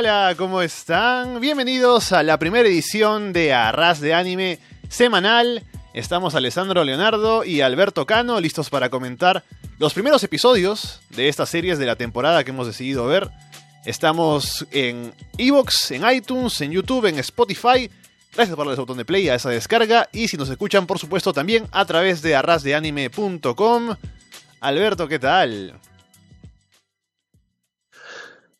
Hola, 0.00 0.32
¿cómo 0.38 0.62
están? 0.62 1.40
Bienvenidos 1.40 2.12
a 2.12 2.22
la 2.22 2.38
primera 2.38 2.68
edición 2.68 3.32
de 3.32 3.52
Arras 3.52 4.00
de 4.00 4.14
Anime 4.14 4.60
semanal. 4.88 5.64
Estamos 5.92 6.36
Alessandro 6.36 6.84
Leonardo 6.84 7.44
y 7.44 7.62
Alberto 7.62 8.06
Cano 8.06 8.40
listos 8.40 8.70
para 8.70 8.90
comentar 8.90 9.42
los 9.80 9.94
primeros 9.94 10.22
episodios 10.22 11.00
de 11.10 11.28
estas 11.28 11.48
series 11.48 11.80
de 11.80 11.86
la 11.86 11.96
temporada 11.96 12.44
que 12.44 12.52
hemos 12.52 12.68
decidido 12.68 13.08
ver. 13.08 13.28
Estamos 13.86 14.68
en 14.70 15.12
Evox, 15.36 15.90
en 15.90 16.08
iTunes, 16.08 16.60
en 16.60 16.70
YouTube, 16.70 17.06
en 17.06 17.18
Spotify. 17.18 17.90
Gracias 18.32 18.54
por 18.54 18.58
darle 18.58 18.74
ese 18.74 18.82
botón 18.82 18.98
de 18.98 19.04
play 19.04 19.28
a 19.28 19.34
esa 19.34 19.50
descarga. 19.50 20.08
Y 20.12 20.28
si 20.28 20.36
nos 20.36 20.48
escuchan, 20.48 20.86
por 20.86 21.00
supuesto, 21.00 21.32
también 21.32 21.66
a 21.72 21.84
través 21.84 22.22
de 22.22 22.36
arrasdeanime.com. 22.36 23.96
Alberto, 24.60 25.08
¿qué 25.08 25.18
tal? 25.18 25.80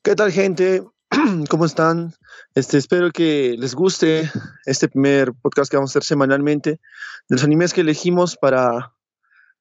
¿Qué 0.02 0.16
tal, 0.16 0.32
gente? 0.32 0.82
¿Cómo 1.48 1.64
están? 1.64 2.14
Este, 2.54 2.76
espero 2.76 3.10
que 3.10 3.56
les 3.58 3.74
guste 3.74 4.30
este 4.66 4.88
primer 4.88 5.32
podcast 5.32 5.70
que 5.70 5.76
vamos 5.76 5.90
a 5.90 5.92
hacer 5.92 6.04
semanalmente 6.04 6.70
de 6.70 6.80
los 7.28 7.44
animes 7.44 7.72
que 7.72 7.80
elegimos 7.80 8.36
para 8.36 8.94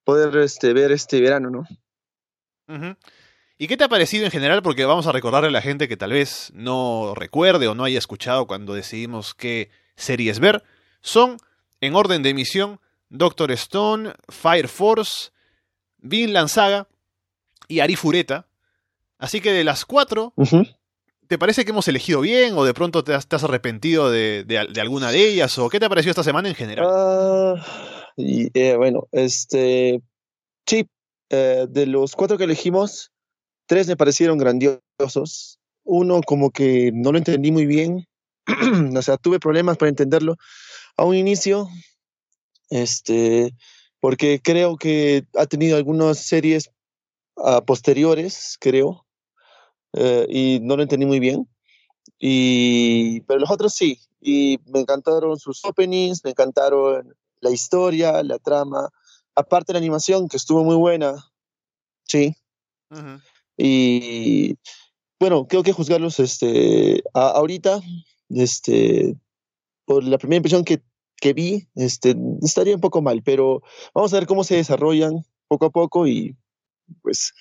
poder 0.03 0.35
este, 0.37 0.73
ver 0.73 0.91
este 0.91 1.21
verano, 1.21 1.49
¿no? 1.49 1.67
¿Y 3.57 3.67
qué 3.67 3.77
te 3.77 3.85
ha 3.85 3.89
parecido 3.89 4.25
en 4.25 4.31
general? 4.31 4.61
Porque 4.61 4.85
vamos 4.85 5.07
a 5.07 5.11
recordarle 5.11 5.47
a 5.47 5.51
la 5.51 5.61
gente 5.61 5.87
que 5.87 5.97
tal 5.97 6.11
vez 6.11 6.51
no 6.53 7.13
recuerde 7.15 7.67
o 7.67 7.75
no 7.75 7.85
haya 7.85 7.97
escuchado 7.97 8.45
cuando 8.45 8.73
decidimos 8.73 9.33
qué 9.33 9.69
series 9.95 10.39
ver. 10.39 10.63
Son, 11.01 11.37
en 11.79 11.95
orden 11.95 12.23
de 12.23 12.29
emisión, 12.29 12.79
Doctor 13.09 13.51
Stone, 13.53 14.13
Fire 14.27 14.67
Force, 14.67 15.31
Vinland 15.97 16.49
Saga 16.49 16.87
y 17.67 17.79
Arifureta. 17.79 18.47
Así 19.17 19.41
que 19.41 19.51
de 19.51 19.63
las 19.63 19.85
cuatro, 19.85 20.33
¿Te 21.27 21.37
parece 21.37 21.65
que 21.65 21.71
hemos 21.71 21.87
elegido 21.87 22.21
bien 22.21 22.53
o 22.55 22.63
de 22.63 22.73
pronto 22.73 23.03
te 23.03 23.13
has, 23.13 23.43
arrepentido 23.43 24.09
de, 24.09 24.45
alguna 24.79 25.11
de 25.11 25.27
ellas? 25.27 25.57
¿O 25.57 25.69
qué 25.69 25.79
te 25.79 25.85
ha 25.85 25.89
parecido 25.89 26.11
esta 26.11 26.23
semana 26.23 26.47
en 26.47 26.55
general? 26.55 26.85
Ah, 26.89 27.55
eh, 28.17 28.75
bueno, 28.77 29.07
este, 29.11 30.01
sí, 30.65 30.87
eh, 31.29 31.67
de 31.69 31.85
los 31.85 32.15
cuatro 32.15 32.37
que 32.37 32.45
elegimos, 32.45 33.11
tres 33.65 33.87
me 33.87 33.97
parecieron 33.97 34.37
grandiosos. 34.37 35.59
Uno 35.83 36.21
como 36.21 36.51
que 36.51 36.91
no 36.93 37.11
lo 37.11 37.17
entendí 37.17 37.51
muy 37.51 37.65
bien, 37.65 38.07
o 38.95 39.01
sea, 39.01 39.17
tuve 39.17 39.39
problemas 39.39 39.77
para 39.77 39.89
entenderlo 39.89 40.35
a 40.95 41.03
un 41.03 41.15
inicio, 41.15 41.67
este, 42.69 43.53
porque 43.99 44.39
creo 44.41 44.77
que 44.77 45.25
ha 45.35 45.45
tenido 45.45 45.77
algunas 45.77 46.19
series 46.19 46.69
uh, 47.35 47.63
posteriores, 47.65 48.57
creo, 48.59 49.06
eh, 49.99 50.27
y 50.29 50.59
no 50.61 50.75
lo 50.75 50.83
entendí 50.83 51.05
muy 51.05 51.19
bien. 51.19 51.47
Y, 52.19 53.21
pero 53.21 53.39
los 53.39 53.51
otros 53.51 53.73
sí, 53.73 53.99
y 54.21 54.59
me 54.65 54.79
encantaron 54.79 55.37
sus 55.39 55.63
openings, 55.65 56.23
me 56.23 56.31
encantaron 56.31 57.15
la 57.39 57.51
historia, 57.51 58.23
la 58.23 58.39
trama, 58.39 58.89
aparte 59.35 59.73
la 59.73 59.79
animación 59.79 60.27
que 60.27 60.37
estuvo 60.37 60.63
muy 60.63 60.75
buena, 60.75 61.15
sí. 62.05 62.35
Y 63.57 64.55
bueno, 65.19 65.47
creo 65.47 65.63
que 65.63 65.73
juzgarlos 65.73 66.19
este, 66.19 67.03
ahorita, 67.13 67.81
este, 68.29 69.15
por 69.85 70.03
la 70.03 70.17
primera 70.17 70.37
impresión 70.37 70.63
que, 70.63 70.81
que 71.17 71.33
vi, 71.33 71.67
este, 71.75 72.15
estaría 72.41 72.75
un 72.75 72.81
poco 72.81 73.01
mal, 73.01 73.21
pero 73.23 73.61
vamos 73.93 74.13
a 74.13 74.17
ver 74.17 74.27
cómo 74.27 74.43
se 74.43 74.55
desarrollan 74.55 75.25
poco 75.47 75.65
a 75.65 75.69
poco 75.69 76.07
y 76.07 76.35
pues 77.01 77.33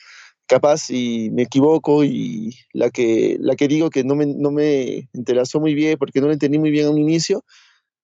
capaz 0.47 0.91
y 0.91 1.31
me 1.31 1.43
equivoco 1.43 2.05
y 2.05 2.57
la 2.73 2.91
que, 2.91 3.37
la 3.41 3.57
que 3.57 3.69
digo 3.69 3.91
que 3.91 4.05
no 4.05 4.15
me, 4.15 4.27
no 4.27 4.51
me 4.51 5.09
interesó 5.13 5.61
muy 5.61 5.75
bien 5.75 5.99
porque 5.99 6.21
no 6.21 6.27
lo 6.27 6.33
entendí 6.33 6.59
muy 6.59 6.71
bien 6.71 6.87
a 6.87 6.91
un 6.91 6.99
inicio, 6.99 7.45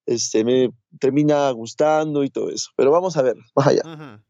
este, 0.06 0.44
me 0.44 0.70
termina 0.98 1.50
gustando 1.50 2.24
y 2.24 2.30
todo 2.30 2.50
eso. 2.50 2.70
Pero 2.76 2.90
vamos 2.90 3.16
a 3.16 3.22
ver, 3.22 3.36
más 3.54 3.66
allá. 3.68 4.20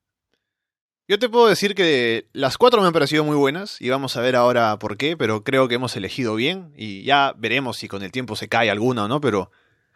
Yo 1.08 1.18
te 1.18 1.28
puedo 1.28 1.48
decir 1.48 1.74
que 1.74 2.28
las 2.32 2.56
cuatro 2.56 2.80
me 2.80 2.86
han 2.86 2.92
parecido 2.92 3.24
muy 3.24 3.36
buenas 3.36 3.80
y 3.80 3.90
vamos 3.90 4.16
a 4.16 4.20
ver 4.20 4.36
ahora 4.36 4.78
por 4.78 4.96
qué, 4.96 5.16
pero 5.16 5.42
creo 5.42 5.68
que 5.68 5.74
hemos 5.74 5.96
elegido 5.96 6.34
bien 6.34 6.72
y 6.76 7.02
ya 7.02 7.34
veremos 7.36 7.76
si 7.76 7.88
con 7.88 8.02
el 8.02 8.12
tiempo 8.12 8.36
se 8.36 8.48
cae 8.48 8.70
alguna 8.70 9.04
o 9.04 9.08
no, 9.08 9.20
pero 9.20 9.50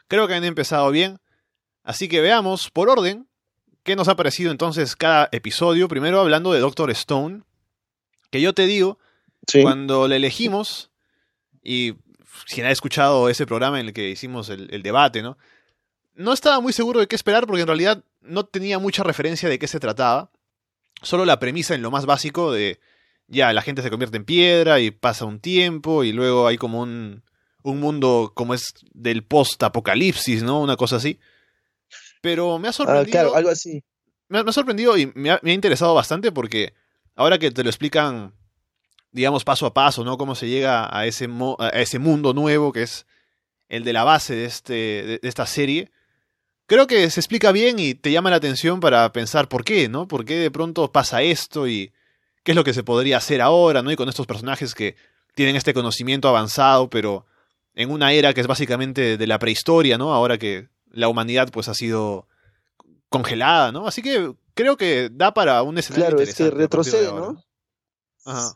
creo 0.09 0.27
que 0.27 0.35
han 0.35 0.45
empezado 0.45 0.91
bien. 0.91 1.19
Así 1.85 2.09
que 2.09 2.21
veamos 2.21 2.71
por 2.71 2.89
orden 2.89 3.29
qué 3.85 3.95
nos 3.95 4.09
ha 4.09 4.17
parecido 4.17 4.51
entonces 4.51 4.97
cada 4.97 5.29
episodio. 5.31 5.87
Primero 5.87 6.21
hablando 6.21 6.53
de 6.53 6.59
Doctor 6.59 6.91
Stone, 6.91 7.45
que 8.31 8.41
yo 8.41 8.55
te 8.55 8.67
digo, 8.67 8.99
cuando 9.63 10.09
le 10.09 10.17
elegimos, 10.17 10.91
y 11.63 11.95
si 12.47 12.61
ha 12.63 12.71
escuchado 12.71 13.29
ese 13.29 13.47
programa 13.47 13.81
en 13.81 13.87
el 13.87 13.93
que 13.93 14.11
hicimos 14.11 14.49
el, 14.49 14.83
debate, 14.83 15.23
¿no? 15.23 15.37
No 16.15 16.33
estaba 16.33 16.61
muy 16.61 16.73
seguro 16.73 17.01
de 17.01 17.07
qué 17.07 17.17
esperar 17.17 17.47
porque 17.47 17.63
en 17.63 17.67
realidad 17.67 18.03
no 18.21 18.45
tenía 18.47 18.79
mucha 18.79 19.03
referencia 19.03 19.49
de 19.49 19.59
qué 19.59 19.69
se 19.69 19.81
trataba. 19.81 20.31
Solo 21.03 21.25
la 21.25 21.39
premisa 21.39 21.75
en 21.75 21.83
lo 21.83 21.91
más 21.91 22.07
básico 22.07 22.53
de 22.53 22.81
ya 23.29 23.53
la 23.53 23.63
gente 23.63 23.83
se 23.83 23.91
convierte 23.91 24.17
en 24.17 24.25
piedra 24.25 24.81
y 24.81 24.91
pasa 24.91 25.25
un 25.25 25.41
tiempo 25.41 26.05
y 26.05 26.13
luego 26.13 26.47
hay 26.47 26.57
como 26.57 26.81
un, 26.81 27.23
un 27.63 27.81
mundo 27.81 28.33
como 28.35 28.55
es 28.55 28.73
del 28.93 29.25
post-apocalipsis, 29.25 30.43
¿no? 30.43 30.61
Una 30.61 30.77
cosa 30.77 30.97
así. 30.97 31.19
Pero 32.23 32.59
me 32.59 32.69
ha 32.69 32.71
ah, 32.71 32.75
sorprendido. 32.75 33.13
claro, 33.13 33.37
algo 33.37 33.51
así. 33.51 33.83
Me 34.29 34.39
ha, 34.39 34.53
sorprendido 34.53 34.97
y 34.97 35.13
me 35.15 35.31
ha, 35.31 35.41
interesado 35.45 35.95
bastante 35.95 36.33
porque 36.33 36.75
ahora 37.17 37.39
que 37.39 37.51
te 37.51 37.65
lo 37.65 37.71
explican, 37.71 38.35
digamos, 39.11 39.43
paso 39.43 39.67
a 39.67 39.75
paso, 39.75 40.05
¿no? 40.05 40.17
Cómo 40.17 40.35
se 40.35 40.49
llega 40.49 40.95
a 40.97 41.07
ese, 41.07 41.29
a 41.59 41.69
ese 41.81 41.99
mundo 41.99 42.33
nuevo 42.33 42.73
que 42.73 42.83
es 42.83 43.07
el 43.69 43.83
de 43.83 43.93
la 43.93 44.05
base 44.05 44.37
de, 44.37 44.45
este, 44.45 44.73
de, 44.75 45.21
esta 45.23 45.47
serie, 45.47 45.91
creo 46.67 46.87
que 46.87 47.11
se 47.11 47.19
explica 47.19 47.51
bien 47.51 47.79
y 47.79 47.95
te 47.95 48.13
llama 48.13 48.31
la 48.31 48.37
atención 48.37 48.79
para 48.79 49.11
pensar 49.13 49.49
por 49.49 49.65
qué, 49.65 49.89
¿no? 49.89 50.07
¿Por 50.07 50.25
qué 50.25 50.37
de 50.37 50.51
pronto 50.51 50.93
pasa 50.93 51.23
esto 51.23 51.67
y 51.67 51.93
qué 52.45 52.53
es 52.53 52.57
lo 52.57 52.63
que 52.63 52.75
se 52.75 52.85
podría 52.85 53.17
hacer 53.17 53.41
ahora, 53.41 53.83
¿no? 53.83 53.91
Y 53.91 53.97
con 53.97 54.09
estos 54.09 54.27
personajes 54.27 54.75
que 54.75 54.95
tienen 55.35 55.57
este 55.57 55.75
conocimiento 55.75 56.29
avanzado, 56.29 56.89
pero 56.89 57.27
en 57.75 57.91
una 57.91 58.13
era 58.13 58.33
que 58.33 58.41
es 58.41 58.47
básicamente 58.47 59.17
de 59.17 59.27
la 59.27 59.39
prehistoria, 59.39 59.99
¿no? 59.99 60.15
Ahora 60.15 60.39
que 60.39 60.69
la 60.91 61.09
humanidad 61.09 61.51
pues 61.51 61.69
ha 61.69 61.75
sido 61.75 62.29
congelada, 63.09 63.73
¿no? 63.73 63.87
Así 63.87 64.03
que 64.03 64.35
creo 64.57 64.77
que 64.77 65.09
da 65.13 65.33
para 65.33 65.63
un 65.63 65.79
escenario 65.79 66.17
Claro, 66.17 66.23
es 66.23 66.35
que 66.35 66.51
retrocede, 66.51 67.13
¿no? 67.13 67.41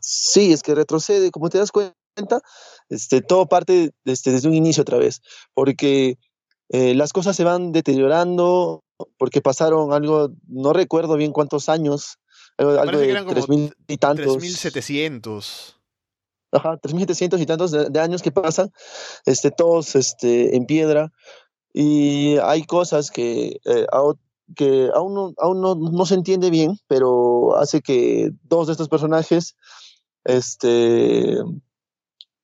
Sí, 0.01 0.51
es 0.51 0.63
que 0.63 0.75
retrocede, 0.75 1.31
como 1.31 1.49
te 1.49 1.57
das 1.57 1.71
cuenta, 1.71 2.41
este, 2.89 3.21
todo 3.21 3.45
parte 3.45 3.91
este, 4.03 4.31
desde 4.31 4.49
un 4.49 4.55
inicio 4.55 4.81
otra 4.81 4.97
vez, 4.97 5.21
porque 5.53 6.17
eh, 6.67 6.93
las 6.95 7.13
cosas 7.13 7.37
se 7.37 7.45
van 7.45 7.71
deteriorando, 7.71 8.83
porque 9.17 9.41
pasaron 9.41 9.93
algo, 9.93 10.31
no 10.47 10.73
recuerdo 10.73 11.15
bien 11.15 11.31
cuántos 11.31 11.69
años, 11.69 12.17
algo, 12.57 12.73
de 12.97 13.25
tres 13.29 13.47
mil 13.47 13.73
y 13.87 13.97
tantos. 13.97 14.37
3.700. 14.37 15.75
Ajá, 16.51 16.77
3.700 16.81 17.39
y 17.39 17.45
tantos 17.45 17.71
de, 17.71 17.99
años 18.01 18.21
que 18.21 18.31
pasan, 18.31 18.73
este, 19.25 19.51
todos 19.51 19.95
este, 19.95 20.57
en 20.57 20.65
piedra, 20.65 21.13
y 21.73 22.37
hay 22.39 22.63
cosas 22.63 23.09
que 23.09 23.61
eh, 23.63 23.85
que 24.55 24.89
aún, 24.93 25.13
no, 25.13 25.33
aún 25.37 25.61
no, 25.61 26.05
se 26.05 26.15
entiende 26.15 26.49
bien, 26.49 26.77
pero 26.87 27.57
hace 27.57 27.81
que 27.81 28.31
dos 28.43 28.67
de 28.67 28.73
estos 28.73 28.89
personajes 28.89 29.55
este, 30.23 31.37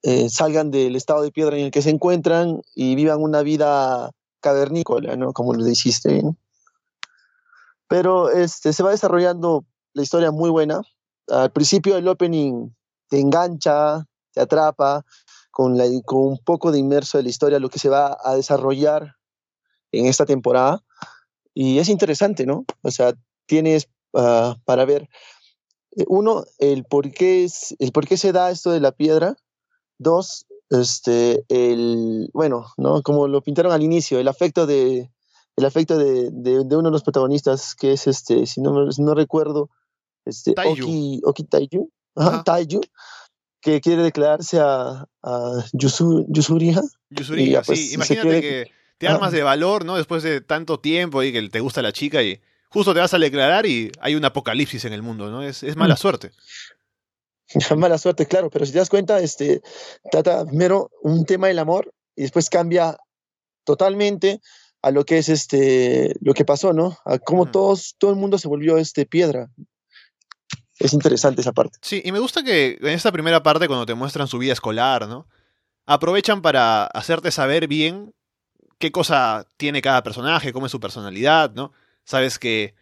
eh, 0.03 0.29
salgan 0.29 0.71
del 0.71 0.95
estado 0.95 1.21
de 1.21 1.31
piedra 1.31 1.57
en 1.57 1.65
el 1.65 1.71
que 1.71 1.81
se 1.81 1.89
encuentran 1.89 2.61
y 2.75 2.95
vivan 2.95 3.21
una 3.21 3.41
vida 3.41 4.11
cavernícola, 4.41 5.15
¿no? 5.15 5.33
Como 5.33 5.53
lo 5.53 5.63
dijiste. 5.63 6.21
Pero 7.87 8.29
este, 8.29 8.73
se 8.73 8.83
va 8.83 8.91
desarrollando 8.91 9.65
la 9.93 10.03
historia 10.03 10.31
muy 10.31 10.49
buena. 10.49 10.81
Al 11.27 11.51
principio 11.51 11.97
el 11.97 12.07
opening 12.07 12.69
te 13.09 13.19
engancha, 13.19 14.05
te 14.31 14.41
atrapa, 14.41 15.03
con, 15.51 15.75
la, 15.75 15.85
con 16.05 16.19
un 16.19 16.37
poco 16.37 16.71
de 16.71 16.77
inmerso 16.77 17.17
de 17.17 17.23
la 17.23 17.29
historia, 17.29 17.59
lo 17.59 17.69
que 17.69 17.79
se 17.79 17.89
va 17.89 18.15
a 18.23 18.35
desarrollar 18.35 19.15
en 19.91 20.05
esta 20.05 20.25
temporada. 20.25 20.83
Y 21.59 21.79
es 21.79 21.89
interesante, 21.89 22.45
¿no? 22.45 22.65
O 22.83 22.91
sea, 22.91 23.15
tienes 23.47 23.89
ah, 24.13 24.57
para 24.63 24.85
ver, 24.85 25.09
eh, 25.95 26.05
uno, 26.07 26.43
el 26.59 26.85
por, 26.85 27.09
qué 27.09 27.47
el 27.79 27.91
por 27.91 28.07
qué 28.07 28.15
se 28.15 28.31
da 28.31 28.51
esto 28.51 28.69
de 28.69 28.79
la 28.79 28.91
piedra. 28.91 29.35
Dos, 29.97 30.45
este, 30.69 31.45
el, 31.49 32.29
bueno, 32.31 32.67
¿no? 32.77 33.01
Como 33.01 33.27
lo 33.27 33.41
pintaron 33.41 33.71
al 33.71 33.81
inicio, 33.81 34.19
el 34.19 34.27
afecto 34.27 34.67
de, 34.67 35.09
el 35.55 35.65
afecto 35.65 35.97
de, 35.97 36.29
de, 36.31 36.59
uno 36.75 36.89
de 36.89 36.91
los 36.91 37.01
protagonistas, 37.01 37.73
que 37.73 37.93
es 37.93 38.05
este, 38.05 38.45
si 38.45 38.61
no, 38.61 38.85
no 38.95 39.15
recuerdo, 39.15 39.71
este, 40.25 40.53
Oki, 40.63 41.21
Oki 41.23 41.43
Taiju, 41.43 41.89
Taiju, 42.45 42.81
que 43.61 43.81
quiere 43.81 44.03
declararse 44.03 44.59
a, 44.59 45.07
a 45.23 45.65
Yusuriha. 45.73 46.83
Yusuriha, 47.09 47.63
sí, 47.63 47.67
pues, 47.67 47.93
imagínate 47.93 48.41
que 48.41 48.77
te 48.97 49.07
armas 49.07 49.31
de 49.31 49.43
valor, 49.43 49.85
¿no? 49.85 49.97
Después 49.97 50.23
de 50.23 50.41
tanto 50.41 50.79
tiempo 50.79 51.23
y 51.23 51.31
que 51.31 51.49
te 51.49 51.59
gusta 51.59 51.81
la 51.81 51.91
chica 51.91 52.23
y 52.23 52.41
justo 52.69 52.93
te 52.93 52.99
vas 52.99 53.13
a 53.13 53.19
declarar 53.19 53.65
y 53.65 53.91
hay 53.99 54.15
un 54.15 54.25
apocalipsis 54.25 54.85
en 54.85 54.93
el 54.93 55.03
mundo, 55.03 55.29
¿no? 55.29 55.43
Es, 55.43 55.63
mala 55.75 55.95
mm. 55.95 55.97
suerte. 55.97 56.31
Mala 57.77 57.97
suerte, 57.97 58.25
claro, 58.25 58.49
pero 58.49 58.65
si 58.65 58.73
te 58.73 58.79
das 58.79 58.89
cuenta, 58.89 59.21
este, 59.21 59.61
trata 60.11 60.45
primero 60.45 60.91
un 61.01 61.25
tema 61.25 61.47
del 61.47 61.59
amor 61.59 61.93
y 62.13 62.23
después 62.23 62.49
cambia 62.49 62.97
totalmente 63.63 64.41
a 64.81 64.91
lo 64.91 65.05
que 65.05 65.17
es 65.17 65.29
este, 65.29 66.13
lo 66.19 66.33
que 66.33 66.43
pasó, 66.43 66.73
¿no? 66.73 66.97
A 67.05 67.19
cómo 67.19 67.49
todos, 67.49 67.95
todo 67.97 68.11
el 68.11 68.17
mundo 68.17 68.37
se 68.37 68.49
volvió 68.49 68.77
este 68.77 69.05
piedra. 69.05 69.49
Es 70.77 70.91
interesante 70.91 71.39
esa 71.39 71.53
parte. 71.53 71.79
Sí, 71.81 72.01
y 72.03 72.11
me 72.11 72.19
gusta 72.19 72.43
que 72.43 72.77
en 72.81 72.89
esta 72.89 73.13
primera 73.13 73.41
parte, 73.41 73.67
cuando 73.67 73.85
te 73.85 73.95
muestran 73.95 74.27
su 74.27 74.37
vida 74.37 74.53
escolar, 74.53 75.07
¿no? 75.07 75.27
Aprovechan 75.85 76.41
para 76.41 76.85
hacerte 76.85 77.31
saber 77.31 77.67
bien 77.67 78.13
qué 78.77 78.91
cosa 78.91 79.47
tiene 79.57 79.81
cada 79.81 80.03
personaje, 80.03 80.53
cómo 80.53 80.65
es 80.65 80.71
su 80.71 80.79
personalidad, 80.79 81.53
¿no? 81.53 81.73
Sabes 82.03 82.39
que 82.39 82.75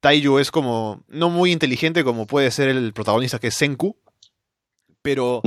Taiyu 0.00 0.38
es 0.38 0.50
como 0.50 1.02
no 1.08 1.30
muy 1.30 1.52
inteligente 1.52 2.04
como 2.04 2.26
puede 2.26 2.50
ser 2.50 2.68
el 2.68 2.92
protagonista 2.92 3.38
que 3.38 3.48
es 3.48 3.54
Senku, 3.54 3.96
pero 5.02 5.42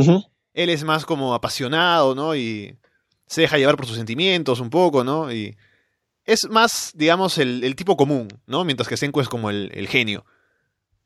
él 0.53 0.69
es 0.69 0.83
más 0.83 1.05
como 1.05 1.33
apasionado, 1.33 2.15
¿no? 2.15 2.35
Y 2.35 2.75
se 3.27 3.41
deja 3.41 3.57
llevar 3.57 3.77
por 3.77 3.85
sus 3.85 3.97
sentimientos 3.97 4.59
un 4.59 4.69
poco, 4.69 5.03
¿no? 5.03 5.31
Y 5.31 5.55
es 6.25 6.49
más, 6.49 6.91
digamos, 6.95 7.37
el, 7.37 7.75
tipo 7.75 7.95
común, 7.97 8.27
¿no? 8.45 8.65
Mientras 8.65 8.87
que 8.87 8.97
Senku 8.97 9.21
es 9.21 9.29
como 9.29 9.49
el, 9.49 9.87
genio. 9.87 10.25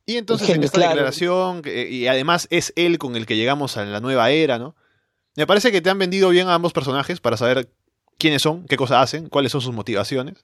Y 0.05 0.17
entonces 0.17 0.49
en 0.49 0.63
esta 0.63 0.79
declaración, 0.79 1.61
y 1.65 2.07
además 2.07 2.47
es 2.49 2.73
él 2.75 2.97
con 2.97 3.15
el 3.15 3.25
que 3.25 3.35
llegamos 3.35 3.77
a 3.77 3.85
la 3.85 3.99
nueva 3.99 4.31
era, 4.31 4.57
¿no? 4.57 4.75
Me 5.35 5.47
parece 5.47 5.71
que 5.71 5.81
te 5.81 5.89
han 5.89 5.99
vendido 5.99 6.29
bien 6.29 6.47
a 6.47 6.55
ambos 6.55 6.73
personajes 6.73 7.21
para 7.21 7.37
saber 7.37 7.69
quiénes 8.21 8.43
son, 8.43 8.65
qué 8.67 8.77
cosas 8.77 9.03
hacen, 9.03 9.27
cuáles 9.29 9.51
son 9.51 9.61
sus 9.61 9.73
motivaciones. 9.73 10.43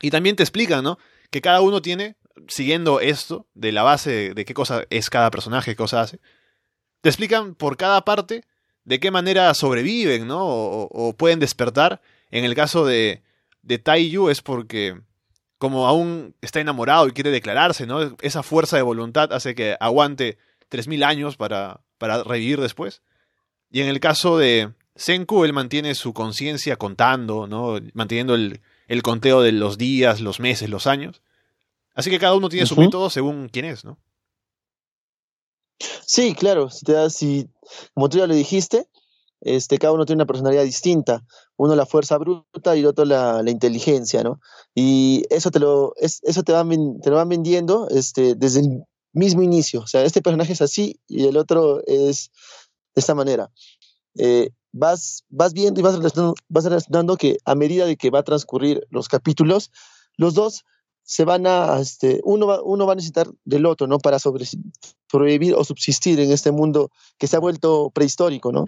Y 0.00 0.10
también 0.10 0.36
te 0.36 0.42
explican, 0.42 0.84
¿no? 0.84 0.98
que 1.34 1.40
cada 1.40 1.62
uno 1.62 1.82
tiene, 1.82 2.14
siguiendo 2.46 3.00
esto, 3.00 3.48
de 3.54 3.72
la 3.72 3.82
base 3.82 4.34
de, 4.34 4.44
qué 4.44 4.54
cosa 4.54 4.84
es 4.88 5.10
cada 5.10 5.32
personaje, 5.32 5.72
qué 5.72 5.76
cosa 5.76 6.00
hace, 6.00 6.20
te 7.00 7.08
explican 7.08 7.56
por 7.56 7.76
cada 7.76 8.04
parte 8.04 8.44
de 8.84 9.00
qué 9.00 9.10
manera 9.10 9.52
sobreviven, 9.54 10.28
¿no? 10.28 10.38
O, 10.46 11.12
pueden 11.16 11.40
despertar. 11.40 12.00
En 12.30 12.44
el 12.44 12.54
caso 12.54 12.86
de, 12.86 13.24
de 13.62 13.78
Taiyu 13.78 14.28
es 14.28 14.42
porque, 14.42 15.00
como 15.58 15.88
aún 15.88 16.36
está 16.40 16.60
enamorado 16.60 17.08
y 17.08 17.12
quiere 17.12 17.32
declararse, 17.32 17.84
¿no? 17.84 18.16
Esa 18.20 18.44
fuerza 18.44 18.76
de 18.76 18.82
voluntad 18.82 19.32
hace 19.32 19.56
que 19.56 19.76
aguante 19.80 20.38
3.000 20.70 21.04
años 21.04 21.36
para, 21.36 21.80
para 21.98 22.22
revivir 22.22 22.60
después. 22.60 23.02
Y 23.72 23.80
en 23.80 23.88
el 23.88 23.98
caso 23.98 24.38
de 24.38 24.72
Senku, 24.96 25.44
él 25.44 25.52
mantiene 25.52 25.94
su 25.94 26.12
conciencia 26.12 26.76
contando, 26.76 27.46
¿no? 27.46 27.78
Manteniendo 27.94 28.34
el, 28.34 28.60
el 28.86 29.02
conteo 29.02 29.42
de 29.42 29.52
los 29.52 29.78
días, 29.78 30.20
los 30.20 30.40
meses, 30.40 30.70
los 30.70 30.86
años. 30.86 31.22
Así 31.94 32.10
que 32.10 32.18
cada 32.18 32.34
uno 32.34 32.48
tiene 32.48 32.66
su 32.66 32.76
método 32.76 33.10
según 33.10 33.48
quién 33.48 33.64
es, 33.64 33.84
¿no? 33.84 33.98
Sí, 36.06 36.34
claro. 36.34 36.70
Si, 36.70 36.84
te 36.84 37.10
si 37.10 37.48
como 37.94 38.08
tú 38.08 38.18
ya 38.18 38.26
lo 38.26 38.34
dijiste, 38.34 38.88
este, 39.40 39.78
cada 39.78 39.92
uno 39.92 40.04
tiene 40.04 40.18
una 40.18 40.26
personalidad 40.26 40.64
distinta. 40.64 41.24
Uno 41.56 41.76
la 41.76 41.86
fuerza 41.86 42.18
bruta 42.18 42.76
y 42.76 42.80
el 42.80 42.86
otro 42.86 43.04
la, 43.04 43.42
inteligencia, 43.46 44.22
¿no? 44.22 44.40
Y 44.74 45.24
eso 45.30 45.50
te 45.50 45.60
lo, 45.60 45.94
eso 45.98 46.42
te, 46.42 46.52
van, 46.52 47.00
te 47.00 47.10
lo 47.10 47.16
van 47.16 47.28
vendiendo 47.28 47.88
este, 47.90 48.34
desde 48.34 48.60
el 48.60 48.84
mismo 49.12 49.42
inicio. 49.42 49.80
O 49.80 49.86
sea, 49.86 50.04
este 50.04 50.22
personaje 50.22 50.52
es 50.52 50.62
así 50.62 51.00
y 51.06 51.26
el 51.26 51.36
otro 51.36 51.80
es 51.86 52.30
de 52.94 53.00
esta 53.00 53.14
manera. 53.14 53.50
Eh, 54.16 54.50
vas, 54.74 55.24
vas 55.28 55.52
viendo 55.52 55.80
y 55.80 55.82
vas 55.82 55.94
relacionando, 55.94 56.34
vas 56.48 56.64
relacionando 56.64 57.16
que 57.16 57.38
a 57.44 57.54
medida 57.54 57.86
de 57.86 57.96
que 57.96 58.10
va 58.10 58.18
a 58.18 58.24
transcurrir 58.24 58.86
los 58.90 59.08
capítulos, 59.08 59.70
los 60.16 60.34
dos 60.34 60.64
se 61.04 61.24
van 61.24 61.46
a, 61.46 61.78
este, 61.78 62.20
uno, 62.24 62.46
va, 62.46 62.62
uno 62.62 62.86
va 62.86 62.92
a 62.92 62.96
necesitar 62.96 63.28
del 63.44 63.66
otro, 63.66 63.86
¿no? 63.86 63.98
Para 63.98 64.18
sobrevivir 64.18 65.54
o 65.54 65.64
subsistir 65.64 66.18
en 66.18 66.32
este 66.32 66.50
mundo 66.50 66.90
que 67.18 67.26
se 67.28 67.36
ha 67.36 67.40
vuelto 67.40 67.90
prehistórico, 67.90 68.52
¿no? 68.52 68.64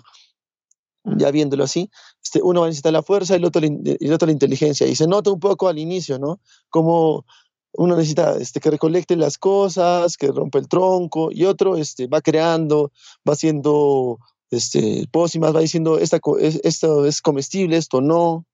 Ya 1.05 1.31
viéndolo 1.31 1.65
así, 1.65 1.91
este, 2.23 2.41
uno 2.43 2.61
va 2.61 2.67
a 2.67 2.69
necesitar 2.69 2.93
la 2.93 3.03
fuerza 3.03 3.35
y 3.35 3.39
el 3.39 3.45
otro, 3.45 3.63
el 3.65 4.13
otro 4.13 4.27
la 4.27 4.33
inteligencia. 4.33 4.87
Y 4.87 4.95
se 4.95 5.07
nota 5.09 5.31
un 5.31 5.41
poco 5.41 5.69
al 5.69 5.79
inicio, 5.79 6.19
¿no? 6.19 6.41
Como 6.69 7.25
uno 7.73 7.97
necesita 7.97 8.37
este, 8.37 8.61
que 8.61 8.71
recolecte 8.71 9.17
las 9.17 9.39
cosas, 9.39 10.17
que 10.17 10.29
rompe 10.29 10.59
el 10.59 10.69
tronco, 10.69 11.31
y 11.33 11.47
otro 11.47 11.77
este, 11.77 12.07
va 12.07 12.21
creando, 12.21 12.93
va 13.29 13.33
haciendo 13.33 14.19
este, 14.51 15.07
pócimas, 15.11 15.55
va 15.55 15.61
diciendo 15.61 15.99
esta, 15.99 16.21
esto 16.41 17.07
es 17.07 17.21
comestible, 17.21 17.77
esto 17.77 18.01
no, 18.01 18.47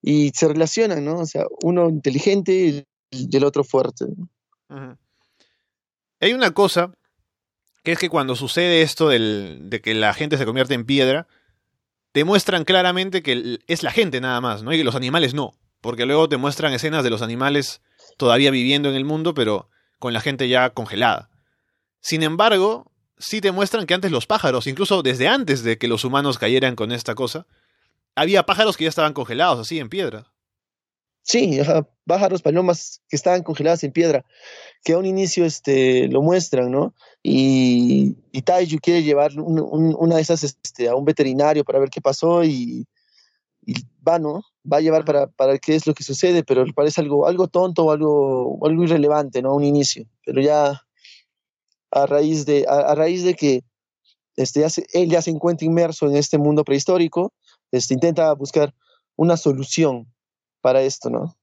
y 0.00 0.30
se 0.30 0.48
relacionan, 0.48 1.04
¿no? 1.04 1.20
O 1.20 1.26
sea, 1.26 1.44
uno 1.62 1.88
inteligente 1.88 2.86
y 3.10 3.36
el 3.36 3.44
otro 3.44 3.64
fuerte. 3.64 4.06
Hay 6.20 6.32
una 6.32 6.52
cosa 6.52 6.92
que 7.82 7.92
es 7.92 7.98
que 7.98 8.08
cuando 8.08 8.36
sucede 8.36 8.82
esto 8.82 9.08
de 9.08 9.80
que 9.82 9.94
la 9.94 10.14
gente 10.14 10.38
se 10.38 10.44
convierte 10.44 10.74
en 10.74 10.86
piedra, 10.86 11.26
te 12.12 12.24
muestran 12.24 12.64
claramente 12.64 13.22
que 13.22 13.58
es 13.66 13.82
la 13.82 13.90
gente 13.90 14.20
nada 14.20 14.40
más, 14.40 14.62
¿no? 14.62 14.72
Y 14.72 14.82
los 14.82 14.94
animales 14.94 15.34
no. 15.34 15.54
Porque 15.80 16.06
luego 16.06 16.28
te 16.28 16.36
muestran 16.36 16.72
escenas 16.72 17.02
de 17.02 17.10
los 17.10 17.22
animales 17.22 17.80
todavía 18.16 18.52
viviendo 18.52 18.88
en 18.88 18.94
el 18.94 19.04
mundo, 19.04 19.34
pero 19.34 19.68
con 19.98 20.12
la 20.12 20.20
gente 20.20 20.48
ya 20.48 20.70
congelada. 20.70 21.28
Sin 22.00 22.22
embargo, 22.22 22.91
sí 23.22 23.40
te 23.40 23.52
muestran 23.52 23.86
que 23.86 23.94
antes 23.94 24.10
los 24.10 24.26
pájaros, 24.26 24.66
incluso 24.66 25.02
desde 25.02 25.28
antes 25.28 25.62
de 25.62 25.78
que 25.78 25.88
los 25.88 26.04
humanos 26.04 26.38
cayeran 26.38 26.76
con 26.76 26.92
esta 26.92 27.14
cosa, 27.14 27.46
había 28.14 28.44
pájaros 28.44 28.76
que 28.76 28.84
ya 28.84 28.90
estaban 28.90 29.14
congelados 29.14 29.60
así 29.60 29.78
en 29.78 29.88
piedra. 29.88 30.32
Sí, 31.22 31.60
pájaros, 32.04 32.42
palomas 32.42 33.00
que 33.08 33.14
estaban 33.14 33.44
congeladas 33.44 33.84
en 33.84 33.92
piedra, 33.92 34.24
que 34.82 34.94
a 34.94 34.98
un 34.98 35.06
inicio 35.06 35.44
este, 35.44 36.08
lo 36.08 36.20
muestran, 36.20 36.70
¿no? 36.70 36.94
Y, 37.22 38.16
y 38.32 38.42
Taiju 38.42 38.78
quiere 38.80 39.04
llevar 39.04 39.30
una 39.38 40.16
de 40.16 40.20
esas 40.20 40.42
este, 40.42 40.88
a 40.88 40.96
un 40.96 41.04
veterinario 41.04 41.64
para 41.64 41.78
ver 41.78 41.90
qué 41.90 42.00
pasó 42.00 42.42
y, 42.42 42.86
va, 44.06 44.18
¿no? 44.18 44.42
Va 44.70 44.78
a 44.78 44.80
llevar 44.80 45.04
para, 45.04 45.28
para 45.28 45.58
qué 45.58 45.76
es 45.76 45.86
lo 45.86 45.94
que 45.94 46.02
sucede, 46.02 46.42
pero 46.42 46.64
parece 46.74 47.00
algo, 47.00 47.28
algo 47.28 47.46
tonto 47.46 47.84
o 47.84 47.92
algo, 47.92 48.58
algo 48.66 48.82
irrelevante, 48.82 49.40
¿no? 49.42 49.50
A 49.50 49.54
un 49.54 49.64
inicio, 49.64 50.04
pero 50.26 50.42
ya 50.42 50.82
a 51.92 52.06
raíz 52.06 52.46
de, 52.46 52.64
a, 52.68 52.94
raíz 52.94 53.22
de 53.22 53.34
que 53.34 53.62
este, 54.36 54.66
él 54.94 55.10
ya 55.10 55.22
se 55.22 55.30
encuentra 55.30 55.66
inmerso 55.66 56.06
en 56.06 56.16
este 56.16 56.38
mundo 56.38 56.64
prehistórico, 56.64 57.32
este, 57.70 57.94
intenta 57.94 58.32
buscar 58.32 58.74
una 59.14 59.36
solución 59.36 60.12
para 60.60 60.82
esto, 60.82 61.10
¿no? 61.10 61.36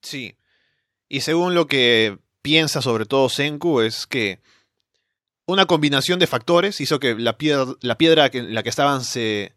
Sí. 0.00 0.36
Y 1.08 1.20
según 1.20 1.54
lo 1.54 1.66
que 1.66 2.18
piensa 2.42 2.82
sobre 2.82 3.04
todo 3.04 3.28
Senku 3.28 3.80
es 3.80 4.06
que 4.06 4.40
una 5.46 5.66
combinación 5.66 6.18
de 6.18 6.26
factores 6.26 6.80
hizo 6.80 7.00
que 7.00 7.14
la 7.14 7.36
piedra, 7.36 7.74
la 7.80 7.98
piedra 7.98 8.30
en 8.32 8.54
la 8.54 8.62
que 8.62 8.68
estaban 8.68 9.02
se 9.02 9.54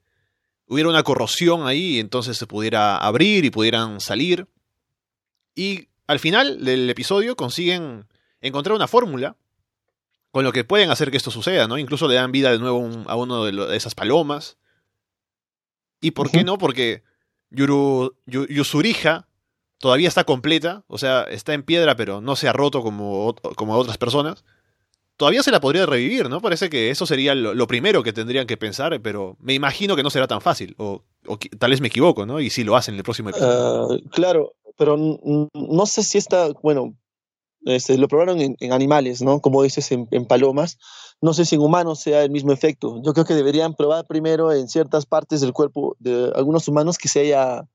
hubiera 0.67 0.89
una 0.89 1.03
corrosión 1.03 1.67
ahí 1.67 1.97
y 1.97 1.99
entonces 1.99 2.37
se 2.37 2.47
pudiera 2.47 2.97
abrir 2.97 3.45
y 3.45 3.49
pudieran 3.49 3.99
salir. 3.99 4.47
Y 5.53 5.89
al 6.07 6.19
final 6.19 6.63
del 6.63 6.89
episodio 6.89 7.35
consiguen 7.35 8.07
encontrar 8.39 8.75
una 8.75 8.87
fórmula 8.87 9.35
con 10.31 10.43
lo 10.43 10.53
que 10.53 10.63
pueden 10.63 10.89
hacer 10.89 11.11
que 11.11 11.17
esto 11.17 11.31
suceda, 11.31 11.67
¿no? 11.67 11.77
Incluso 11.77 12.07
le 12.07 12.15
dan 12.15 12.31
vida 12.31 12.51
de 12.51 12.59
nuevo 12.59 12.89
a 13.07 13.15
uno 13.15 13.45
de, 13.45 13.75
esas 13.75 13.95
palomas. 13.95 14.57
¿Y 15.99 16.11
por 16.11 16.31
qué 16.31 16.43
no? 16.43 16.57
Porque 16.57 17.03
Yuru, 17.49 18.15
Yusurija 18.25 19.27
todavía 19.77 20.07
está 20.07 20.23
completa, 20.23 20.83
o 20.87 20.97
sea, 20.97 21.23
está 21.23 21.53
en 21.53 21.63
piedra, 21.63 21.95
pero 21.95 22.21
no 22.21 22.35
se 22.35 22.47
ha 22.47 22.53
roto 22.53 22.81
como, 22.81 23.35
como 23.55 23.75
otras 23.75 23.97
personas. 23.97 24.45
Todavía 25.17 25.43
se 25.43 25.51
la 25.51 25.59
podría 25.59 25.85
revivir, 25.85 26.29
¿no? 26.29 26.41
Parece 26.41 26.69
que 26.69 26.89
eso 26.89 27.05
sería 27.05 27.35
lo, 27.35 27.67
primero 27.67 28.01
que 28.01 28.13
tendrían 28.13 28.47
que 28.47 28.57
pensar, 28.57 28.99
pero 29.01 29.37
me 29.39 29.53
imagino 29.53 29.95
que 29.95 30.01
no 30.01 30.09
será 30.09 30.27
tan 30.27 30.41
fácil, 30.41 30.75
o, 30.77 31.03
tal 31.59 31.71
vez 31.71 31.81
me 31.81 31.89
equivoco, 31.89 32.25
¿no? 32.25 32.39
Y 32.39 32.49
si 32.49 32.63
lo 32.63 32.75
hacen 32.75 32.95
en 32.95 32.99
el 32.99 33.03
próximo 33.03 33.29
episodio. 33.29 33.91
Ah, 33.91 34.09
claro, 34.11 34.53
pero 34.77 34.97
no 34.97 35.85
sé 35.85 36.03
si 36.03 36.17
está, 36.17 36.49
bueno, 36.63 36.95
este, 37.65 37.97
lo 37.97 38.07
probaron 38.07 38.39
en, 38.41 38.73
animales, 38.73 39.21
¿no? 39.21 39.39
Como 39.39 39.63
dices, 39.63 39.91
en, 39.91 40.25
palomas. 40.25 40.77
No 41.21 41.33
sé 41.33 41.45
si 41.45 41.55
en 41.55 41.61
humanos 41.61 41.99
sea 41.99 42.23
el 42.23 42.31
mismo 42.31 42.51
efecto. 42.51 42.99
Yo 43.03 43.13
creo 43.13 43.25
que 43.25 43.35
deberían 43.35 43.75
probar 43.75 44.07
primero 44.07 44.51
en 44.51 44.67
ciertas 44.67 45.05
partes 45.05 45.41
del 45.41 45.53
cuerpo 45.53 45.95
de 45.99 46.31
algunos 46.35 46.67
humanos 46.67 46.97
que 46.97 47.07
se 47.07 47.21
haya 47.21 47.67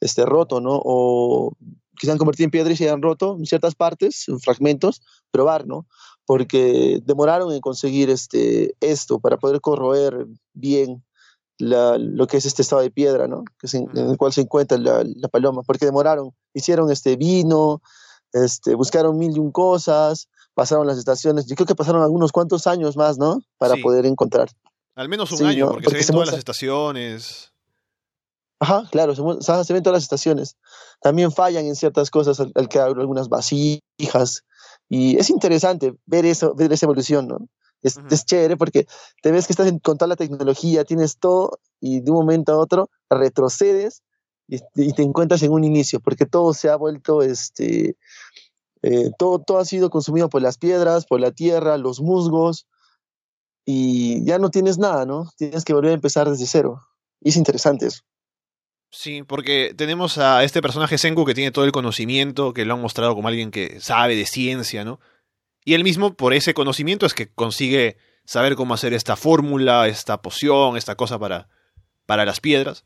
este, 0.00 0.26
roto, 0.26 0.60
¿no? 0.60 0.80
O 0.84 1.56
que 1.98 2.06
se 2.06 2.12
han 2.12 2.18
convertido 2.18 2.46
en 2.46 2.50
piedra 2.50 2.72
y 2.72 2.76
se 2.76 2.84
hayan 2.84 3.02
roto 3.02 3.36
en 3.38 3.46
ciertas 3.46 3.74
partes, 3.74 4.28
en 4.28 4.40
fragmentos, 4.40 5.02
probar, 5.30 5.66
¿no? 5.66 5.86
Porque 6.26 7.00
demoraron 7.04 7.52
en 7.52 7.60
conseguir 7.60 8.10
este, 8.10 8.74
esto 8.80 9.20
para 9.20 9.38
poder 9.38 9.60
corroer 9.60 10.26
bien 10.52 11.02
lo 11.58 12.26
que 12.26 12.38
es 12.38 12.46
este 12.46 12.62
estado 12.62 12.80
de 12.80 12.90
piedra, 12.90 13.28
¿no? 13.28 13.44
Que 13.58 13.76
en, 13.76 13.88
el 13.94 14.16
cual 14.16 14.32
se 14.32 14.40
encuentra 14.40 14.78
la, 14.78 15.04
la, 15.04 15.28
paloma, 15.28 15.62
porque 15.62 15.84
demoraron, 15.84 16.32
hicieron 16.54 16.90
este 16.90 17.16
vino, 17.16 17.82
este, 18.32 18.74
buscaron 18.74 19.18
mil 19.18 19.36
y 19.36 19.38
un 19.38 19.50
cosas, 19.52 20.28
pasaron 20.54 20.86
las 20.86 20.98
estaciones, 20.98 21.46
yo 21.46 21.56
creo 21.56 21.66
que 21.66 21.74
pasaron 21.74 22.02
algunos 22.02 22.32
cuantos 22.32 22.66
años 22.66 22.96
más, 22.96 23.18
¿no? 23.18 23.40
Para 23.58 23.76
poder 23.76 24.06
encontrar. 24.06 24.48
Al 24.94 25.08
menos 25.08 25.32
un 25.32 25.46
año, 25.46 25.70
porque, 25.70 25.90
se 25.90 25.96
ven 25.96 26.06
todas 26.06 26.28
las 26.28 26.38
estaciones. 26.38 27.52
Ajá, 28.58 28.86
claro, 28.90 29.14
se, 29.14 29.22
ven 29.72 29.82
todas 29.82 29.96
las 29.96 30.02
estaciones. 30.02 30.56
También 31.00 31.32
fallan 31.32 31.64
en 31.64 31.76
ciertas 31.76 32.10
cosas 32.10 32.40
al, 32.40 32.68
que 32.68 32.78
hay 32.78 32.90
algunas 32.90 33.30
vasijas. 33.30 34.44
Y 34.88 35.16
es 35.16 35.30
interesante 35.30 35.94
ver 36.04 36.26
eso, 36.26 36.54
ver 36.54 36.72
esa 36.72 36.84
evolución, 36.84 37.28
¿no? 37.28 37.38
Es, 37.82 37.96
es 38.10 38.26
chévere 38.26 38.58
porque 38.58 38.86
te 39.22 39.32
ves 39.32 39.46
que 39.46 39.54
estás 39.54 39.72
con 39.82 39.96
toda 39.96 40.08
la 40.08 40.16
tecnología, 40.16 40.84
tienes 40.84 41.16
todo 41.16 41.60
y 41.80 42.00
de 42.00 42.10
un 42.10 42.18
momento 42.18 42.52
a 42.52 42.58
otro 42.58 42.90
retrocedes 43.08 44.02
y, 44.50 44.92
te 44.92 45.02
encuentras 45.02 45.42
en 45.42 45.52
un 45.52 45.64
inicio, 45.64 46.00
porque 46.00 46.26
todo 46.26 46.52
se 46.52 46.68
ha 46.68 46.76
vuelto, 46.76 47.22
este, 47.22 47.96
eh, 48.82 49.10
todo, 49.18 49.38
todo 49.38 49.58
ha 49.58 49.64
sido 49.64 49.90
consumido 49.90 50.28
por 50.28 50.42
las 50.42 50.58
piedras, 50.58 51.06
por 51.06 51.20
la 51.20 51.30
tierra, 51.30 51.78
los 51.78 52.00
musgos, 52.00 52.66
y 53.64 54.24
ya 54.24 54.38
no 54.38 54.50
tienes 54.50 54.78
nada, 54.78 55.06
¿no? 55.06 55.30
Tienes 55.36 55.64
que 55.64 55.72
volver 55.72 55.92
a 55.92 55.94
empezar 55.94 56.28
desde 56.28 56.46
cero. 56.46 56.82
Y 57.20 57.28
es 57.28 57.36
interesante 57.36 57.86
eso. 57.86 58.00
Sí, 58.90 59.22
porque 59.22 59.72
tenemos 59.76 60.18
a 60.18 60.42
este 60.42 60.60
personaje 60.60 60.98
Senku 60.98 61.24
que 61.24 61.34
tiene 61.34 61.52
todo 61.52 61.64
el 61.64 61.70
conocimiento, 61.70 62.52
que 62.52 62.64
lo 62.64 62.74
han 62.74 62.80
mostrado 62.80 63.14
como 63.14 63.28
alguien 63.28 63.52
que 63.52 63.78
sabe 63.80 64.16
de 64.16 64.26
ciencia, 64.26 64.84
¿no? 64.84 64.98
Y 65.64 65.74
él 65.74 65.84
mismo, 65.84 66.14
por 66.14 66.34
ese 66.34 66.54
conocimiento, 66.54 67.06
es 67.06 67.14
que 67.14 67.32
consigue 67.32 67.98
saber 68.24 68.56
cómo 68.56 68.74
hacer 68.74 68.92
esta 68.94 69.14
fórmula, 69.14 69.86
esta 69.86 70.20
poción, 70.22 70.76
esta 70.76 70.96
cosa 70.96 71.18
para, 71.20 71.48
para 72.06 72.24
las 72.24 72.40
piedras. 72.40 72.84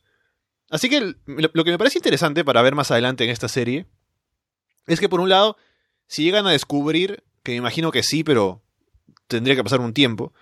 Así 0.70 0.88
que 0.88 1.14
lo 1.26 1.64
que 1.64 1.70
me 1.70 1.78
parece 1.78 1.98
interesante 1.98 2.44
para 2.44 2.62
ver 2.62 2.74
más 2.74 2.90
adelante 2.90 3.24
en 3.24 3.30
esta 3.30 3.48
serie 3.48 3.86
es 4.86 5.00
que 5.00 5.08
por 5.08 5.20
un 5.20 5.28
lado, 5.28 5.56
si 6.06 6.24
llegan 6.24 6.46
a 6.46 6.50
descubrir, 6.50 7.22
que 7.42 7.52
me 7.52 7.58
imagino 7.58 7.92
que 7.92 8.02
sí, 8.02 8.24
pero 8.24 8.62
tendría 9.28 9.56
que 9.56 9.64
pasar 9.64 9.80
un 9.80 9.94
tiempo, 9.94 10.32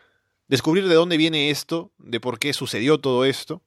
descubrir 0.49 0.89
de 0.89 0.95
dónde 0.95 1.17
viene 1.17 1.51
esto, 1.51 1.93
de 1.99 2.21
por 2.21 2.39
qué 2.39 2.53
sucedió 2.53 2.99
todo 2.99 3.25
esto, 3.25 3.63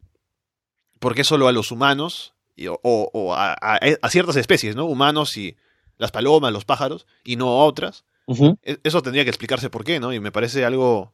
por 0.99 1.15
qué 1.15 1.23
solo 1.23 1.47
a 1.47 1.51
los 1.51 1.71
humanos, 1.71 2.33
o, 2.67 3.09
o 3.13 3.33
a, 3.33 3.53
a, 3.53 3.79
a, 4.01 4.09
ciertas 4.09 4.35
especies, 4.37 4.75
¿no? 4.75 4.85
Humanos 4.85 5.35
y 5.37 5.57
las 5.97 6.11
palomas, 6.11 6.53
los 6.53 6.65
pájaros, 6.65 7.05
y 7.23 7.35
no 7.35 7.47
a 7.47 7.65
otras. 7.65 8.05
Uh 8.27 8.35
-huh. 8.35 8.79
Eso 8.83 9.01
tendría 9.01 9.23
que 9.23 9.29
explicarse 9.29 9.69
por 9.69 9.83
qué, 9.83 9.99
¿no? 9.99 10.13
Y 10.13 10.19
me 10.19 10.31
parece 10.31 10.65
algo 10.65 11.13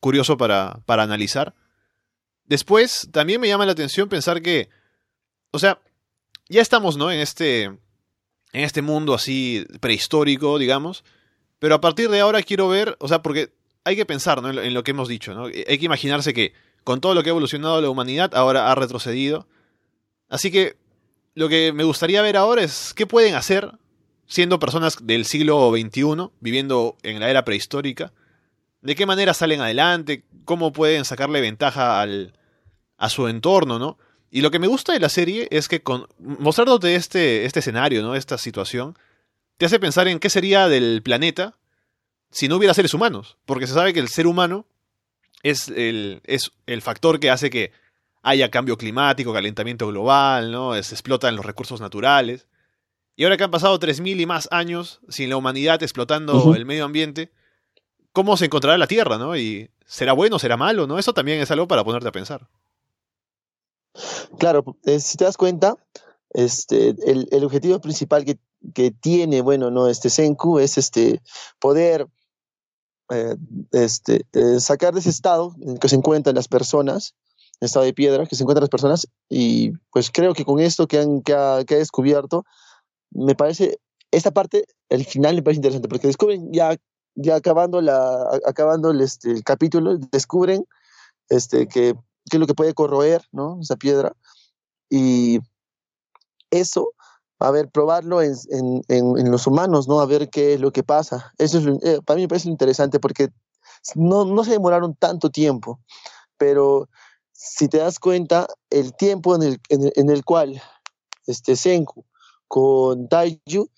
curioso 0.00 0.36
para, 0.36 0.80
para 0.86 1.02
analizar. 1.02 1.54
Después, 2.44 3.08
también 3.12 3.40
me 3.40 3.48
llama 3.48 3.66
la 3.66 3.72
atención 3.72 4.08
pensar 4.08 4.42
que, 4.42 4.68
o 5.52 5.58
sea, 5.58 5.78
ya 6.48 6.60
estamos, 6.60 6.96
¿no? 6.96 7.12
En 7.12 7.20
este, 7.20 7.64
en 7.64 7.78
este 8.52 8.82
mundo 8.82 9.14
así 9.14 9.64
prehistórico, 9.80 10.58
digamos, 10.58 11.04
pero 11.58 11.76
a 11.76 11.80
partir 11.80 12.10
de 12.10 12.20
ahora 12.20 12.42
quiero 12.42 12.68
ver, 12.68 12.96
o 12.98 13.06
sea, 13.06 13.22
porque 13.22 13.52
hay 13.84 13.94
que 13.94 14.06
pensar, 14.06 14.42
¿no? 14.42 14.50
En 14.50 14.56
lo, 14.56 14.62
en 14.62 14.74
lo 14.74 14.82
que 14.82 14.90
hemos 14.90 15.08
dicho, 15.08 15.34
¿no? 15.34 15.44
Hay 15.44 15.78
que 15.78 15.84
imaginarse 15.84 16.34
que 16.34 16.52
con 16.84 17.00
todo 17.00 17.14
lo 17.14 17.22
que 17.22 17.28
ha 17.28 17.30
evolucionado 17.30 17.80
la 17.80 17.90
humanidad, 17.90 18.34
ahora 18.34 18.70
ha 18.70 18.74
retrocedido. 18.74 19.46
Así 20.28 20.50
que 20.50 20.76
lo 21.34 21.48
que 21.48 21.72
me 21.72 21.84
gustaría 21.84 22.22
ver 22.22 22.36
ahora 22.36 22.62
es 22.62 22.92
qué 22.94 23.06
pueden 23.06 23.34
hacer 23.34 23.70
siendo 24.26 24.58
personas 24.58 24.96
del 25.02 25.24
siglo 25.24 25.70
XXI, 25.70 26.30
viviendo 26.40 26.96
en 27.02 27.20
la 27.20 27.30
era 27.30 27.44
prehistórica, 27.44 28.12
de 28.80 28.94
qué 28.94 29.06
manera 29.06 29.34
salen 29.34 29.60
adelante, 29.60 30.24
cómo 30.44 30.72
pueden 30.72 31.04
sacarle 31.04 31.40
ventaja 31.40 32.00
al, 32.00 32.32
a 32.96 33.08
su 33.08 33.28
entorno, 33.28 33.78
¿no? 33.78 33.98
Y 34.34 34.40
lo 34.40 34.50
que 34.50 34.58
me 34.58 34.66
gusta 34.66 34.94
de 34.94 34.98
la 34.98 35.10
serie 35.10 35.46
es 35.50 35.68
que 35.68 35.82
con, 35.82 36.06
mostrándote 36.18 36.94
este, 36.94 37.44
este 37.44 37.60
escenario, 37.60 38.00
¿no? 38.02 38.14
Esta 38.14 38.38
situación, 38.38 38.96
te 39.58 39.66
hace 39.66 39.78
pensar 39.78 40.08
en 40.08 40.18
qué 40.18 40.30
sería 40.30 40.68
del 40.68 41.02
planeta 41.02 41.58
si 42.30 42.48
no 42.48 42.56
hubiera 42.56 42.72
seres 42.72 42.94
humanos. 42.94 43.36
Porque 43.44 43.66
se 43.66 43.74
sabe 43.74 43.92
que 43.92 44.00
el 44.00 44.08
ser 44.08 44.26
humano 44.26 44.64
es 45.42 45.68
el, 45.68 46.22
es 46.24 46.52
el 46.64 46.80
factor 46.80 47.20
que 47.20 47.30
hace 47.30 47.50
que 47.50 47.72
haya 48.22 48.50
cambio 48.50 48.78
climático, 48.78 49.34
calentamiento 49.34 49.86
global, 49.88 50.50
¿no? 50.50 50.82
Se 50.82 50.94
explotan 50.94 51.36
los 51.36 51.44
recursos 51.44 51.82
naturales. 51.82 52.46
Y 53.16 53.24
ahora 53.24 53.36
que 53.36 53.44
han 53.44 53.50
pasado 53.50 53.78
3.000 53.78 54.18
y 54.18 54.24
más 54.24 54.48
años 54.50 55.00
sin 55.10 55.28
la 55.28 55.36
humanidad 55.36 55.82
explotando 55.82 56.36
uh 56.36 56.52
-huh. 56.52 56.56
el 56.56 56.64
medio 56.64 56.86
ambiente, 56.86 57.32
¿cómo 58.12 58.38
se 58.38 58.46
encontrará 58.46 58.78
la 58.78 58.86
Tierra, 58.86 59.18
no? 59.18 59.36
Y 59.36 59.68
será 59.84 60.14
bueno, 60.14 60.38
será 60.38 60.56
malo, 60.56 60.86
¿no? 60.86 60.98
Eso 60.98 61.12
también 61.12 61.38
es 61.38 61.50
algo 61.50 61.68
para 61.68 61.84
ponerte 61.84 62.08
a 62.08 62.12
pensar. 62.12 62.48
Claro, 64.38 64.64
eh, 64.84 65.00
si 65.00 65.16
te 65.16 65.24
das 65.24 65.36
cuenta, 65.36 65.76
este, 66.30 66.94
el, 67.06 67.28
el 67.30 67.44
objetivo 67.44 67.80
principal 67.80 68.24
que, 68.24 68.38
que, 68.74 68.90
tiene, 68.90 69.42
bueno, 69.42 69.70
no, 69.70 69.88
este 69.88 70.10
Senku 70.10 70.58
es 70.58 70.78
este 70.78 71.20
poder 71.58 72.06
eh, 73.10 73.36
este, 73.72 74.24
eh, 74.32 74.60
sacar 74.60 74.94
de 74.94 75.00
ese 75.00 75.10
estado 75.10 75.54
en 75.60 75.76
que 75.78 75.88
se 75.88 75.96
encuentran 75.96 76.34
las 76.34 76.48
personas, 76.48 77.14
estado 77.60 77.84
de 77.84 77.92
piedra, 77.92 78.26
que 78.26 78.36
se 78.36 78.42
encuentran 78.42 78.62
las 78.62 78.70
personas, 78.70 79.06
y 79.28 79.72
pues 79.92 80.10
creo 80.10 80.34
que 80.34 80.44
con 80.44 80.60
esto 80.60 80.86
que, 80.86 80.98
han, 80.98 81.22
que, 81.22 81.34
ha, 81.34 81.62
que 81.64 81.74
ha 81.74 81.78
descubierto, 81.78 82.44
me 83.10 83.34
parece, 83.34 83.78
esta 84.10 84.30
parte, 84.30 84.64
el 84.88 85.04
final 85.04 85.34
me 85.34 85.42
parece 85.42 85.58
interesante, 85.58 85.88
porque 85.88 86.06
descubren 86.06 86.52
ya, 86.52 86.76
ya 87.14 87.36
acabando, 87.36 87.80
la, 87.82 88.40
acabando 88.46 88.90
el, 88.90 89.02
este, 89.02 89.30
el 89.30 89.44
capítulo, 89.44 89.98
descubren 90.10 90.64
este, 91.28 91.68
que, 91.68 91.94
que 92.30 92.36
es 92.36 92.40
lo 92.40 92.46
que 92.46 92.54
puede 92.54 92.74
corroer 92.74 93.22
¿no? 93.32 93.58
esa 93.60 93.76
piedra, 93.76 94.14
y 94.88 95.40
eso, 96.50 96.92
a 97.38 97.50
ver, 97.50 97.70
probarlo 97.70 98.20
en, 98.20 98.34
en, 98.50 98.82
en, 98.88 99.18
en, 99.18 99.30
los 99.30 99.46
humanos, 99.46 99.88
¿no? 99.88 100.00
A 100.00 100.06
ver 100.06 100.28
qué 100.28 100.54
es 100.54 100.60
lo 100.60 100.70
que 100.70 100.82
pasa. 100.82 101.32
Eso 101.38 101.58
es, 101.58 101.66
eh, 101.82 102.00
para 102.04 102.16
mí 102.16 102.22
me 102.22 102.28
parece 102.28 102.50
interesante 102.50 103.00
porque 103.00 103.30
no, 103.94 104.26
no 104.26 104.44
se 104.44 104.50
demoraron 104.50 104.94
tanto 104.94 105.30
tiempo, 105.30 105.80
pero 106.36 106.88
si 107.32 107.68
te 107.68 107.78
das 107.78 107.98
cuenta, 107.98 108.46
el 108.70 108.94
tiempo 108.94 109.34
en 109.34 109.42
el, 109.42 109.60
en 109.68 110.10
el, 110.10 110.24
cual 110.24 110.62
este 111.26 111.56
Senku 111.56 112.04
con 112.46 113.08
Taiju, 113.08 113.68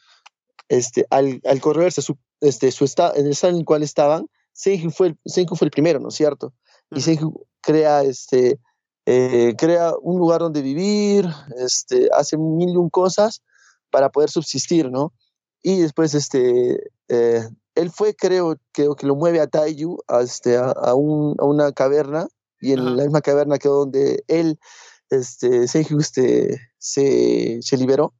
este, 0.68 1.06
al, 1.10 1.40
al 1.44 1.60
correrse 1.60 2.02
su, 2.02 2.18
este, 2.40 2.72
su 2.72 2.84
estado, 2.84 3.14
en 3.14 3.26
el 3.26 3.32
estado 3.32 3.52
en 3.52 3.60
el 3.60 3.64
cual 3.64 3.82
estaban, 3.82 4.28
Senku 4.52 4.90
fue 4.90 5.16
Senku 5.24 5.56
fue 5.56 5.66
el 5.66 5.70
primero, 5.70 6.00
¿no 6.00 6.08
es 6.08 6.14
cierto? 6.16 6.52
Y 6.90 7.00
Senku 7.00 7.46
crea, 7.60 8.02
este, 8.02 8.58
eh, 9.06 9.54
crea 9.56 9.94
un 10.00 10.18
lugar 10.18 10.40
donde 10.40 10.62
vivir, 10.62 11.28
este, 11.58 12.08
hace 12.12 12.36
mil 12.36 12.70
y 12.70 12.76
un 12.76 12.90
cosas 12.90 13.42
para 13.90 14.10
poder 14.10 14.30
subsistir, 14.30 14.90
¿no? 14.90 15.12
Y 15.62 15.80
después, 15.80 16.14
este, 16.14 16.90
eh, 17.08 17.48
él 17.74 17.90
fue, 17.90 18.14
creo, 18.14 18.56
creo 18.72 18.94
que 18.94 19.06
lo 19.06 19.16
mueve 19.16 19.40
a 19.40 19.46
Taiju 19.46 19.98
a, 20.08 20.20
este, 20.20 20.56
a, 20.56 20.70
a, 20.70 20.94
un, 20.94 21.34
a 21.38 21.44
una 21.44 21.72
caverna, 21.72 22.28
y 22.60 22.72
en 22.72 22.96
la 22.96 23.02
misma 23.04 23.20
caverna 23.20 23.58
que 23.58 23.68
donde 23.68 24.24
él, 24.28 24.58
este, 25.10 25.68
Senju, 25.68 25.98
este, 25.98 26.60
se, 26.78 27.58
se 27.60 27.76
liberó 27.76 28.14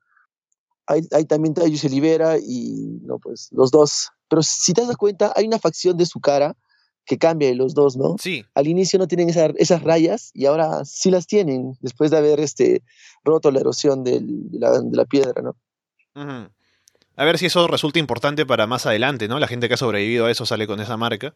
ahí, 0.86 1.06
ahí 1.12 1.24
también 1.24 1.54
Taiju 1.54 1.76
se 1.76 1.88
libera 1.88 2.38
y 2.38 2.98
no, 3.02 3.18
pues 3.18 3.48
los 3.52 3.70
dos. 3.70 4.10
Pero 4.28 4.42
si 4.42 4.72
te 4.72 4.86
das 4.86 4.96
cuenta, 4.96 5.32
hay 5.36 5.46
una 5.46 5.58
facción 5.58 5.96
de 5.96 6.06
su 6.06 6.20
cara 6.20 6.56
que 7.04 7.18
cambia 7.18 7.48
de 7.48 7.54
los 7.54 7.74
dos, 7.74 7.96
¿no? 7.96 8.16
Sí. 8.18 8.44
Al 8.54 8.66
inicio 8.66 8.98
no 8.98 9.06
tienen 9.06 9.28
esa, 9.28 9.46
esas 9.56 9.82
rayas 9.82 10.30
y 10.34 10.46
ahora 10.46 10.84
sí 10.84 11.10
las 11.10 11.26
tienen, 11.26 11.76
después 11.80 12.10
de 12.10 12.16
haber 12.16 12.40
este, 12.40 12.82
roto 13.24 13.50
la 13.50 13.60
erosión 13.60 14.04
del, 14.04 14.50
de, 14.50 14.58
la, 14.58 14.80
de, 14.80 14.96
la, 14.96 15.04
piedra, 15.04 15.42
¿no? 15.42 15.56
Uh 16.14 16.20
-huh. 16.20 16.50
A 17.16 17.24
ver 17.24 17.38
si 17.38 17.46
eso 17.46 17.66
resulta 17.68 17.98
importante 17.98 18.44
para 18.46 18.66
más 18.66 18.86
adelante, 18.86 19.28
¿no? 19.28 19.38
La 19.38 19.46
gente 19.46 19.68
que 19.68 19.74
ha 19.74 19.78
sobrevivido 19.78 20.26
a 20.26 20.30
eso 20.30 20.46
sale 20.46 20.66
con 20.66 20.80
esa 20.80 20.96
marca. 20.96 21.34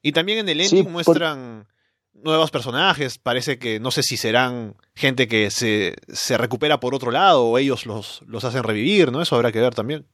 Y 0.00 0.12
también 0.12 0.38
en 0.38 0.48
el 0.48 0.60
ending 0.60 0.84
sí, 0.84 0.90
muestran 0.90 1.66
por... 2.12 2.24
nuevos 2.24 2.50
personajes. 2.50 3.18
Parece 3.18 3.58
que 3.58 3.78
no 3.78 3.90
sé 3.90 4.02
si 4.02 4.16
serán 4.16 4.74
gente 4.94 5.28
que 5.28 5.50
se, 5.50 5.96
se 6.08 6.38
recupera 6.38 6.80
por 6.80 6.94
otro 6.94 7.10
lado 7.10 7.44
o 7.44 7.58
ellos 7.58 7.84
los, 7.84 8.22
los 8.26 8.44
hacen 8.44 8.62
revivir, 8.62 9.12
¿no? 9.12 9.20
Eso 9.20 9.36
habrá 9.36 9.52
que 9.52 9.60
ver 9.60 9.74
también. 9.74 10.06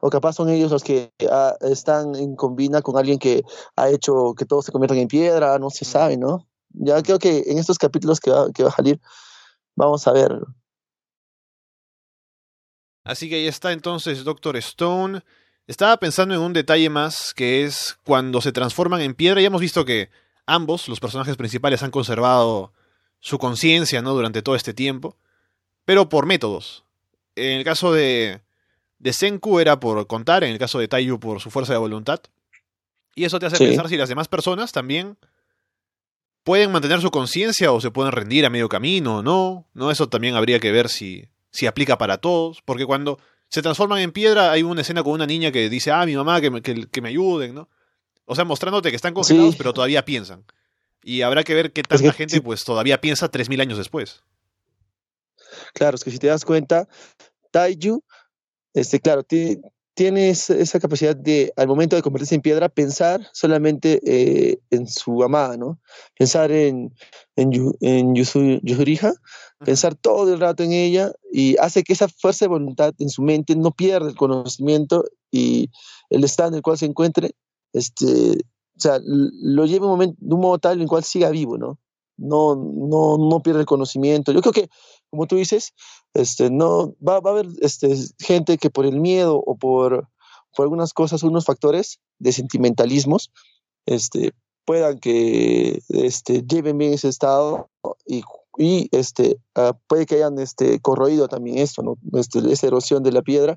O 0.00 0.10
capaz 0.10 0.34
son 0.34 0.50
ellos 0.50 0.70
los 0.70 0.82
que 0.82 1.12
uh, 1.22 1.66
están 1.66 2.14
en 2.14 2.36
combina 2.36 2.82
con 2.82 2.96
alguien 2.96 3.18
que 3.18 3.42
ha 3.76 3.88
hecho 3.88 4.34
que 4.36 4.44
todos 4.44 4.64
se 4.64 4.72
conviertan 4.72 4.98
en 4.98 5.08
piedra, 5.08 5.58
no 5.58 5.70
se 5.70 5.84
sabe, 5.84 6.16
¿no? 6.16 6.46
Ya 6.70 7.02
creo 7.02 7.18
que 7.18 7.44
en 7.46 7.58
estos 7.58 7.78
capítulos 7.78 8.20
que 8.20 8.30
va, 8.30 8.50
que 8.52 8.62
va 8.62 8.68
a 8.68 8.72
salir, 8.72 9.00
vamos 9.74 10.06
a 10.06 10.12
ver. 10.12 10.40
Así 13.04 13.28
que 13.28 13.36
ahí 13.36 13.46
está 13.46 13.72
entonces 13.72 14.24
Doctor 14.24 14.56
Stone. 14.58 15.22
Estaba 15.66 15.96
pensando 15.98 16.34
en 16.34 16.40
un 16.40 16.52
detalle 16.52 16.90
más, 16.90 17.32
que 17.34 17.64
es 17.64 17.98
cuando 18.04 18.40
se 18.40 18.52
transforman 18.52 19.00
en 19.00 19.14
piedra. 19.14 19.40
Ya 19.40 19.46
hemos 19.46 19.60
visto 19.60 19.84
que 19.84 20.10
ambos, 20.46 20.88
los 20.88 21.00
personajes 21.00 21.36
principales, 21.36 21.82
han 21.82 21.90
conservado 21.90 22.72
su 23.20 23.38
conciencia, 23.38 24.02
¿no? 24.02 24.14
Durante 24.14 24.42
todo 24.42 24.56
este 24.56 24.74
tiempo. 24.74 25.16
Pero 25.84 26.08
por 26.08 26.26
métodos. 26.26 26.84
En 27.36 27.58
el 27.58 27.64
caso 27.64 27.92
de, 27.92 28.42
de 29.00 29.12
Senku 29.12 29.58
era 29.58 29.80
por 29.80 30.06
contar, 30.06 30.44
en 30.44 30.52
el 30.52 30.58
caso 30.58 30.78
de 30.78 30.86
Taiyu 30.86 31.18
por 31.18 31.40
su 31.40 31.50
fuerza 31.50 31.72
de 31.72 31.78
voluntad. 31.78 32.20
Y 33.14 33.24
eso 33.24 33.38
te 33.38 33.46
hace 33.46 33.56
sí. 33.56 33.64
pensar 33.64 33.88
si 33.88 33.96
las 33.96 34.08
demás 34.08 34.28
personas 34.28 34.72
también 34.72 35.16
pueden 36.44 36.70
mantener 36.70 37.00
su 37.00 37.10
conciencia 37.10 37.72
o 37.72 37.80
se 37.80 37.90
pueden 37.90 38.12
rendir 38.12 38.44
a 38.46 38.50
medio 38.50 38.68
camino 38.68 39.18
o 39.18 39.22
no. 39.22 39.66
¿no? 39.72 39.90
Eso 39.90 40.08
también 40.08 40.36
habría 40.36 40.60
que 40.60 40.70
ver 40.70 40.88
si, 40.88 41.28
si 41.50 41.66
aplica 41.66 41.98
para 41.98 42.18
todos. 42.18 42.62
Porque 42.62 42.84
cuando 42.84 43.18
se 43.48 43.62
transforman 43.62 44.00
en 44.00 44.12
piedra 44.12 44.52
hay 44.52 44.62
una 44.62 44.82
escena 44.82 45.02
con 45.02 45.14
una 45.14 45.26
niña 45.26 45.50
que 45.50 45.70
dice, 45.70 45.90
ah, 45.90 46.04
mi 46.04 46.14
mamá, 46.14 46.40
que 46.40 46.50
me, 46.50 46.62
que, 46.62 46.86
que 46.86 47.00
me 47.00 47.08
ayuden, 47.08 47.54
¿no? 47.54 47.68
O 48.26 48.36
sea, 48.36 48.44
mostrándote 48.44 48.90
que 48.90 48.96
están 48.96 49.14
congelados, 49.14 49.52
sí. 49.52 49.58
pero 49.58 49.72
todavía 49.72 50.04
piensan. 50.04 50.44
Y 51.02 51.22
habrá 51.22 51.42
que 51.42 51.54
ver 51.54 51.72
qué 51.72 51.82
tanta 51.82 52.04
es 52.04 52.12
que, 52.12 52.16
gente 52.16 52.40
pues 52.42 52.64
todavía 52.64 53.00
piensa 53.00 53.30
3.000 53.30 53.62
años 53.62 53.78
después. 53.78 54.22
Claro, 55.72 55.96
es 55.96 56.04
que 56.04 56.10
si 56.10 56.18
te 56.18 56.26
das 56.26 56.44
cuenta, 56.44 56.86
Taiyu 57.50 58.04
este, 58.74 59.00
claro, 59.00 59.22
tiene, 59.24 60.30
esa 60.30 60.80
capacidad 60.80 61.14
de, 61.14 61.52
al 61.56 61.68
momento 61.68 61.96
de 61.96 62.02
convertirse 62.02 62.34
en 62.34 62.40
piedra, 62.40 62.68
pensar 62.68 63.28
solamente 63.32 64.00
eh, 64.04 64.58
en 64.70 64.86
su 64.86 65.22
amada, 65.22 65.56
¿no? 65.56 65.78
Pensar 66.18 66.50
en, 66.52 66.94
en, 67.36 67.52
en 67.80 68.14
pensar 69.64 69.94
todo 69.94 70.32
el 70.32 70.40
rato 70.40 70.62
en 70.62 70.72
ella 70.72 71.12
y 71.30 71.56
hace 71.58 71.82
que 71.82 71.92
esa 71.92 72.08
fuerza 72.08 72.46
de 72.46 72.50
voluntad 72.50 72.94
en 72.98 73.10
su 73.10 73.22
mente 73.22 73.54
no 73.56 73.72
pierda 73.72 74.08
el 74.08 74.16
conocimiento 74.16 75.04
y 75.30 75.70
el 76.08 76.24
estado 76.24 76.48
en 76.50 76.54
el 76.56 76.62
cual 76.62 76.78
se 76.78 76.86
encuentre, 76.86 77.32
este, 77.72 78.06
o 78.80 78.80
sea, 78.80 78.98
lo 79.04 79.66
lleve 79.66 79.84
un 79.84 79.92
momento, 79.92 80.16
de 80.18 80.34
un 80.34 80.40
modo 80.40 80.58
tal 80.58 80.76
en 80.76 80.82
el 80.82 80.88
cual 80.88 81.04
siga 81.04 81.30
vivo, 81.30 81.58
¿no? 81.58 81.78
No, 82.16 82.54
no, 82.54 83.16
no 83.18 83.42
pierde 83.42 83.60
el 83.60 83.66
conocimiento. 83.66 84.32
Yo 84.32 84.40
creo 84.40 84.52
que, 84.52 84.68
como 85.10 85.26
tú 85.26 85.36
dices, 85.36 85.74
este, 86.14 86.50
no, 86.50 86.94
va, 87.06 87.20
va 87.20 87.30
a 87.30 87.32
haber 87.34 87.46
este, 87.60 87.94
gente 88.18 88.58
que 88.58 88.70
por 88.70 88.86
el 88.86 89.00
miedo 89.00 89.36
o 89.36 89.56
por, 89.56 90.08
por 90.54 90.64
algunas 90.64 90.92
cosas, 90.92 91.22
unos 91.22 91.44
factores 91.44 92.00
de 92.18 92.32
sentimentalismos, 92.32 93.32
este, 93.86 94.32
puedan 94.64 95.00
que 95.00 95.82
este, 95.88 96.42
lleven 96.42 96.78
bien 96.78 96.94
ese 96.94 97.08
estado 97.08 97.70
y, 98.06 98.22
y 98.56 98.88
este, 98.92 99.38
uh, 99.56 99.72
puede 99.88 100.06
que 100.06 100.16
hayan 100.16 100.38
este, 100.38 100.80
corroído 100.80 101.28
también 101.28 101.58
esto, 101.58 101.82
¿no? 101.82 101.98
Este, 102.18 102.38
esa 102.52 102.66
erosión 102.66 103.02
de 103.02 103.12
la 103.12 103.22
piedra. 103.22 103.56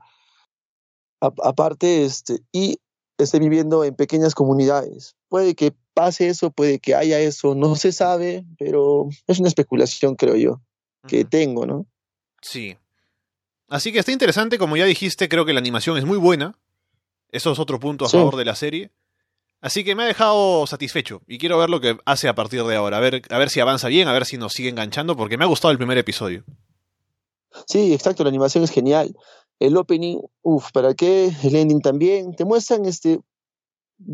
A, 1.21 1.31
aparte, 1.43 2.03
este, 2.03 2.39
y 2.51 2.79
esté 3.17 3.39
viviendo 3.39 3.83
en 3.83 3.95
pequeñas 3.95 4.33
comunidades. 4.33 5.15
Puede 5.29 5.55
que 5.55 5.73
pase 5.93 6.27
eso, 6.27 6.51
puede 6.51 6.79
que 6.79 6.95
haya 6.95 7.19
eso, 7.19 7.55
no 7.55 7.75
se 7.75 7.91
sabe, 7.91 8.45
pero 8.57 9.07
es 9.27 9.39
una 9.39 9.49
especulación, 9.49 10.15
creo 10.15 10.35
yo, 10.35 10.61
que 11.07 11.25
tengo, 11.25 11.65
¿no? 11.65 11.85
Sí. 12.41 12.77
Así 13.69 13.91
que 13.91 13.99
está 13.99 14.11
interesante, 14.11 14.57
como 14.57 14.77
ya 14.77 14.85
dijiste, 14.85 15.29
creo 15.29 15.45
que 15.45 15.53
la 15.53 15.59
animación 15.59 15.97
es 15.97 16.05
muy 16.05 16.17
buena. 16.17 16.57
Eso 17.29 17.51
es 17.51 17.59
otro 17.59 17.79
punto 17.79 18.05
a 18.05 18.09
favor 18.09 18.35
de 18.35 18.45
la 18.45 18.55
serie. 18.55 18.91
Así 19.61 19.83
que 19.83 19.95
me 19.95 20.03
ha 20.03 20.07
dejado 20.07 20.67
satisfecho 20.67 21.21
y 21.25 21.37
quiero 21.37 21.57
ver 21.57 21.69
lo 21.69 21.79
que 21.79 21.97
hace 22.05 22.27
a 22.27 22.35
partir 22.35 22.63
de 22.63 22.75
ahora, 22.75 22.97
a 22.97 22.99
ver, 22.99 23.21
a 23.29 23.37
ver 23.37 23.49
si 23.49 23.61
avanza 23.61 23.87
bien, 23.87 24.09
a 24.09 24.13
ver 24.13 24.25
si 24.25 24.37
nos 24.37 24.51
sigue 24.51 24.69
enganchando, 24.69 25.15
porque 25.15 25.37
me 25.37 25.45
ha 25.45 25.47
gustado 25.47 25.71
el 25.71 25.77
primer 25.77 25.97
episodio. 25.97 26.43
Sí, 27.65 27.93
exacto, 27.93 28.23
la 28.23 28.29
animación 28.29 28.63
es 28.63 28.71
genial. 28.71 29.15
El 29.59 29.77
opening, 29.77 30.19
uff, 30.41 30.71
¿para 30.71 30.93
qué? 30.93 31.31
El 31.43 31.55
ending 31.55 31.81
también. 31.81 32.35
Te 32.35 32.43
muestran 32.43 32.85
este, 32.85 33.21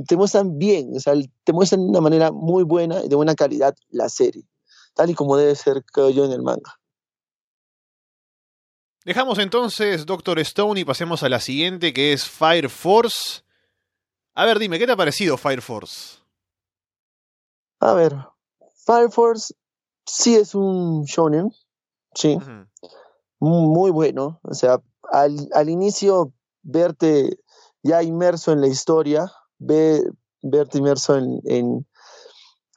te 0.08 0.16
muestran 0.16 0.58
bien, 0.58 0.96
o 0.96 1.00
sea, 1.00 1.14
te 1.44 1.54
muestran 1.54 1.82
de 1.82 1.90
una 1.90 2.02
manera 2.02 2.32
muy 2.32 2.64
buena 2.64 3.04
y 3.04 3.10
de 3.10 3.16
buena 3.16 3.36
calidad 3.36 3.76
la 3.90 4.10
serie, 4.10 4.44
tal 4.94 5.10
y 5.10 5.14
como 5.14 5.38
debe 5.38 5.56
ser, 5.56 5.84
creo 5.86 6.10
yo, 6.10 6.26
en 6.26 6.32
el 6.32 6.42
manga. 6.42 6.79
Dejamos 9.06 9.40
entonces 9.40 10.06
Doctor 10.06 10.40
Stone 10.40 10.82
y 10.82 10.86
pasemos 10.86 11.24
a 11.24 11.30
la 11.30 11.40
siguiente 11.40 11.94
que 11.94 12.12
es 12.12 12.28
Fire 12.28 12.70
Force. 12.70 13.44
A 14.36 14.46
ver, 14.46 14.60
dime, 14.60 14.78
¿qué 14.78 14.86
te 14.86 14.92
ha 14.92 14.98
parecido 14.98 15.38
Fire 15.38 15.62
Force? 15.62 16.20
A 17.80 17.94
ver, 17.94 18.14
Fire 18.86 19.10
Force 19.10 19.54
sí 20.06 20.36
es 20.36 20.54
un 20.54 21.06
shonen, 21.06 21.50
sí, 22.14 22.38
muy 23.40 23.92
bueno. 23.92 24.42
O 24.44 24.54
sea, 24.54 24.82
al, 25.12 25.48
al, 25.54 25.70
inicio 25.70 26.34
verte 26.62 27.40
ya 27.82 28.04
inmerso 28.04 28.52
en 28.52 28.60
la 28.60 28.68
historia, 28.68 29.32
ve, 29.60 30.04
verte 30.42 30.78
inmerso 30.78 31.18
en, 31.18 31.40
en, 31.46 31.88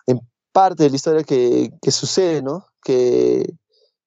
en, 0.07 0.21
parte 0.53 0.85
de 0.85 0.91
la 0.91 0.97
historia 0.97 1.25
que, 1.25 1.73
que 1.83 1.91
sucede, 1.91 2.43
¿no? 2.43 2.67
Que 2.83 3.55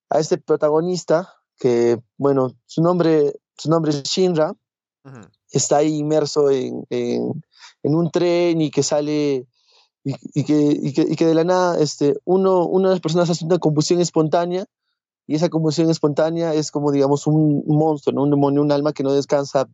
a 0.08 0.18
este 0.18 0.38
protagonista 0.38 1.36
que, 1.58 1.98
bueno, 2.16 2.56
su 2.66 2.82
nombre, 2.82 3.32
su 3.56 3.70
nombre 3.70 3.92
es 3.92 4.02
Shinra, 4.04 4.54
está 5.50 5.78
ahí 5.78 5.96
inmerso 5.98 6.50
en, 6.50 6.84
en, 6.90 7.44
en, 7.82 7.94
un 7.94 8.10
tren 8.10 8.60
y 8.60 8.70
que 8.70 8.82
sale 8.82 9.46
y, 10.04 10.14
y, 10.34 10.44
que, 10.44 10.78
y, 10.82 10.92
que, 10.92 11.02
y, 11.02 11.16
que, 11.16 11.26
de 11.26 11.34
la 11.34 11.44
nada 11.44 11.78
este, 11.80 12.16
uno, 12.24 12.66
una 12.66 12.88
de 12.88 12.94
las 12.96 13.00
personas 13.00 13.30
hace 13.30 13.44
una 13.44 13.58
combustión 13.58 14.00
espontánea 14.00 14.66
y 15.26 15.34
esa 15.34 15.48
combustión 15.48 15.90
espontánea 15.90 16.54
es 16.54 16.70
como, 16.70 16.92
digamos, 16.92 17.26
un 17.26 17.64
monstruo, 17.66 18.14
¿no? 18.14 18.22
un 18.22 18.30
demonio, 18.30 18.62
un 18.62 18.72
alma 18.72 18.92
que 18.92 19.02
no 19.02 19.12
descansa 19.12 19.68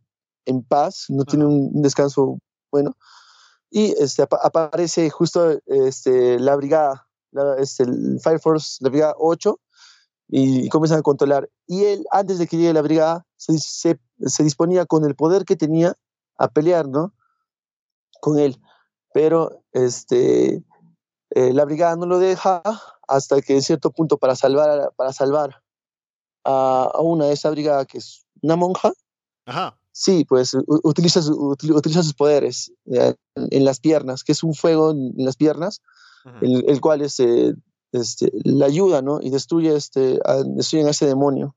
en 0.47 0.63
paz, 0.63 1.07
no 1.09 1.25
tiene 1.25 1.47
un 1.47 1.83
descanso 1.83 2.39
bueno. 2.71 2.97
Y 3.71 3.93
este, 4.03 4.23
ap 4.23 4.35
aparece 4.43 5.09
justo 5.11 5.61
este, 5.67 6.39
la 6.39 6.57
brigada, 6.57 7.07
la, 7.31 7.57
este, 7.59 7.85
el 7.85 8.19
Fire 8.23 8.41
Force, 8.41 8.79
la 8.81 8.91
brigada 8.91 9.15
8, 9.19 9.59
y, 10.35 10.71
comienzan 10.71 11.01
a 11.01 11.03
controlar. 11.03 11.51
Y 11.67 11.85
él, 11.85 12.07
antes 12.11 12.39
de 12.39 12.47
que 12.47 12.57
llegue 12.57 12.73
la 12.73 12.81
brigada, 12.81 13.27
se, 13.37 13.59
se, 13.59 14.01
se, 14.19 14.43
disponía 14.43 14.87
con 14.87 15.05
el 15.05 15.15
poder 15.15 15.45
que 15.45 15.57
tenía 15.57 15.95
a 16.39 16.49
pelear, 16.49 16.89
¿no? 16.89 17.13
Con 18.23 18.39
él. 18.39 18.59
Pero 19.13 19.63
este, 19.73 20.65
eh, 21.35 21.53
la 21.53 21.67
brigada 21.67 21.97
no 21.97 22.07
lo 22.07 22.19
deja 22.19 22.63
hasta 23.07 23.43
que 23.43 23.53
en 23.53 23.61
cierto 23.61 23.91
punto 23.91 24.17
para 24.17 24.35
salvar, 24.35 24.95
para 24.97 25.13
salvar 25.13 25.63
a, 26.45 26.91
a 26.95 27.01
una 27.03 27.27
de 27.27 27.35
esa 27.35 27.51
brigada, 27.51 27.85
que 27.85 27.99
es 27.99 28.25
una 28.41 28.57
monja, 28.57 28.95
Ajá. 29.45 29.79
sí, 29.93 30.25
pues 30.25 30.57
utiliza, 30.67 31.21
utiliza 31.31 32.03
sus 32.03 32.15
poderes 32.15 32.73
en, 32.87 33.15
en, 33.35 33.65
las 33.67 33.81
piernas, 33.81 34.25
que 34.25 34.33
es 34.33 34.43
un 34.43 34.55
fuego 34.55 34.93
en, 34.93 35.13
en 35.19 35.27
las 35.27 35.37
piernas, 35.37 35.83
el, 36.41 36.65
el, 36.67 36.81
cual 36.81 37.03
es... 37.03 37.21
Eh, 37.21 37.55
este, 37.93 38.33
la 38.45 38.67
ayuda, 38.67 39.03
¿no? 39.03 39.21
Y 39.21 39.31
destruye 39.31 39.75
este, 39.77 40.19
a, 40.25 40.43
destruyen 40.43 40.89
a 40.89 40.91
ese 40.91 41.07
demonio. 41.07 41.55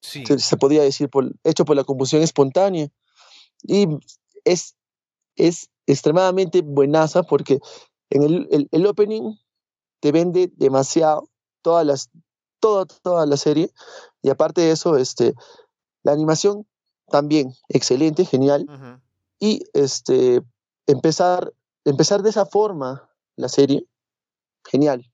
Sí. 0.00 0.24
Se, 0.26 0.38
se, 0.38 0.56
podría 0.56 0.82
decir, 0.82 1.08
por, 1.08 1.30
hecho 1.44 1.64
por 1.64 1.76
la 1.76 1.84
combustión 1.84 2.22
espontánea. 2.22 2.88
Y 3.62 3.86
es, 4.44 4.76
es 5.36 5.68
extremadamente 5.86 6.62
buenaza 6.62 7.22
porque 7.22 7.60
en 8.10 8.22
el, 8.22 8.48
el, 8.50 8.68
el 8.70 8.86
opening 8.86 9.34
te 10.00 10.12
vende 10.12 10.50
demasiado 10.56 11.28
todas 11.62 11.84
las, 11.84 12.10
toda, 12.60 12.86
toda 12.86 13.26
la 13.26 13.36
serie. 13.36 13.70
Y 14.22 14.30
aparte 14.30 14.62
de 14.62 14.70
eso, 14.70 14.96
este, 14.96 15.34
la 16.02 16.12
animación 16.12 16.66
también 17.08 17.52
excelente, 17.68 18.24
genial. 18.24 18.66
Uh 18.68 18.72
-huh. 18.72 19.00
Y 19.40 19.64
este, 19.74 20.42
empezar, 20.86 21.52
empezar 21.84 22.22
de 22.22 22.30
esa 22.30 22.46
forma 22.46 23.10
la 23.36 23.48
serie, 23.48 23.86
genial 24.64 25.10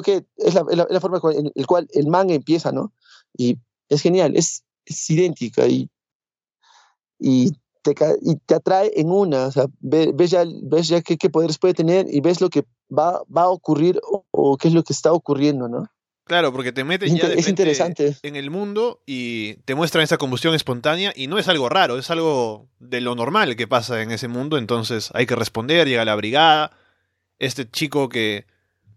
creo 0.00 0.02
que 0.02 0.26
es 0.36 0.54
la, 0.54 0.64
es 0.70 0.76
la, 0.76 0.82
es 0.84 0.90
la 0.90 1.00
forma 1.00 1.20
en 1.32 1.52
la 1.54 1.66
cual 1.66 1.88
el 1.92 2.08
manga 2.08 2.34
empieza, 2.34 2.72
¿no? 2.72 2.92
Y 3.36 3.58
es 3.88 4.02
genial, 4.02 4.36
es, 4.36 4.64
es 4.84 5.10
idéntica 5.10 5.66
y, 5.66 5.88
y, 7.18 7.52
te, 7.82 7.94
y 8.22 8.36
te 8.36 8.54
atrae 8.54 8.92
en 8.96 9.10
una, 9.10 9.46
o 9.46 9.52
sea, 9.52 9.66
ves, 9.80 10.08
ves 10.14 10.30
ya, 10.30 10.44
ves 10.62 10.88
ya 10.88 11.00
qué, 11.02 11.16
qué, 11.16 11.30
poderes 11.30 11.58
puede 11.58 11.74
tener 11.74 12.06
y 12.08 12.20
ves 12.20 12.40
lo 12.40 12.48
que 12.50 12.64
va, 12.90 13.22
va 13.34 13.42
a 13.42 13.48
ocurrir 13.48 14.00
o, 14.02 14.24
o, 14.30 14.56
qué 14.56 14.68
es 14.68 14.74
lo 14.74 14.82
que 14.82 14.92
está 14.92 15.12
ocurriendo, 15.12 15.68
¿no? 15.68 15.86
Claro, 16.24 16.52
porque 16.52 16.72
te 16.72 16.84
metes 16.84 17.12
es, 17.12 17.20
ya 17.20 17.28
de 17.28 17.34
es 17.34 17.48
interesante. 17.48 18.16
en 18.22 18.34
el 18.34 18.50
mundo 18.50 19.02
y 19.04 19.56
te 19.66 19.74
muestran 19.74 20.02
esa 20.02 20.16
combustión 20.16 20.54
espontánea 20.54 21.12
y 21.14 21.26
no 21.26 21.38
es 21.38 21.48
algo 21.48 21.68
raro, 21.68 21.98
es 21.98 22.10
algo 22.10 22.66
de 22.78 23.02
lo 23.02 23.14
normal 23.14 23.56
que 23.56 23.68
pasa 23.68 24.00
en 24.00 24.10
ese 24.10 24.26
mundo, 24.26 24.56
entonces 24.56 25.10
hay 25.12 25.26
que 25.26 25.36
responder, 25.36 25.86
llega 25.86 26.04
la 26.06 26.16
brigada, 26.16 26.72
este 27.38 27.68
chico 27.68 28.08
que 28.08 28.46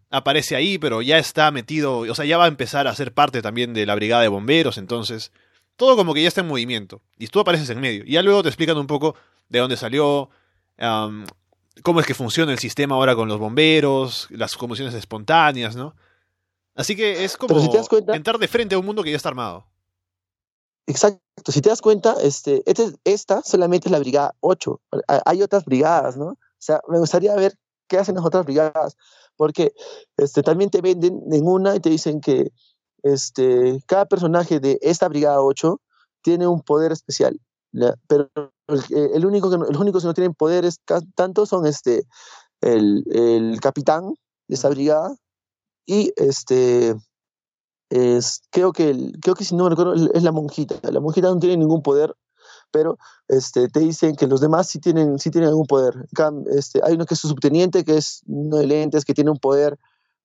aparece 0.10 0.56
ahí, 0.56 0.78
pero 0.78 1.02
ya 1.02 1.18
está 1.18 1.52
metido, 1.52 2.00
o 2.00 2.16
sea, 2.16 2.26
ya 2.26 2.38
va 2.38 2.46
a 2.46 2.50
empezar 2.50 2.88
a 2.88 2.96
ser 2.96 3.14
parte 3.14 3.42
también 3.42 3.74
de 3.74 3.86
la 3.86 3.96
brigada 3.96 4.22
de 4.22 4.28
bomberos, 4.28 4.78
entonces 4.78 5.32
todo 5.76 5.96
como 5.96 6.14
que 6.14 6.22
ya 6.22 6.28
está 6.28 6.42
en 6.42 6.48
movimiento 6.48 7.02
y 7.18 7.28
tú 7.28 7.40
apareces 7.40 7.70
en 7.70 7.80
medio. 7.80 8.04
Y 8.06 8.14
ya 8.14 8.22
luego 8.22 8.44
te 8.44 8.50
explican 8.50 8.78
un 8.78 8.88
poco 8.88 9.16
de 9.50 9.60
dónde 9.60 9.78
salió, 9.78 10.30
um, 10.80 11.26
cómo 11.84 12.00
es 12.00 12.06
que 12.06 12.14
funciona 12.14 12.52
el 12.52 12.60
sistema 12.60 12.96
ahora 12.96 13.16
con 13.16 13.28
los 13.28 13.40
bomberos, 13.40 14.28
las 14.32 14.56
combustiones 14.56 14.94
espontáneas, 14.96 15.76
¿no? 15.76 15.96
Así 16.76 16.96
que 16.96 17.24
es 17.24 17.38
como 17.38 17.60
si 17.60 17.70
cuenta, 17.88 18.16
entrar 18.16 18.38
de 18.38 18.48
frente 18.48 18.76
a 18.76 18.78
un 18.78 18.86
mundo 18.86 19.04
que 19.04 19.12
ya 19.12 19.18
está 19.18 19.30
armado. 19.30 19.66
Exacto, 20.86 21.52
si 21.52 21.60
te 21.60 21.70
das 21.70 21.82
cuenta, 21.82 22.16
este, 22.22 22.64
este, 22.66 22.94
esta 23.04 23.42
solamente 23.44 23.90
es 23.90 23.92
la 23.92 24.00
brigada 24.00 24.36
8. 24.40 24.80
Hay 25.26 25.42
otras 25.42 25.66
brigadas, 25.66 26.16
¿no? 26.16 26.28
O 26.28 26.38
sea, 26.60 26.82
me 26.88 26.98
gustaría 26.98 27.36
ver 27.36 27.58
qué 27.88 27.98
hacen 27.98 28.16
las 28.16 28.26
otras 28.26 28.46
brigadas 28.46 28.96
porque 29.38 29.74
este, 30.18 30.44
también 30.44 30.70
te 30.70 30.82
venden 30.82 31.22
en 31.32 31.48
una 31.48 31.76
y 31.76 31.80
te 31.80 31.90
dicen 31.90 32.20
que 32.20 32.52
este, 33.04 33.82
cada 33.86 34.06
personaje 34.06 34.60
de 34.60 34.80
esta 34.82 35.08
Brigada 35.08 35.42
8 35.42 35.80
tiene 36.22 36.48
un 36.48 36.62
poder 36.62 36.92
especial, 36.92 37.40
¿ya? 37.72 37.96
pero 38.08 38.30
el, 38.68 38.82
el, 39.14 39.26
único 39.26 39.50
que 39.50 39.58
no, 39.58 39.66
los 39.66 39.80
únicos 39.80 40.04
que 40.04 40.08
no 40.08 40.14
tienen 40.14 40.34
poderes 40.34 40.82
tanto 41.16 41.46
son 41.46 41.66
este, 41.66 42.06
el, 42.62 43.04
el 43.12 43.60
capitán 43.62 44.14
de 44.48 44.56
esa 44.56 44.70
brigada 44.70 45.16
y 45.86 46.12
este 46.16 46.96
es, 47.90 48.42
creo 48.50 48.74
que 48.74 48.90
el, 48.90 49.18
creo 49.22 49.36
que 49.36 49.46
si 49.46 49.56
no 49.56 49.64
me 49.66 49.70
recuerdo 49.70 49.94
es 50.14 50.24
la 50.24 50.32
monjita 50.32 50.76
la 50.92 51.00
monjita 51.00 51.30
no 51.30 51.40
tiene 51.40 51.58
ningún 51.58 51.82
poder 51.82 52.14
pero 52.72 52.98
este, 53.28 53.68
te 53.70 53.80
dicen 53.80 54.16
que 54.16 54.28
los 54.28 54.42
demás 54.42 54.68
sí 54.68 54.80
tienen, 54.80 55.20
sí 55.20 55.32
tienen 55.32 55.50
algún 55.50 55.66
poder. 55.66 55.94
Este, 56.56 56.82
hay 56.84 56.94
uno 56.94 57.06
que 57.06 57.14
es 57.14 57.20
su 57.20 57.28
subteniente, 57.28 57.84
que 57.84 57.98
es 57.98 58.22
uno 58.28 58.58
de 58.58 58.68
lentes, 58.68 59.06
que 59.06 59.14
tiene 59.14 59.32
un 59.32 59.40
poder 59.40 59.78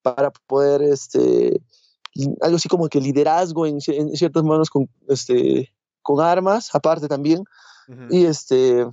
para 0.02 0.30
poder, 0.46 0.82
este, 0.82 1.60
algo 2.40 2.56
así 2.56 2.68
como 2.68 2.88
que 2.88 3.00
liderazgo 3.00 3.66
en, 3.66 3.78
en 3.86 4.16
ciertas 4.16 4.42
manos 4.42 4.70
con, 4.70 4.88
este, 5.08 5.72
con 6.02 6.20
armas, 6.20 6.74
aparte 6.74 7.08
también. 7.08 7.44
Y 8.10 8.24
este, 8.24 8.86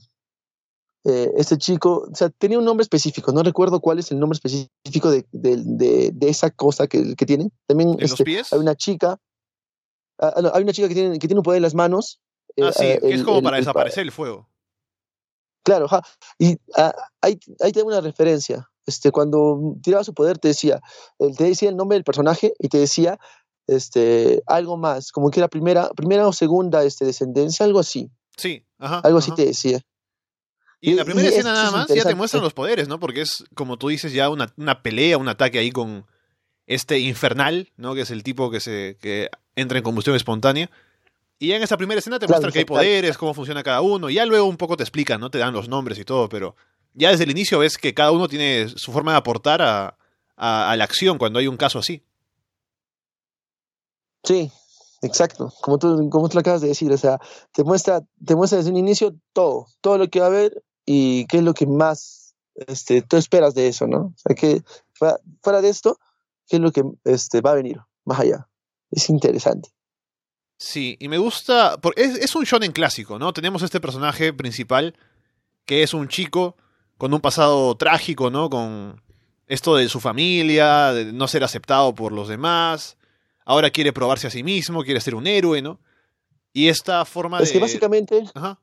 eh, 1.06 1.32
este 1.38 1.58
chico, 1.58 2.08
o 2.12 2.16
sea, 2.16 2.30
tenía 2.30 2.60
un 2.60 2.66
nombre 2.66 2.84
específico, 2.84 3.32
no 3.32 3.42
recuerdo 3.42 3.80
cuál 3.80 4.00
es 4.00 4.12
el 4.12 4.20
nombre 4.20 4.36
específico 4.36 5.10
de, 5.10 5.26
de, 5.32 6.12
de, 6.14 6.30
esa 6.30 6.50
cosa 6.50 6.88
que, 6.88 7.16
que 7.16 7.26
tienen. 7.26 7.52
También 7.68 7.96
este, 8.00 8.24
hay 8.52 8.60
una 8.60 8.76
chica, 8.76 9.18
ah, 10.20 10.34
ah, 10.36 10.52
hay 10.54 10.64
una 10.64 10.74
chica 10.74 10.90
que 10.90 10.96
tiene, 10.96 11.18
que 11.18 11.28
tiene 11.28 11.40
un 11.40 11.44
poder 11.44 11.58
en 11.58 11.64
las 11.64 11.76
manos. 11.76 12.20
Eh, 12.56 12.64
ah, 12.64 12.72
sí, 12.72 12.86
que 13.02 13.14
es 13.14 13.24
como 13.24 13.42
para 13.42 13.58
desaparecer 13.58 14.04
el 14.04 14.12
fuego. 14.12 14.50
Claro, 15.64 15.88
y 16.38 16.58
ahí, 17.22 17.40
ahí 17.62 17.72
tengo 17.72 17.88
una 17.88 18.02
referencia. 18.02 18.70
Este, 18.86 19.12
cuando 19.12 19.76
tiraba 19.84 20.04
su 20.04 20.16
poder 20.16 20.40
te 20.40 20.48
decía, 20.48 20.82
te 21.38 21.44
decía 21.44 21.70
el 21.70 21.76
nombre 21.76 21.96
del 21.96 22.04
personaje 22.04 22.54
y 22.58 22.70
te 22.70 22.80
decía 22.80 23.20
este, 23.68 24.42
algo 24.48 24.78
más, 24.78 25.12
como 25.12 25.30
que 25.30 25.40
era 25.40 25.48
primera, 25.48 25.90
primera 25.90 26.28
o 26.28 26.34
segunda 26.34 26.84
este, 26.84 27.06
descendencia, 27.06 27.66
algo 27.66 27.80
así. 27.80 28.10
Sí, 28.36 28.66
ajá. 28.80 29.02
Algo 29.04 29.20
así 29.20 29.32
te 29.36 29.46
decía. 29.46 29.80
Y 30.82 30.92
en 30.92 30.98
la 30.98 31.06
primera 31.06 31.28
escena 31.28 31.54
nada 31.54 31.72
más 31.72 31.88
ya 31.88 32.04
te 32.04 32.16
muestran 32.16 32.42
los 32.42 32.54
poderes, 32.54 32.88
¿no? 32.88 33.00
Porque 33.00 33.22
es, 33.22 33.44
como 33.54 33.78
tú 33.78 33.90
dices, 33.90 34.14
ya 34.14 34.30
una, 34.30 34.52
una, 34.58 34.82
pelea, 34.82 35.18
un 35.18 35.28
ataque 35.28 35.60
ahí 35.60 35.72
con 35.72 36.08
este 36.66 37.00
infernal, 37.00 37.72
¿no? 37.76 37.96
Que 37.96 38.02
es 38.02 38.12
el 38.12 38.24
tipo 38.24 38.50
que 38.50 38.60
se 38.60 38.98
que 39.02 39.30
entra 39.56 39.78
en 39.78 39.84
combustión 39.84 40.16
espontánea. 40.16 40.72
Y 41.40 41.48
ya 41.48 41.56
en 41.56 41.64
esa 41.64 41.78
primera 41.78 42.00
escena 42.00 42.20
te 42.20 42.28
muestran 42.28 42.52
que 42.52 42.60
hay 42.60 42.66
poderes, 42.66 43.18
cómo 43.18 43.34
funciona 43.34 43.64
cada 43.64 43.82
uno. 43.82 44.10
Y 44.10 44.16
ya 44.16 44.26
luego 44.26 44.46
un 44.46 44.58
poco 44.58 44.76
te 44.76 44.84
explican, 44.84 45.22
¿no? 45.22 45.32
Te 45.32 45.38
dan 45.38 45.54
los 45.54 45.70
nombres 45.70 45.98
y 45.98 46.04
todo, 46.04 46.28
pero 46.28 46.56
ya 46.94 47.12
desde 47.12 47.24
el 47.24 47.32
inicio 47.32 47.60
ves 47.60 47.78
que 47.78 47.94
cada 47.94 48.12
uno 48.12 48.28
tiene 48.28 48.68
su 48.68 48.92
forma 48.92 49.14
de 49.14 49.18
aportar 49.20 49.62
a, 49.62 49.98
a, 50.36 50.72
a 50.72 50.76
la 50.76 50.84
acción 50.84 51.18
cuando 51.18 51.40
hay 51.40 51.48
un 51.48 51.56
caso 51.56 51.80
así. 51.80 52.04
Sí, 54.24 54.52
exacto. 55.02 55.54
Como 55.62 55.78
tú, 55.78 56.10
como 56.10 56.28
tú 56.28 56.36
lo 56.36 56.42
acabas 56.42 56.62
de 56.62 56.68
decir, 56.68 56.92
o 56.92 56.98
sea, 56.98 57.20
te 57.54 57.64
muestra, 57.64 58.02
te 58.26 58.36
muestra 58.36 58.58
desde 58.58 58.72
un 58.72 58.78
inicio 58.78 59.16
todo, 59.34 59.68
todo 59.82 59.98
lo 59.98 60.10
que 60.10 60.20
va 60.20 60.26
a 60.26 60.30
haber 60.30 60.64
y 60.86 61.26
qué 61.28 61.38
es 61.38 61.44
lo 61.44 61.54
que 61.54 61.68
más 61.68 62.36
este, 62.56 63.02
tú 63.02 63.18
esperas 63.18 63.54
de 63.54 63.68
eso, 63.68 63.88
¿no? 63.88 63.98
O 63.98 64.14
sea, 64.18 64.36
que 64.36 64.62
fuera, 64.94 65.62
de 65.62 65.70
esto, 65.70 66.00
qué 66.48 66.58
es 66.58 66.62
lo 66.62 66.72
que 66.72 66.84
este, 67.06 67.42
va 67.42 67.52
a 67.52 67.56
venir 67.56 67.78
más 68.06 68.20
allá. 68.20 68.50
Es 68.92 69.10
interesante. 69.10 69.70
Sí, 70.60 70.98
y 71.00 71.08
me 71.08 71.18
gusta, 71.18 71.78
porque 71.82 72.04
es, 72.04 72.18
es 72.18 72.36
un 72.36 72.44
shonen 72.44 72.72
clásico, 72.72 73.18
¿no? 73.18 73.34
Tenemos 73.34 73.64
este 73.64 73.80
personaje 73.80 74.34
principal 74.34 74.96
que 75.66 75.82
es 75.82 75.94
un 75.94 76.08
chico 76.08 76.56
con 76.98 77.14
un 77.14 77.22
pasado 77.22 77.76
trágico, 77.76 78.30
¿no? 78.30 78.50
Con 78.50 79.02
esto 79.48 79.76
de 79.76 79.90
su 79.90 80.00
familia, 80.00 80.94
de 80.94 81.12
no 81.14 81.28
ser 81.28 81.44
aceptado 81.44 81.96
por 81.96 82.12
los 82.12 82.28
demás. 82.28 82.98
Ahora 83.46 83.72
quiere 83.72 83.94
probarse 83.94 84.28
a 84.28 84.32
sí 84.32 84.44
mismo, 84.44 84.84
quiere 84.84 85.02
ser 85.02 85.16
un 85.16 85.26
héroe, 85.26 85.62
¿no? 85.64 85.80
Y 86.54 86.68
esta 86.68 87.06
forma 87.06 87.40
de... 87.40 87.46
Es 87.46 87.52
que 87.52 87.60
básicamente... 87.60 88.24
Ajá 88.36 88.60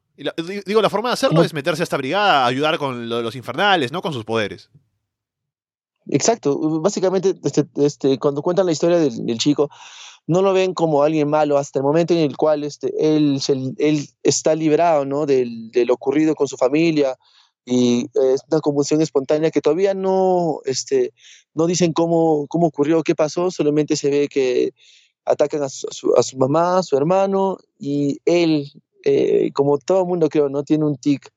digo, 0.66 0.82
la 0.82 0.90
forma 0.90 1.10
de 1.10 1.14
hacerlo 1.14 1.42
es 1.42 1.52
meterse 1.52 1.82
a 1.82 1.84
esta 1.84 1.96
brigada, 1.96 2.46
ayudar 2.46 2.78
con 2.78 3.08
los 3.08 3.36
infernales, 3.36 3.92
¿no? 3.92 4.02
Con 4.02 4.12
sus 4.12 4.24
poderes. 4.24 4.70
Exacto. 6.08 6.58
Básicamente, 6.80 7.34
este, 7.44 7.66
este, 7.76 8.18
cuando 8.18 8.42
cuentan 8.42 8.66
la 8.66 8.72
historia 8.72 8.98
del, 8.98 9.38
chico, 9.38 9.70
no 10.26 10.42
lo 10.42 10.52
ven 10.52 10.74
como 10.74 11.02
alguien 11.02 11.28
malo 11.28 11.58
hasta 11.58 11.78
el 11.78 11.84
momento 11.84 12.14
en 12.14 12.20
el 12.20 12.36
cual 12.36 12.64
este, 12.64 12.92
él, 12.98 13.40
él 13.78 14.08
está 14.22 14.54
liberado 14.54 15.04
¿no? 15.04 15.26
del, 15.26 15.70
del 15.70 15.90
ocurrido 15.90 16.34
con 16.34 16.48
su 16.48 16.56
familia 16.56 17.16
y 17.64 18.06
es 18.32 18.42
una 18.50 18.60
convulsión 18.60 19.02
espontánea 19.02 19.50
que 19.50 19.60
todavía 19.60 19.94
no, 19.94 20.60
este, 20.64 21.12
no 21.54 21.66
dicen 21.66 21.92
cómo, 21.92 22.46
cómo 22.48 22.68
ocurrió, 22.68 23.02
qué 23.02 23.14
pasó, 23.14 23.50
solamente 23.50 23.96
se 23.96 24.10
ve 24.10 24.28
que 24.28 24.72
atacan 25.24 25.62
a 25.62 25.68
su, 25.68 26.14
a 26.16 26.22
su 26.22 26.38
mamá, 26.38 26.78
a 26.78 26.82
su 26.82 26.96
hermano 26.96 27.58
y 27.78 28.18
él 28.24 28.70
eh, 29.08 29.52
como 29.52 29.78
todo 29.78 30.00
el 30.00 30.08
mundo 30.08 30.28
creo, 30.28 30.48
no 30.48 30.64
tiene 30.64 30.84
un 30.84 30.96
tic 30.96 31.30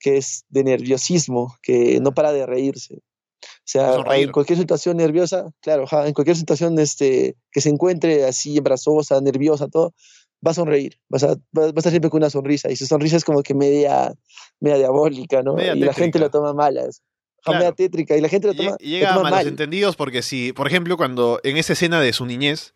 que 0.00 0.16
es 0.16 0.44
de 0.48 0.64
nerviosismo, 0.64 1.56
que 1.62 2.00
no 2.00 2.12
para 2.12 2.32
de 2.32 2.44
reírse. 2.46 2.98
O 3.64 3.68
sea, 3.72 4.02
en 4.16 4.32
cualquier 4.32 4.58
situación 4.58 4.96
nerviosa, 4.96 5.52
claro, 5.60 5.86
en 6.04 6.12
cualquier 6.14 6.36
situación 6.36 6.78
este, 6.80 7.36
que 7.52 7.60
se 7.60 7.68
encuentre 7.68 8.24
así 8.24 8.56
embarazosa, 8.56 9.20
nerviosa, 9.20 9.68
todo, 9.68 9.94
va 10.44 10.50
a 10.50 10.54
sonreír, 10.54 10.98
va 11.12 11.18
a, 11.18 11.34
va 11.56 11.66
a 11.66 11.68
estar 11.68 11.90
siempre 11.92 12.10
con 12.10 12.18
una 12.18 12.30
sonrisa, 12.30 12.70
y 12.70 12.76
su 12.76 12.86
sonrisa 12.86 13.16
es 13.16 13.24
como 13.24 13.42
que 13.42 13.54
media, 13.54 14.12
media 14.58 14.78
diabólica, 14.78 15.42
¿no? 15.42 15.56
y 15.60 15.78
la 15.78 15.94
gente 15.94 16.18
lo 16.18 16.30
toma 16.30 16.52
malas. 16.52 17.02
Media 17.46 17.72
tétrica, 17.72 18.16
y 18.16 18.20
la 18.20 18.28
gente 18.28 18.48
lo 18.48 18.54
toma, 18.54 18.76
llega 18.78 19.14
a 19.14 19.20
malos 19.20 19.46
entendidos 19.46 19.96
porque 19.96 20.22
si, 20.22 20.52
por 20.52 20.66
ejemplo, 20.66 20.96
cuando 20.96 21.40
en 21.42 21.56
esa 21.56 21.72
escena 21.72 22.00
de 22.00 22.12
su 22.12 22.26
niñez, 22.26 22.72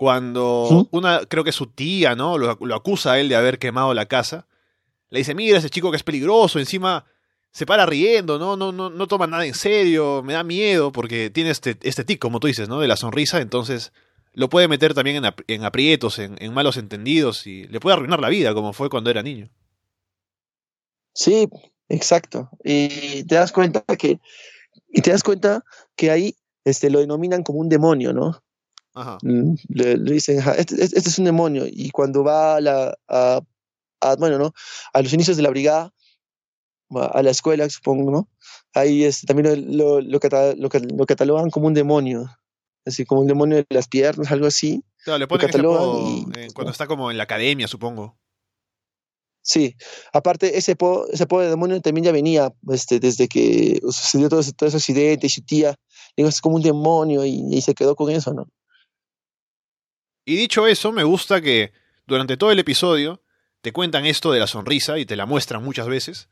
cuando 0.00 0.88
una, 0.92 1.20
creo 1.26 1.44
que 1.44 1.52
su 1.52 1.66
tía, 1.66 2.14
¿no? 2.14 2.38
Lo, 2.38 2.74
acusa 2.74 3.12
a 3.12 3.20
él 3.20 3.28
de 3.28 3.36
haber 3.36 3.58
quemado 3.58 3.92
la 3.92 4.06
casa. 4.06 4.46
Le 5.10 5.18
dice, 5.18 5.34
mira, 5.34 5.58
ese 5.58 5.68
chico 5.68 5.90
que 5.90 5.98
es 5.98 6.02
peligroso, 6.02 6.58
encima 6.58 7.04
se 7.52 7.66
para 7.66 7.86
riendo, 7.86 8.38
¿no? 8.38 8.56
No, 8.56 8.72
no, 8.72 8.90
no 8.90 9.06
toma 9.06 9.26
nada 9.26 9.46
en 9.46 9.54
serio, 9.54 10.22
me 10.22 10.34
da 10.34 10.44
miedo 10.44 10.92
porque 10.92 11.30
tiene 11.30 11.50
este, 11.50 11.76
este 11.82 12.04
tic, 12.04 12.18
como 12.18 12.40
tú 12.40 12.46
dices, 12.46 12.68
¿no? 12.68 12.80
De 12.80 12.88
la 12.88 12.96
sonrisa, 12.96 13.40
entonces 13.40 13.92
lo 14.32 14.48
puede 14.48 14.68
meter 14.68 14.94
también 14.94 15.24
en, 15.48 15.64
aprietos, 15.64 16.18
en, 16.18 16.36
en, 16.40 16.54
malos 16.54 16.76
entendidos 16.76 17.46
y 17.46 17.64
le 17.64 17.80
puede 17.80 17.96
arruinar 17.96 18.20
la 18.20 18.28
vida, 18.28 18.54
como 18.54 18.72
fue 18.72 18.88
cuando 18.88 19.10
era 19.10 19.22
niño. 19.22 19.50
Sí, 21.14 21.48
exacto. 21.88 22.48
Y 22.62 23.24
te 23.24 23.34
das 23.34 23.50
cuenta 23.50 23.82
que, 23.98 24.20
y 24.88 25.02
te 25.02 25.10
das 25.10 25.22
cuenta 25.24 25.64
que 25.96 26.10
ahí 26.10 26.36
este, 26.64 26.90
lo 26.90 27.00
denominan 27.00 27.42
como 27.42 27.58
un 27.58 27.68
demonio, 27.68 28.12
¿no? 28.12 28.42
Mm, 29.22 29.54
le, 29.68 29.96
dicen, 29.98 30.42
este, 30.56 30.82
este, 30.82 30.98
es 30.98 31.18
un 31.18 31.24
demonio. 31.24 31.64
Y 31.66 31.90
cuando 31.90 32.22
va 32.22 32.56
a, 32.56 32.60
la, 32.60 32.96
a, 33.08 33.40
bueno, 34.18 34.38
¿no? 34.38 34.52
a 34.92 35.02
los 35.02 35.12
inicios 35.12 35.36
de 35.36 35.42
la 35.42 35.50
brigada, 35.50 35.92
a 36.98 37.22
la 37.22 37.30
escuela, 37.30 37.68
supongo, 37.68 38.10
¿no? 38.10 38.28
Ahí 38.74 39.04
es, 39.04 39.22
también 39.22 39.76
lo, 39.76 40.00
lo, 40.00 40.20
lo, 40.20 41.06
catalogan 41.06 41.50
como 41.50 41.66
un 41.66 41.74
demonio, 41.74 42.28
así 42.84 43.04
como 43.04 43.20
un 43.20 43.26
demonio 43.26 43.58
de 43.58 43.66
las 43.70 43.88
piernas, 43.88 44.30
algo 44.30 44.46
así. 44.46 44.82
Claro, 45.04 45.18
le 45.18 45.26
ponen 45.26 45.48
eh, 46.36 46.48
cuando 46.54 46.72
está 46.72 46.86
como 46.86 47.10
en 47.10 47.16
la 47.16 47.24
academia, 47.24 47.66
supongo. 47.68 48.18
Sí, 49.42 49.74
aparte 50.12 50.58
ese 50.58 50.76
po, 50.76 51.06
ese 51.10 51.24
de 51.24 51.48
demonio 51.48 51.80
también 51.80 52.04
ya 52.04 52.12
venía 52.12 52.52
este, 52.70 53.00
desde 53.00 53.26
que 53.26 53.80
sucedió 53.84 54.28
todo 54.28 54.40
ese, 54.40 54.52
todo 54.52 54.68
ese 54.68 54.76
accidente 54.76 55.26
y 55.26 55.30
su 55.30 55.42
tía, 55.42 55.74
digo, 56.16 56.28
es 56.28 56.40
como 56.40 56.56
un 56.56 56.62
demonio 56.62 57.24
y, 57.24 57.42
y 57.50 57.62
se 57.62 57.74
quedó 57.74 57.96
con 57.96 58.10
eso, 58.10 58.34
¿no? 58.34 58.48
Y 60.26 60.36
dicho 60.36 60.66
eso, 60.66 60.92
me 60.92 61.04
gusta 61.04 61.40
que 61.40 61.72
durante 62.06 62.36
todo 62.36 62.52
el 62.52 62.58
episodio 62.58 63.22
te 63.62 63.72
cuentan 63.72 64.06
esto 64.06 64.30
de 64.32 64.40
la 64.40 64.46
sonrisa 64.46 64.98
y 64.98 65.06
te 65.06 65.16
la 65.16 65.26
muestran 65.26 65.64
muchas 65.64 65.88
veces. 65.88 66.28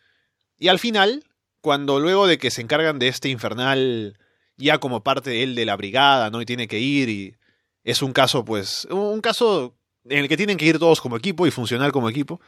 Y 0.59 0.68
al 0.68 0.79
final, 0.79 1.25
cuando 1.61 2.01
luego 2.01 2.27
de 2.27 2.38
que 2.38 2.51
se 2.51 2.62
encargan 2.62 2.99
de 2.99 3.09
este 3.09 3.29
infernal 3.29 4.18
ya 4.57 4.79
como 4.79 5.03
parte 5.03 5.31
de 5.31 5.42
él 5.44 5.55
de 5.55 5.64
la 5.64 5.77
brigada, 5.77 6.31
¿no? 6.31 6.42
Y 6.42 6.47
tiene 6.47 6.68
que 6.68 6.81
ir 6.81 7.09
y 7.09 7.37
es 7.85 8.03
un 8.03 8.12
caso, 8.12 8.44
pues, 8.44 8.87
un 8.90 9.21
caso 9.21 9.75
en 10.05 10.18
el 10.18 10.29
que 10.29 10.37
tienen 10.37 10.57
que 10.57 10.66
ir 10.66 10.79
todos 10.79 11.01
como 11.01 11.16
equipo 11.16 11.47
y 11.47 11.51
funcionar 11.51 11.92
como 11.92 12.09
equipo. 12.09 12.40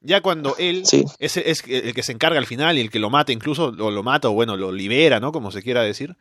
Ya 0.00 0.20
cuando 0.20 0.54
él 0.58 0.84
es, 1.18 1.36
el 1.66 1.94
que 1.94 2.02
se 2.04 2.12
encarga 2.12 2.38
al 2.38 2.46
final 2.46 2.78
y 2.78 2.80
el 2.80 2.90
que 2.90 3.00
lo 3.00 3.10
mata 3.10 3.32
incluso, 3.32 3.74
o 3.78 3.90
lo 3.90 4.02
mata 4.04 4.28
o 4.28 4.32
bueno, 4.32 4.56
lo 4.56 4.70
libera, 4.70 5.18
¿no? 5.18 5.32
Como 5.32 5.50
se 5.50 5.62
quiera 5.62 5.82
decir. 5.82 6.16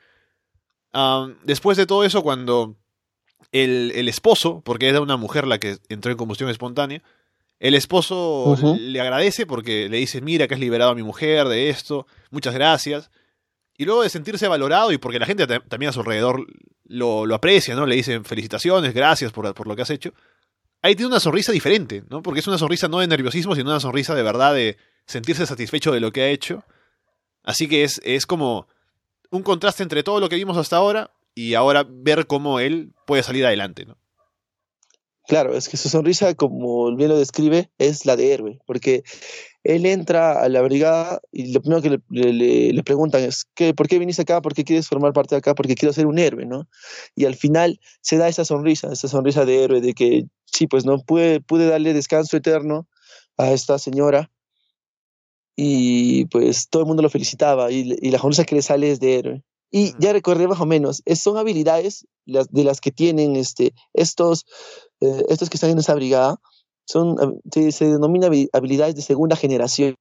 Después 1.44 1.78
de 1.78 1.86
todo 1.86 2.04
eso, 2.04 2.24
cuando 2.24 2.76
el, 3.52 3.92
el, 3.94 4.10
esposo, 4.10 4.62
porque 4.66 4.90
era 4.90 5.00
una 5.00 5.18
mujer 5.18 5.46
la 5.46 5.60
que 5.60 5.78
entró 5.90 6.12
en 6.12 6.18
combustión 6.18 6.50
espontánea, 6.50 7.04
el 7.60 7.74
esposo 7.74 8.56
le 8.80 9.02
agradece 9.02 9.46
porque 9.46 9.90
le 9.90 9.98
dice, 9.98 10.22
mira 10.22 10.48
que 10.48 10.54
has 10.54 10.60
liberado 10.60 10.92
a 10.92 10.96
mi 10.96 11.04
mujer 11.04 11.48
de 11.48 11.70
esto, 11.70 12.06
muchas 12.30 12.54
gracias. 12.54 13.10
Y 13.78 13.86
luego 13.86 14.04
de 14.04 14.10
sentirse 14.10 14.48
valorado 14.48 14.92
y 14.92 14.98
porque 14.98 15.20
la 15.20 15.26
gente 15.26 15.48
también 15.48 15.90
a 15.90 15.94
su 15.94 16.00
alrededor 16.00 16.46
lo, 16.86 17.26
lo 17.26 17.36
aprecia, 17.36 17.76
¿no? 17.76 17.86
Le 17.86 17.96
dicen 17.96 18.26
felicitaciones, 18.26 18.94
gracias 18.94 19.32
por, 19.32 19.54
por, 19.54 19.68
lo 19.68 19.76
que 19.76 19.82
has 19.82 19.90
hecho. 19.90 20.14
Ahí 20.82 20.96
tiene 20.96 21.10
una 21.10 21.20
sonrisa 21.20 21.52
diferente, 21.52 22.04
¿no? 22.10 22.22
Porque 22.22 22.40
es 22.40 22.48
una 22.48 22.58
sonrisa 22.58 22.88
no 22.88 23.00
de 23.00 23.08
nerviosismo, 23.08 23.56
sino 23.56 23.70
una 23.70 23.80
sonrisa 23.80 24.16
de 24.16 24.24
verdad 24.24 24.54
de 24.54 24.78
sentirse 25.06 25.46
satisfecho 25.46 25.92
de 25.92 26.00
lo 26.00 26.12
que 26.12 26.22
ha 26.22 26.30
hecho. 26.30 26.64
Así 27.44 27.68
que 27.68 27.84
es, 27.84 28.02
es 28.04 28.26
como 28.26 28.68
un 29.32 29.44
contraste 29.44 29.84
entre 29.84 30.04
todo 30.04 30.20
lo 30.20 30.30
que 30.30 30.36
vimos 30.36 30.58
hasta 30.58 30.78
ahora 30.78 31.12
y 31.34 31.54
ahora 31.54 31.86
ver 31.88 32.28
cómo 32.28 32.60
él 32.60 32.94
puede 33.06 33.24
salir 33.24 33.46
adelante, 33.46 33.86
¿no? 33.86 33.98
Claro, 35.28 35.58
es 35.58 35.68
que 35.68 35.76
su 35.76 35.90
sonrisa, 35.90 36.36
como 36.36 36.96
bien 36.96 37.10
lo 37.10 37.18
describe, 37.18 37.70
es 37.78 38.06
la 38.06 38.16
de 38.16 38.34
héroe, 38.34 38.60
porque 38.66 39.04
él 39.66 39.86
entra 39.86 40.42
a 40.42 40.48
la 40.48 40.62
brigada 40.62 41.20
y 41.34 41.52
lo 41.52 41.62
primero 41.62 41.82
que 41.82 42.00
le, 42.10 42.84
preguntan 42.84 43.24
es, 43.24 43.46
¿qué, 43.54 43.74
¿por 43.74 43.90
qué 43.90 44.00
viniste 44.00 44.22
acá? 44.22 44.42
¿Por 44.42 44.54
qué 44.54 44.64
quieres 44.64 44.88
formar 44.88 45.12
parte 45.12 45.36
de 45.36 45.40
acá? 45.40 45.54
Porque 45.54 45.76
quiero 45.76 45.92
ser 45.92 46.08
un 46.08 46.18
héroe, 46.18 46.46
¿no? 46.46 46.70
Y 47.14 47.26
al 47.26 47.36
final 47.36 47.82
se 48.00 48.16
da 48.16 48.30
esa 48.30 48.46
sonrisa, 48.46 48.90
esa 48.94 49.10
sonrisa 49.10 49.44
de 49.44 49.66
héroe, 49.66 49.82
de 49.82 49.94
que 49.94 50.28
sí, 50.46 50.66
pues 50.66 50.86
no 50.86 51.00
pude, 51.00 51.42
pude 51.42 51.68
darle 51.68 51.94
descanso 51.94 52.38
eterno 52.38 52.88
a 53.36 53.52
esta 53.52 53.80
señora 53.80 54.32
y 55.58 56.26
pues 56.28 56.70
todo 56.70 56.84
el 56.84 56.88
mundo 56.88 57.04
lo 57.04 57.10
felicitaba 57.10 57.70
y, 57.70 57.98
y 58.02 58.12
la 58.12 58.20
sonrisa 58.20 58.46
que 58.46 58.56
le 58.56 58.62
sale 58.62 58.92
es 58.92 59.02
de 59.02 59.16
héroe. 59.16 59.44
Y 59.70 59.94
ya 60.00 60.14
recordé 60.14 60.48
más 60.48 60.62
o 60.62 60.66
menos, 60.66 61.04
son 61.16 61.38
habilidades 61.38 62.08
las, 62.26 62.50
de 62.52 62.64
las 62.64 62.80
que 62.80 62.92
tienen 62.92 63.36
este, 63.36 63.74
estos, 63.94 64.46
eh, 65.02 65.26
estos 65.30 65.50
que 65.50 65.58
están 65.58 65.72
en 65.72 65.80
esa 65.80 65.96
brigada, 65.96 66.38
son, 66.86 67.42
se, 67.52 67.86
denomina 67.86 68.28
habilidades 68.54 68.96
de 68.96 69.02
segunda 69.02 69.36
generación. 69.36 69.96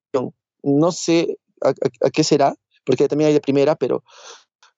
No 0.62 0.92
sé 0.92 1.37
a, 1.62 1.72
qué 2.11 2.24
será, 2.24 2.54
porque 2.85 3.09
también 3.09 3.28
hay 3.28 3.35
de 3.35 3.40
primera, 3.40 3.74
pero 3.74 4.04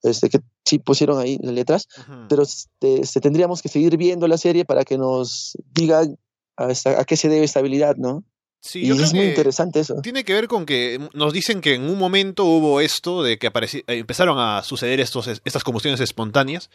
este, 0.02 0.31
que 0.31 0.40
sí 0.64 0.78
pusieron 0.78 1.18
ahí 1.18 1.38
las 1.42 1.54
letras, 1.54 1.88
pero 2.28 2.42
este, 2.42 3.00
este, 3.00 3.20
tendríamos 3.20 3.62
que 3.62 3.68
seguir 3.68 3.96
viendo 3.96 4.26
la 4.26 4.38
serie 4.38 4.64
para 4.64 4.85
que 4.85 4.96
nos 4.96 5.57
digan 5.72 6.16
a, 6.57 6.68
a 6.68 7.04
qué 7.04 7.16
se 7.16 7.28
debe 7.28 7.44
esta 7.44 7.61
habilidad, 7.61 7.96
¿no? 7.96 8.24
Sí, 8.61 8.85
y 8.85 8.90
es 8.90 9.14
muy 9.14 9.26
interesante 9.26 9.81
eso. 9.81 10.00
Tiene 10.02 10.24
que 10.24 10.35
ver 10.35 10.48
con 10.48 10.66
que 10.66 10.98
nos 11.14 11.33
dicen 11.33 11.61
que 11.61 11.74
en 11.74 11.88
un 11.88 11.96
momento 11.96 12.44
hubo 12.44 12.81
esto 12.81 13.22
de 13.22 13.38
que 13.38 13.46
eh, 13.46 13.83
empezaron 13.87 14.38
a 14.38 14.62
suceder 14.62 14.98
estos, 14.98 15.28
estas 15.28 15.62
combustiones 15.62 16.00
espontáneas. 16.00 16.70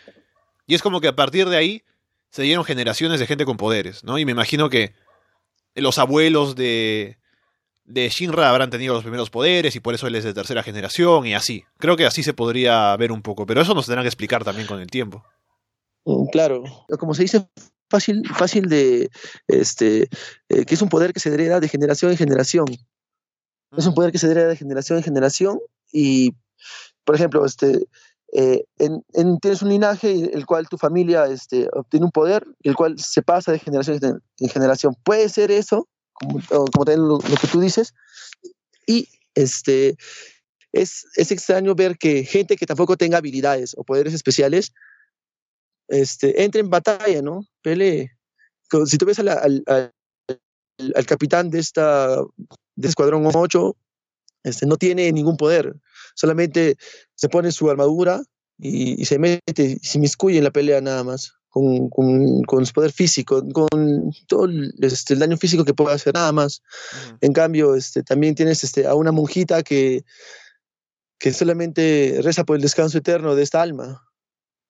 Y 0.65 0.75
es 0.75 0.81
como 0.81 1.01
que 1.01 1.09
a 1.09 1.15
partir 1.15 1.49
de 1.49 1.57
ahí 1.57 1.83
se 2.33 2.41
dieron 2.41 2.65
generaciones 2.65 3.19
de 3.19 3.27
gente 3.27 3.45
con 3.45 3.57
poderes, 3.57 4.03
¿no? 4.03 4.17
Y 4.17 4.25
me 4.25 4.31
imagino 4.31 4.67
que 4.67 4.95
los 5.75 5.99
abuelos 5.99 6.55
de, 6.55 7.19
de 7.85 8.09
Shinra 8.09 8.49
habrán 8.49 8.71
tenido 8.71 8.95
los 8.95 9.03
primeros 9.03 9.29
poderes 9.29 9.75
y 9.75 9.79
por 9.79 9.93
eso 9.93 10.07
él 10.07 10.15
es 10.15 10.23
de 10.23 10.33
tercera 10.33 10.63
generación 10.63 11.27
y 11.27 11.35
así. 11.35 11.63
Creo 11.77 11.95
que 11.95 12.07
así 12.07 12.23
se 12.23 12.33
podría 12.33 12.97
ver 12.97 13.11
un 13.11 13.21
poco, 13.21 13.45
pero 13.45 13.61
eso 13.61 13.75
nos 13.75 13.85
tendrán 13.85 14.03
que 14.03 14.07
explicar 14.07 14.43
también 14.43 14.67
con 14.67 14.79
el 14.79 14.89
tiempo. 14.89 15.23
Mm, 16.05 16.25
claro, 16.31 16.63
como 16.97 17.13
se 17.13 17.21
dice, 17.21 17.47
fácil, 17.87 18.27
fácil 18.27 18.67
de, 18.67 19.11
este, 19.47 20.09
eh, 20.49 20.65
que 20.65 20.73
es 20.73 20.81
un 20.81 20.89
poder 20.89 21.13
que 21.13 21.19
se 21.19 21.31
hereda 21.31 21.59
de 21.59 21.69
generación 21.69 22.09
en 22.09 22.17
generación. 22.17 22.65
Es 23.77 23.85
un 23.85 23.93
poder 23.93 24.11
que 24.11 24.17
se 24.17 24.31
hereda 24.31 24.47
de 24.47 24.57
generación 24.57 24.97
en 24.97 25.03
generación 25.03 25.59
y, 25.91 26.33
por 27.03 27.13
ejemplo, 27.13 27.45
este, 27.45 27.85
eh, 28.35 28.65
en, 28.79 29.39
tienes 29.39 29.61
un 29.61 29.69
linaje 29.69 30.11
el 30.33 30.45
cual 30.47 30.67
tu 30.67 30.77
familia 30.77 31.25
este, 31.27 31.69
obtiene 31.71 32.07
un 32.07 32.11
poder, 32.11 32.43
el 32.63 32.75
cual 32.75 32.97
se 32.97 33.21
pasa 33.21 33.51
de 33.51 33.59
generación 33.59 33.99
en 34.39 34.49
generación. 34.49 34.95
Puede 35.03 35.29
ser 35.29 35.51
eso, 35.51 35.87
como, 36.13 36.39
como 36.49 36.85
lo, 36.85 37.17
lo, 37.17 37.37
que 37.39 37.47
tú 37.51 37.59
dices, 37.59 37.93
y 38.87 39.07
este, 39.35 39.97
es, 40.71 41.05
es 41.15 41.31
extraño 41.31 41.75
ver 41.75 41.97
que 41.97 42.23
gente 42.23 42.55
que 42.55 42.65
tampoco 42.65 42.97
tenga 42.97 43.19
habilidades 43.19 43.75
o 43.77 43.83
poderes 43.83 44.15
especiales 44.15 44.73
este, 45.87 46.43
entre 46.43 46.61
en 46.61 46.71
batalla, 46.71 47.21
¿no? 47.21 47.45
Pelee. 47.61 48.11
Si 48.85 48.97
tú 48.97 49.05
ves 49.05 49.19
al, 49.19 49.29
al, 49.67 51.05
capitán 51.05 51.51
de 51.51 51.59
esta 51.59 52.17
de 52.75 52.87
Escuadrón 52.87 53.29
8, 53.31 53.75
este, 54.45 54.65
no 54.65 54.77
tiene 54.77 55.11
ningún 55.11 55.37
poder, 55.37 55.75
solamente 56.15 56.77
se 57.15 57.29
pone 57.29 57.51
su 57.51 57.69
armadura 57.69 58.21
y, 58.59 59.05
se 59.05 59.19
mete, 59.19 59.77
y 59.81 59.85
se 59.85 59.97
inmiscuye 59.97 60.37
en 60.37 60.43
la 60.43 60.51
pelea 60.51 60.79
nada 60.81 61.03
más, 61.03 61.33
con, 61.49 61.89
con, 61.89 62.65
su 62.65 62.73
poder 62.73 62.91
físico, 62.91 63.43
con 63.51 64.11
todo 64.27 64.45
el, 64.45 64.73
este, 64.81 65.13
el, 65.13 65.19
daño 65.19 65.37
físico 65.37 65.65
que 65.65 65.73
puede 65.73 65.95
hacer 65.95 66.13
nada 66.13 66.31
más. 66.31 66.61
En 67.21 67.33
cambio, 67.33 67.75
este, 67.75 68.03
también 68.03 68.35
tienes 68.35 68.63
este, 68.63 68.87
a 68.87 68.95
una 68.95 69.11
monjita 69.11 69.63
que, 69.63 70.03
que 71.19 71.33
solamente 71.33 72.19
reza 72.23 72.43
por 72.43 72.55
el 72.55 72.61
descanso 72.61 72.97
eterno 72.97 73.35
de 73.35 73.43
esta 73.43 73.61
alma. 73.61 74.03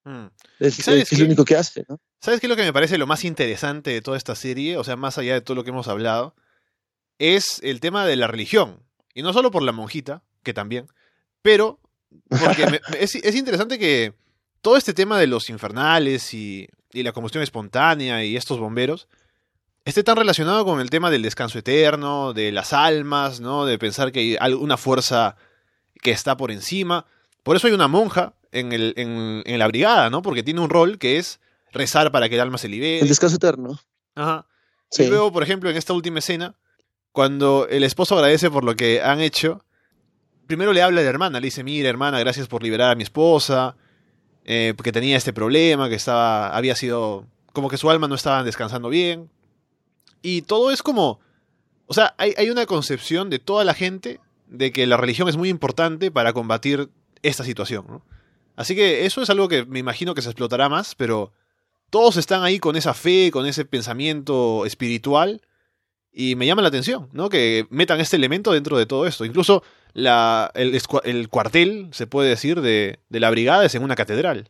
Mm. 0.06 0.28
Es, 0.60 0.86
lo 1.18 1.26
único 1.26 1.46
que 1.46 1.56
hace, 1.56 1.86
¿no? 1.88 2.00
¿Sabes 2.20 2.40
qué 2.40 2.48
es 2.48 2.50
lo 2.50 2.56
que 2.56 2.64
me 2.64 2.74
parece 2.74 2.98
lo 2.98 3.08
más 3.08 3.24
interesante 3.24 3.92
de 3.92 4.02
toda 4.02 4.18
esta 4.18 4.36
serie? 4.36 4.78
O 4.78 4.84
sea, 4.84 4.96
más 4.96 5.18
allá 5.18 5.34
de 5.34 5.42
todo 5.42 5.56
lo 5.56 5.64
que 5.64 5.72
hemos 5.72 5.88
hablado, 5.88 6.36
es 7.20 7.60
el 7.64 7.80
tema 7.80 8.06
de 8.06 8.16
la 8.16 8.28
religión. 8.28 8.84
Y 9.14 9.22
no 9.24 9.34
solo 9.34 9.52
por 9.52 9.64
la 9.64 9.72
monjita, 9.72 10.24
que 10.44 10.54
también, 10.54 10.88
pero 11.44 11.80
porque 12.28 12.82
es, 13.00 13.14
es, 13.14 13.36
interesante 13.36 13.78
que 13.78 14.14
todo 14.62 14.78
este 14.78 14.94
tema 14.94 15.20
de 15.20 15.28
los 15.28 15.52
infernales 15.52 16.34
y, 16.34 16.68
y, 16.92 17.04
la 17.04 17.12
combustión 17.12 17.44
espontánea 17.44 18.26
y 18.26 18.36
estos 18.36 18.60
bomberos 18.60 19.08
esté 19.86 20.04
tan 20.04 20.18
relacionado 20.18 20.66
con 20.66 20.80
el 20.80 20.90
tema 20.90 21.12
del 21.12 21.22
descanso 21.22 21.60
eterno, 21.60 22.34
de 22.34 22.52
las 22.52 22.74
almas, 22.74 23.40
¿no? 23.40 23.66
De 23.66 23.78
pensar 23.78 24.12
que 24.12 24.38
hay 24.40 24.54
una 24.54 24.78
fuerza 24.78 25.36
que 26.02 26.12
está 26.12 26.38
por 26.38 26.52
encima. 26.52 27.06
Por 27.44 27.56
eso 27.56 27.68
hay 27.68 27.74
una 27.74 27.88
monja 27.88 28.34
en, 28.52 28.72
el, 28.72 28.94
en, 28.96 29.44
en, 29.46 29.60
la 29.60 29.68
brigada, 29.68 30.10
¿no? 30.10 30.22
Porque 30.22 30.44
tiene 30.44 30.62
un 30.62 30.70
rol 30.70 30.98
que 30.98 31.18
es 31.18 31.40
rezar 31.72 32.12
para 32.12 32.30
que 32.30 32.36
el 32.36 32.42
alma 32.42 32.58
se 32.58 32.70
libere. 32.70 33.00
El 33.00 33.10
descanso 33.10 33.36
eterno. 33.36 33.80
Ajá. 34.16 34.48
Y 34.98 35.08
luego, 35.08 35.32
por 35.32 35.44
ejemplo, 35.44 35.70
en 35.70 35.76
esta 35.76 35.94
última 35.94 36.20
escena, 36.20 36.56
cuando 37.12 37.68
el 37.70 37.84
esposo 37.84 38.16
agradece 38.16 38.50
por 38.52 38.64
lo 38.64 38.76
que 38.76 39.02
han 39.02 39.20
hecho, 39.20 39.66
primero 40.48 40.74
le 40.74 40.82
habla 40.82 41.02
a 41.02 41.04
la 41.04 41.10
hermana, 41.10 41.40
le 41.40 41.48
dice, 41.48 41.64
mira 41.64 41.90
hermana, 41.90 42.20
gracias 42.20 42.48
por 42.48 42.64
liberar 42.64 42.92
a 42.92 42.96
mi 42.96 43.04
esposa, 43.04 43.76
eh, 44.46 44.74
porque 44.76 44.92
tenía 44.92 45.18
este 45.18 45.34
problema, 45.34 45.90
que 45.90 45.96
estaba, 45.96 46.56
había 46.56 46.76
sido, 46.76 47.26
como 47.54 47.70
que 47.70 47.78
su 47.78 47.90
alma 47.90 48.08
no 48.08 48.16
estaba 48.16 48.44
descansando 48.44 48.90
bien. 48.90 49.30
Y 50.22 50.44
todo 50.44 50.72
es 50.72 50.84
como, 50.84 51.20
o 51.88 51.94
sea, 51.94 52.16
hay, 52.18 52.34
hay 52.38 52.50
una 52.50 52.66
concepción 52.66 53.30
de 53.30 53.40
toda 53.40 53.64
la 53.64 53.74
gente 53.74 54.20
de 54.48 54.72
que 54.72 54.86
la 54.88 54.98
religión 54.98 55.28
es 55.30 55.38
muy 55.38 55.50
importante 55.50 56.12
para 56.12 56.34
combatir 56.34 56.90
esta 57.22 57.44
situación. 57.44 58.02
Así 58.56 58.76
que 58.76 59.06
eso 59.06 59.22
es 59.22 59.30
algo 59.30 59.48
que 59.48 59.66
me 59.66 59.80
imagino 59.80 60.14
que 60.14 60.22
se 60.22 60.30
explotará 60.30 60.70
más, 60.70 60.96
pero 60.96 61.32
todos 61.90 62.18
están 62.18 62.44
ahí 62.44 62.60
con 62.60 62.76
esa 62.76 62.94
fe, 62.94 63.32
con 63.32 63.46
ese 63.46 63.66
pensamiento 63.66 64.66
espiritual, 64.66 65.42
y 66.12 66.36
me 66.36 66.46
llama 66.46 66.62
la 66.62 66.68
atención, 66.68 67.10
¿no? 67.12 67.30
Que 67.30 67.66
metan 67.72 68.00
este 68.00 68.18
elemento 68.18 68.52
dentro 68.52 68.78
de 68.78 68.86
todo 68.86 69.08
esto. 69.08 69.26
Incluso 69.26 69.64
la, 69.94 70.52
el, 70.56 70.80
el, 71.04 71.30
cuartel, 71.30 71.90
se 71.92 72.08
puede 72.08 72.30
decir, 72.30 72.62
de, 72.62 73.00
de, 73.10 73.20
la 73.20 73.30
brigada 73.30 73.66
es 73.66 73.76
en 73.76 73.84
una 73.84 73.96
catedral. 73.96 74.50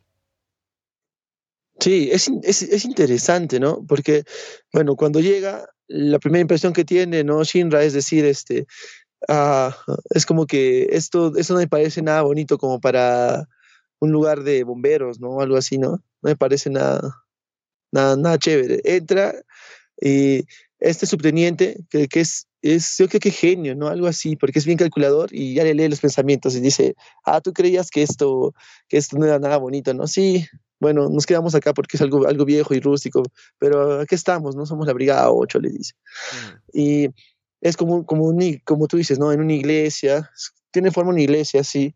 Sí, 1.80 2.08
es, 2.12 2.30
es, 2.42 2.62
es, 2.62 2.84
interesante, 2.84 3.60
¿no? 3.60 3.84
Porque, 3.86 4.24
bueno, 4.72 4.96
cuando 4.96 5.20
llega, 5.20 5.68
la 5.86 6.18
primera 6.18 6.40
impresión 6.40 6.72
que 6.72 6.84
tiene, 6.84 7.24
¿no? 7.24 7.44
Shinra 7.44 7.82
es 7.82 7.92
decir, 7.92 8.24
este, 8.24 8.66
ah, 9.28 9.76
es 10.10 10.24
como 10.24 10.46
que 10.46 10.88
esto, 10.90 11.36
esto 11.36 11.54
no 11.54 11.60
me 11.60 11.68
parece 11.68 12.00
nada 12.00 12.22
bonito 12.22 12.56
como 12.58 12.80
para 12.80 13.48
un 13.98 14.12
lugar 14.12 14.44
de 14.44 14.64
bomberos, 14.64 15.20
¿no? 15.20 15.40
Algo 15.40 15.56
así, 15.56 15.78
¿no? 15.78 15.90
No 15.90 16.02
me 16.22 16.36
parece 16.36 16.70
nada, 16.70 17.24
nada, 17.92 18.16
nada 18.16 18.38
chévere. 18.38 18.80
Entra 18.84 19.34
y 20.00 20.44
este 20.78 21.06
subteniente, 21.06 21.78
que, 21.90 22.08
que 22.08 22.20
es, 22.20 22.46
es, 22.64 22.96
yo 22.96 23.08
creo 23.08 23.20
que 23.20 23.30
genio, 23.30 23.74
¿no? 23.74 23.88
Algo 23.88 24.06
así, 24.06 24.36
porque 24.36 24.58
es 24.58 24.64
bien 24.64 24.78
calculador 24.78 25.28
y 25.32 25.52
ya 25.52 25.64
le 25.64 25.74
lee 25.74 25.88
los 25.88 26.00
pensamientos 26.00 26.56
y 26.56 26.60
dice, 26.60 26.96
ah, 27.24 27.42
tú 27.42 27.52
creías 27.52 27.90
que 27.90 28.02
esto, 28.02 28.54
que 28.88 28.96
esto 28.96 29.18
no 29.18 29.26
era 29.26 29.38
nada 29.38 29.58
bonito, 29.58 29.92
¿no? 29.92 30.06
Sí, 30.06 30.46
bueno, 30.80 31.10
nos 31.10 31.26
quedamos 31.26 31.54
acá 31.54 31.74
porque 31.74 31.98
es 31.98 32.00
algo, 32.00 32.26
algo 32.26 32.46
viejo 32.46 32.72
y 32.72 32.80
rústico, 32.80 33.22
pero 33.58 34.00
aquí 34.00 34.14
estamos, 34.14 34.56
¿no? 34.56 34.64
Somos 34.64 34.86
la 34.86 34.94
Brigada 34.94 35.30
8, 35.30 35.58
le 35.60 35.68
dice. 35.68 35.92
Mm. 36.32 36.78
Y 36.78 37.08
es 37.60 37.76
como, 37.76 38.06
como, 38.06 38.24
un, 38.24 38.60
como 38.64 38.86
tú 38.86 38.96
dices, 38.96 39.18
¿no? 39.18 39.30
En 39.30 39.42
una 39.42 39.52
iglesia, 39.52 40.30
tiene 40.70 40.90
forma 40.90 41.10
una 41.10 41.20
iglesia, 41.20 41.62
sí. 41.64 41.94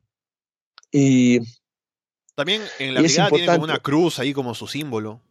Y 0.93 1.41
también 2.35 2.63
en 2.79 2.93
la 2.93 3.01
brigada 3.01 3.31
tiene 3.31 3.47
como 3.47 3.65
una 3.65 3.79
cruz 3.79 4.19
ahí 4.19 4.35
como 4.35 4.55
su 4.55 4.67
símbolo. 4.67 5.23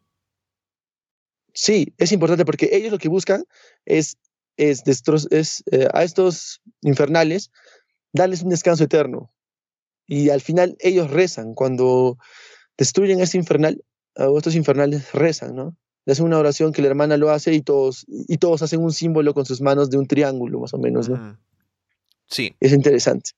Sí, 1.54 1.94
es 2.00 2.12
importante 2.12 2.44
porque 2.44 2.70
ellos 2.72 2.92
lo 2.92 2.98
que 2.98 3.08
buscan 3.08 3.46
es, 3.86 4.18
es, 4.58 4.84
es 5.32 5.64
eh, 5.72 5.88
a 5.94 6.04
estos 6.04 6.62
infernales 6.82 7.52
darles 8.14 8.42
un 8.42 8.50
descanso 8.50 8.84
eterno. 8.84 9.32
Y 10.08 10.30
al 10.30 10.42
final 10.42 10.78
ellos 10.80 11.10
rezan. 11.12 11.54
Cuando 11.54 12.18
destruyen 12.78 13.20
a 13.20 13.24
este 13.24 13.38
infernal, 13.38 13.84
a 14.16 14.28
estos 14.36 14.56
infernales 14.56 15.12
rezan, 15.14 15.56
¿no? 15.56 15.76
Le 16.06 16.14
hacen 16.14 16.26
una 16.26 16.40
oración 16.40 16.72
que 16.72 16.82
la 16.82 16.88
hermana 16.88 17.18
lo 17.18 17.30
hace 17.32 17.54
y 17.54 17.62
todos, 17.62 18.06
y 18.08 18.38
todos 18.38 18.62
hacen 18.62 18.82
un 18.82 18.94
símbolo 18.94 19.34
con 19.34 19.46
sus 19.46 19.62
manos 19.62 19.90
de 19.90 19.98
un 19.98 20.08
triángulo, 20.08 20.62
más 20.62 20.74
o 20.74 20.78
menos, 20.78 21.10
¿no? 21.10 21.38
Sí. 22.28 22.56
Es 22.62 22.72
interesante. 22.72 23.32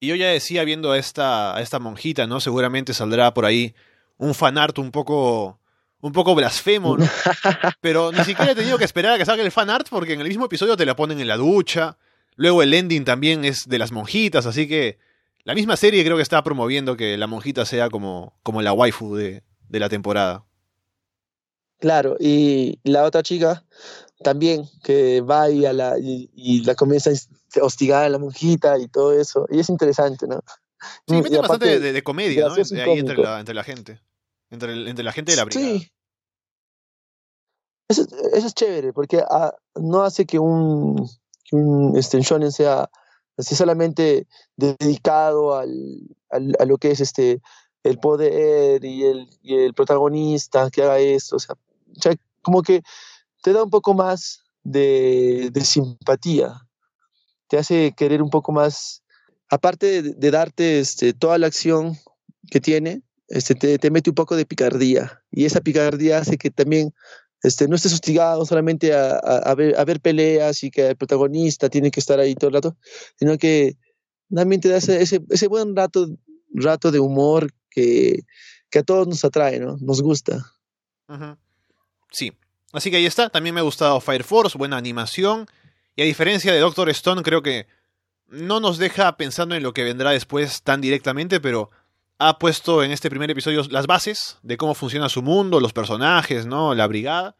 Y 0.00 0.08
yo 0.08 0.16
ya 0.16 0.28
decía, 0.28 0.64
viendo 0.64 0.92
a 0.92 0.98
esta, 0.98 1.54
a 1.56 1.60
esta 1.60 1.78
monjita, 1.78 2.26
¿no? 2.26 2.40
Seguramente 2.40 2.94
saldrá 2.94 3.34
por 3.34 3.44
ahí 3.44 3.74
un 4.16 4.34
fanart 4.34 4.78
un 4.78 4.90
poco 4.90 5.60
un 6.04 6.12
poco 6.12 6.34
blasfemo, 6.34 6.98
¿no? 6.98 7.06
Pero 7.80 8.12
ni 8.12 8.22
siquiera 8.24 8.52
he 8.52 8.54
tenido 8.54 8.76
que 8.76 8.84
esperar 8.84 9.14
a 9.14 9.16
que 9.16 9.24
salga 9.24 9.42
el 9.42 9.50
fanart 9.50 9.88
porque 9.88 10.12
en 10.12 10.20
el 10.20 10.28
mismo 10.28 10.44
episodio 10.44 10.76
te 10.76 10.84
la 10.84 10.94
ponen 10.94 11.18
en 11.18 11.26
la 11.26 11.38
ducha. 11.38 11.96
Luego 12.36 12.62
el 12.62 12.74
ending 12.74 13.06
también 13.06 13.46
es 13.46 13.66
de 13.66 13.78
las 13.78 13.90
monjitas, 13.90 14.44
así 14.44 14.68
que 14.68 14.98
la 15.44 15.54
misma 15.54 15.78
serie 15.78 16.04
creo 16.04 16.16
que 16.16 16.22
está 16.22 16.44
promoviendo 16.44 16.98
que 16.98 17.16
la 17.16 17.26
monjita 17.26 17.64
sea 17.64 17.88
como, 17.88 18.38
como 18.42 18.60
la 18.60 18.74
waifu 18.74 19.16
de, 19.16 19.44
de 19.70 19.80
la 19.80 19.88
temporada. 19.88 20.44
Claro, 21.80 22.18
y 22.20 22.78
la 22.82 23.04
otra 23.04 23.22
chica 23.22 23.64
también 24.22 24.68
que 24.82 25.22
va 25.22 25.48
y, 25.48 25.64
a 25.64 25.72
la, 25.72 25.94
y 25.98 26.62
la 26.64 26.74
comienza 26.74 27.12
hostigar 27.62 28.04
a 28.04 28.08
la 28.10 28.18
monjita 28.18 28.78
y 28.78 28.88
todo 28.88 29.18
eso. 29.18 29.46
Y 29.50 29.60
es 29.60 29.70
interesante, 29.70 30.26
¿no? 30.26 30.44
Sí, 31.08 31.14
mete 31.14 31.38
bastante 31.38 31.80
de, 31.80 32.02
comedia, 32.02 32.48
¿no? 32.48 32.54
ahí 32.56 32.98
entre 32.98 33.16
la, 33.16 33.40
entre 33.40 33.54
la 33.54 33.64
gente. 33.64 34.02
Entre, 34.54 34.88
entre, 34.88 35.04
la 35.04 35.12
gente 35.12 35.32
de 35.32 35.36
la 35.36 35.44
brigada. 35.44 35.78
Sí. 35.78 35.90
Eso, 37.88 38.06
eso 38.32 38.46
es 38.46 38.54
chévere, 38.54 38.92
porque 38.92 39.22
ah, 39.28 39.54
no 39.74 40.02
hace 40.02 40.24
que 40.24 40.38
un, 40.38 40.96
que 41.44 41.56
un 41.56 41.96
este, 41.96 42.20
shonen 42.20 42.50
sea 42.50 42.88
así 43.36 43.54
solamente 43.54 44.26
dedicado 44.56 45.56
al, 45.56 45.70
al, 46.30 46.56
a 46.58 46.64
lo 46.64 46.78
que 46.78 46.92
es 46.92 47.00
este 47.00 47.42
el 47.84 47.98
poder 47.98 48.84
y 48.84 49.04
el, 49.04 49.28
y 49.42 49.56
el 49.56 49.74
protagonista 49.74 50.70
que 50.70 50.82
haga 50.82 50.98
esto. 50.98 51.36
O 51.36 51.38
sea, 51.38 51.54
como 52.42 52.62
que 52.62 52.82
te 53.42 53.52
da 53.52 53.62
un 53.62 53.70
poco 53.70 53.94
más 53.94 54.42
de, 54.64 55.52
simpatía, 55.62 56.66
te 57.48 57.58
hace 57.58 57.92
querer 57.92 58.22
un 58.22 58.30
poco 58.30 58.52
más, 58.52 59.02
aparte 59.50 60.02
de, 60.02 60.30
darte 60.30 60.80
este, 60.80 61.12
toda 61.12 61.38
la 61.38 61.46
acción 61.46 61.98
que 62.50 62.60
tiene, 62.60 63.02
este, 63.28 63.78
te, 63.78 63.90
mete 63.90 64.10
un 64.10 64.14
poco 64.14 64.36
de 64.36 64.46
picardía 64.46 65.22
y 65.30 65.44
esa 65.44 65.60
picardía 65.60 66.18
hace 66.18 66.36
que 66.36 66.50
también 66.50 66.94
este, 67.42 67.68
no 67.68 67.76
estés 67.76 67.92
hostigado 67.92 68.44
solamente 68.46 68.94
a, 68.94 69.54
ver, 69.54 70.00
peleas 70.00 70.62
y 70.62 70.70
que 70.70 70.88
el 70.88 70.96
protagonista 70.96 71.68
tiene 71.68 71.90
que 71.90 72.00
estar 72.00 72.18
ahí 72.18 72.34
todo 72.34 72.48
el 72.48 72.54
rato, 72.54 72.76
sino 73.18 73.36
que 73.38 73.76
también 74.34 74.60
te 74.60 74.68
da 74.68 74.78
ese, 74.78 75.46
buen 75.48 75.76
rato, 75.76 76.06
rato 76.52 76.90
de 76.90 77.00
humor 77.00 77.50
que, 77.70 78.20
a 78.74 78.82
todos 78.82 79.06
nos 79.06 79.24
atrae, 79.24 79.60
¿no? 79.60 79.76
Nos 79.80 80.02
gusta. 80.02 80.52
Sí, 82.10 82.32
Así 82.74 82.90
que 82.90 82.96
ahí 82.96 83.06
está, 83.06 83.30
también 83.30 83.54
me 83.54 83.60
ha 83.60 83.64
gustado 83.64 84.00
Fire 84.00 84.24
Force, 84.24 84.58
buena 84.58 84.76
animación. 84.76 85.46
Y 85.94 86.02
a 86.02 86.06
diferencia 86.06 86.52
de 86.52 86.58
Doctor 86.58 86.90
Stone, 86.90 87.22
creo 87.22 87.40
que 87.40 87.68
no 88.26 88.58
nos 88.58 88.78
deja 88.78 89.16
pensando 89.16 89.54
en 89.54 89.62
lo 89.62 89.72
que 89.72 89.84
vendrá 89.84 90.10
después 90.10 90.62
tan 90.62 90.80
directamente, 90.80 91.38
pero 91.38 91.70
ha 92.18 92.38
puesto 92.38 92.82
en 92.82 92.92
este 92.92 93.10
primer 93.10 93.30
episodio 93.30 93.62
las 93.70 93.86
bases 93.86 94.38
de 94.42 94.56
cómo 94.56 94.74
funciona 94.74 95.08
su 95.08 95.22
mundo, 95.22 95.60
los 95.60 95.72
personajes, 95.72 96.46
¿no? 96.46 96.74
La 96.74 96.86
brigada. 96.86 97.36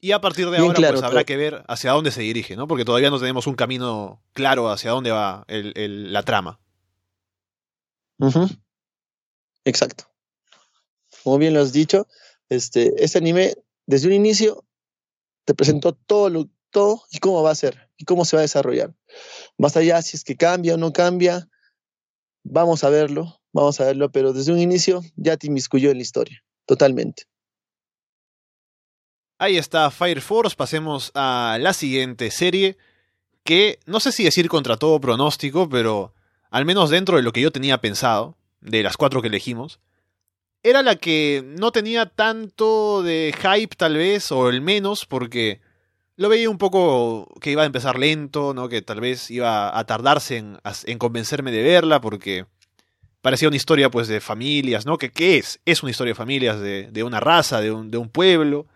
Y 0.00 0.12
a 0.12 0.20
partir 0.20 0.50
de 0.50 0.58
ahora 0.58 0.90
pues, 0.90 1.02
habrá 1.02 1.24
que 1.24 1.36
ver 1.36 1.64
hacia 1.68 1.92
dónde 1.92 2.10
se 2.10 2.22
dirige, 2.22 2.56
¿no? 2.56 2.66
Porque 2.66 2.84
todavía 2.84 3.10
no 3.10 3.20
tenemos 3.20 3.46
un 3.46 3.54
camino 3.54 4.22
claro 4.32 4.68
hacia 4.68 4.90
dónde 4.90 5.12
va 5.12 5.44
la 5.48 6.22
trama. 6.24 6.60
Exacto. 9.64 10.04
Como 11.22 11.38
bien 11.38 11.54
lo 11.54 11.60
has 11.60 11.72
dicho, 11.72 12.08
este, 12.48 12.92
este 13.02 13.18
anime 13.18 13.54
desde 13.86 14.08
un 14.08 14.14
inicio 14.14 14.64
te 15.44 15.54
presentó 15.54 15.92
todo, 15.92 16.28
lo, 16.30 16.48
todo 16.70 17.02
y 17.10 17.18
cómo 17.18 17.42
va 17.42 17.52
a 17.52 17.56
ser 17.56 17.90
y 17.96 18.04
cómo 18.04 18.24
se 18.24 18.36
va 18.36 18.40
a 18.40 18.42
desarrollar. 18.42 18.94
Más 19.56 19.76
allá 19.76 20.02
si 20.02 20.16
es 20.16 20.24
que 20.24 20.36
cambia 20.36 20.74
o 20.74 20.78
no 20.78 20.92
cambia, 20.92 21.48
vamos 22.42 22.82
a 22.82 22.90
verlo, 22.90 23.41
vamos 23.52 23.80
a 23.80 23.84
verlo, 23.84 24.10
pero 24.10 24.32
desde 24.32 24.52
un 24.52 24.58
inicio 24.58 25.02
ya 25.16 25.36
te 25.36 25.46
inmiscuyó 25.46 25.90
en 25.90 25.96
la 25.98 26.02
historia, 26.02 26.42
totalmente. 26.66 27.24
Ahí 29.38 29.56
está 29.56 29.90
Fire 29.90 30.20
Force, 30.20 30.54
pasemos 30.56 31.10
a 31.14 31.58
la 31.60 31.72
siguiente 31.72 32.30
serie, 32.30 32.76
que 33.44 33.80
no 33.86 33.98
sé 33.98 34.12
si 34.12 34.24
decir 34.24 34.48
contra 34.48 34.76
todo 34.76 35.00
pronóstico, 35.00 35.68
pero 35.68 36.14
al 36.50 36.64
menos 36.64 36.90
dentro 36.90 37.16
de 37.16 37.22
lo 37.22 37.32
que 37.32 37.40
yo 37.40 37.50
tenía 37.50 37.80
pensado, 37.80 38.36
de 38.60 38.82
las 38.82 38.96
cuatro 38.96 39.20
que 39.20 39.28
elegimos, 39.28 39.80
era 40.62 40.82
la 40.82 40.96
que 40.96 41.42
no 41.44 41.72
tenía 41.72 42.06
tanto 42.06 43.02
de 43.02 43.34
hype 43.36 43.74
tal 43.76 43.96
vez, 43.96 44.30
o 44.30 44.48
el 44.48 44.60
menos, 44.60 45.06
porque 45.06 45.60
lo 46.16 46.28
veía 46.28 46.48
un 46.48 46.58
poco 46.58 47.28
que 47.40 47.50
iba 47.50 47.62
a 47.62 47.66
empezar 47.66 47.98
lento, 47.98 48.54
¿no? 48.54 48.68
que 48.68 48.82
tal 48.82 49.00
vez 49.00 49.30
iba 49.30 49.76
a 49.76 49.84
tardarse 49.84 50.36
en, 50.36 50.98
convencerme 50.98 51.50
de 51.50 51.62
verla, 51.62 52.00
porque 52.00 52.46
parecía 53.22 53.48
una 53.48 53.56
historia 53.56 53.90
pues 53.90 54.08
de 54.08 54.20
familias, 54.20 54.84
¿no? 54.84 54.98
¿Qué, 54.98 55.10
qué 55.10 55.38
es? 55.38 55.60
Es 55.64 55.82
una 55.82 55.90
historia 55.90 56.10
de 56.10 56.16
familias, 56.16 56.60
de, 56.60 56.90
de 56.90 57.02
una 57.04 57.20
raza, 57.20 57.60
de 57.60 57.70
un, 57.70 57.90
de 57.90 57.96
un, 57.96 58.10
pueblo. 58.10 58.66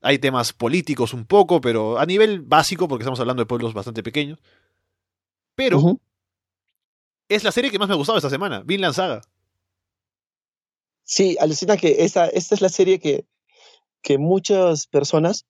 Hay 0.00 0.18
temas 0.18 0.52
políticos 0.52 1.12
un 1.12 1.24
poco, 1.24 1.60
pero 1.60 1.98
a 1.98 2.06
nivel 2.06 2.42
básico, 2.42 2.86
porque 2.86 3.02
estamos 3.02 3.18
hablando 3.18 3.42
de 3.42 3.46
pueblos 3.46 3.74
bastante 3.74 4.04
pequeños. 4.04 4.38
Pero 5.56 5.98
es 7.28 7.42
la 7.42 7.50
serie 7.50 7.70
que 7.70 7.78
más 7.78 7.88
me 7.88 7.94
ha 7.94 7.96
gustado 7.96 8.18
esta 8.18 8.30
semana, 8.30 8.62
Vinland 8.64 8.94
Saga. 8.94 9.22
Sí, 11.02 11.36
alucina 11.40 11.76
que 11.76 12.04
esta, 12.04 12.26
esta 12.28 12.54
es 12.54 12.60
la 12.60 12.68
serie 12.68 13.00
que, 13.00 13.24
que 14.02 14.18
muchas 14.18 14.86
personas 14.86 15.46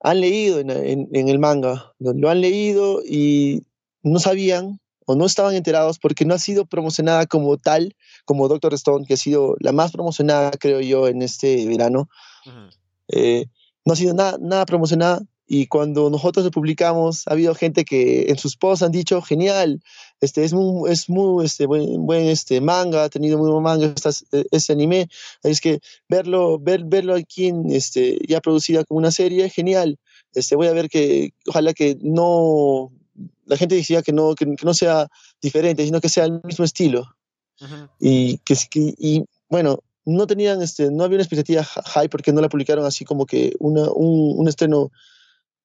han 0.00 0.20
leído 0.20 0.60
en, 0.60 0.70
en, 0.70 1.28
el 1.28 1.38
manga, 1.38 1.92
lo 1.98 2.30
han 2.30 2.40
leído 2.40 3.02
y 3.04 3.64
no 4.02 4.18
sabían 4.18 4.80
o 5.06 5.14
no 5.14 5.26
estaban 5.26 5.54
enterados 5.54 5.98
porque 5.98 6.24
no 6.24 6.34
ha 6.34 6.38
sido 6.38 6.66
promocionada 6.66 7.26
como 7.26 7.56
tal, 7.56 7.96
como 8.24 8.48
Doctor 8.48 8.74
Stone, 8.74 9.06
que 9.06 9.14
ha 9.14 9.16
sido 9.16 9.56
la 9.60 9.72
más 9.72 9.92
promocionada, 9.92 10.50
creo 10.52 10.80
yo, 10.80 11.08
en 11.08 11.22
este 11.22 11.66
verano. 11.66 12.08
Eh, 13.08 13.46
no 13.84 13.92
ha 13.94 13.96
sido 13.96 14.14
nada, 14.14 14.38
nada 14.40 14.66
promocionada 14.66 15.22
y 15.54 15.66
cuando 15.66 16.08
nosotros 16.08 16.46
lo 16.46 16.50
publicamos, 16.50 17.26
ha 17.26 17.32
habido 17.32 17.54
gente 17.54 17.84
que 17.84 18.30
en 18.30 18.38
sus 18.38 18.56
posts 18.56 18.84
han 18.84 18.90
dicho, 18.90 19.20
genial, 19.20 19.82
este, 20.22 20.44
es 20.44 20.54
muy, 20.54 20.90
es 20.90 21.10
muy 21.10 21.44
este, 21.44 21.66
buen, 21.66 22.06
buen 22.06 22.26
este, 22.26 22.62
manga, 22.62 23.04
ha 23.04 23.08
tenido 23.10 23.36
muy 23.36 23.50
buen 23.50 23.62
manga 23.62 23.92
este, 23.94 24.46
este 24.50 24.72
anime. 24.72 25.08
Es 25.42 25.60
que 25.60 25.80
verlo, 26.08 26.58
ver, 26.58 26.84
verlo 26.86 27.14
aquí 27.14 27.48
en, 27.48 27.70
este, 27.70 28.18
ya 28.26 28.40
producida 28.40 28.84
como 28.84 28.96
una 28.96 29.10
serie, 29.10 29.50
genial. 29.50 29.98
Este, 30.32 30.56
voy 30.56 30.68
a 30.68 30.72
ver 30.72 30.88
que, 30.88 31.34
ojalá 31.46 31.74
que 31.74 31.98
no, 32.00 32.90
la 33.44 33.56
gente 33.56 33.74
decía 33.74 34.02
que 34.02 34.12
no, 34.12 34.34
que, 34.34 34.46
no 34.46 34.74
sea 34.74 35.08
diferente, 35.40 35.84
sino 35.84 36.00
que 36.00 36.08
sea 36.08 36.24
el 36.24 36.40
mismo 36.44 36.64
estilo. 36.64 37.06
Y 38.00 38.38
que, 38.38 38.56
y 38.74 39.24
bueno, 39.48 39.78
no 40.04 40.26
tenían, 40.26 40.60
este, 40.62 40.90
no 40.90 41.04
había 41.04 41.16
una 41.16 41.22
expectativa 41.22 41.62
high 41.62 42.08
porque 42.08 42.32
no 42.32 42.40
la 42.40 42.48
publicaron 42.48 42.84
así 42.84 43.04
como 43.04 43.24
que 43.24 43.52
una, 43.60 43.88
un, 43.92 44.40
un 44.40 44.48
estreno 44.48 44.90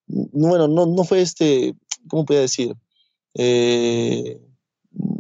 bueno, 0.07 0.67
no, 0.67 0.85
no 0.85 1.03
fue 1.03 1.21
este, 1.21 1.75
¿cómo 2.07 2.25
podía 2.25 2.41
decir? 2.41 2.75
Eh, 3.33 4.39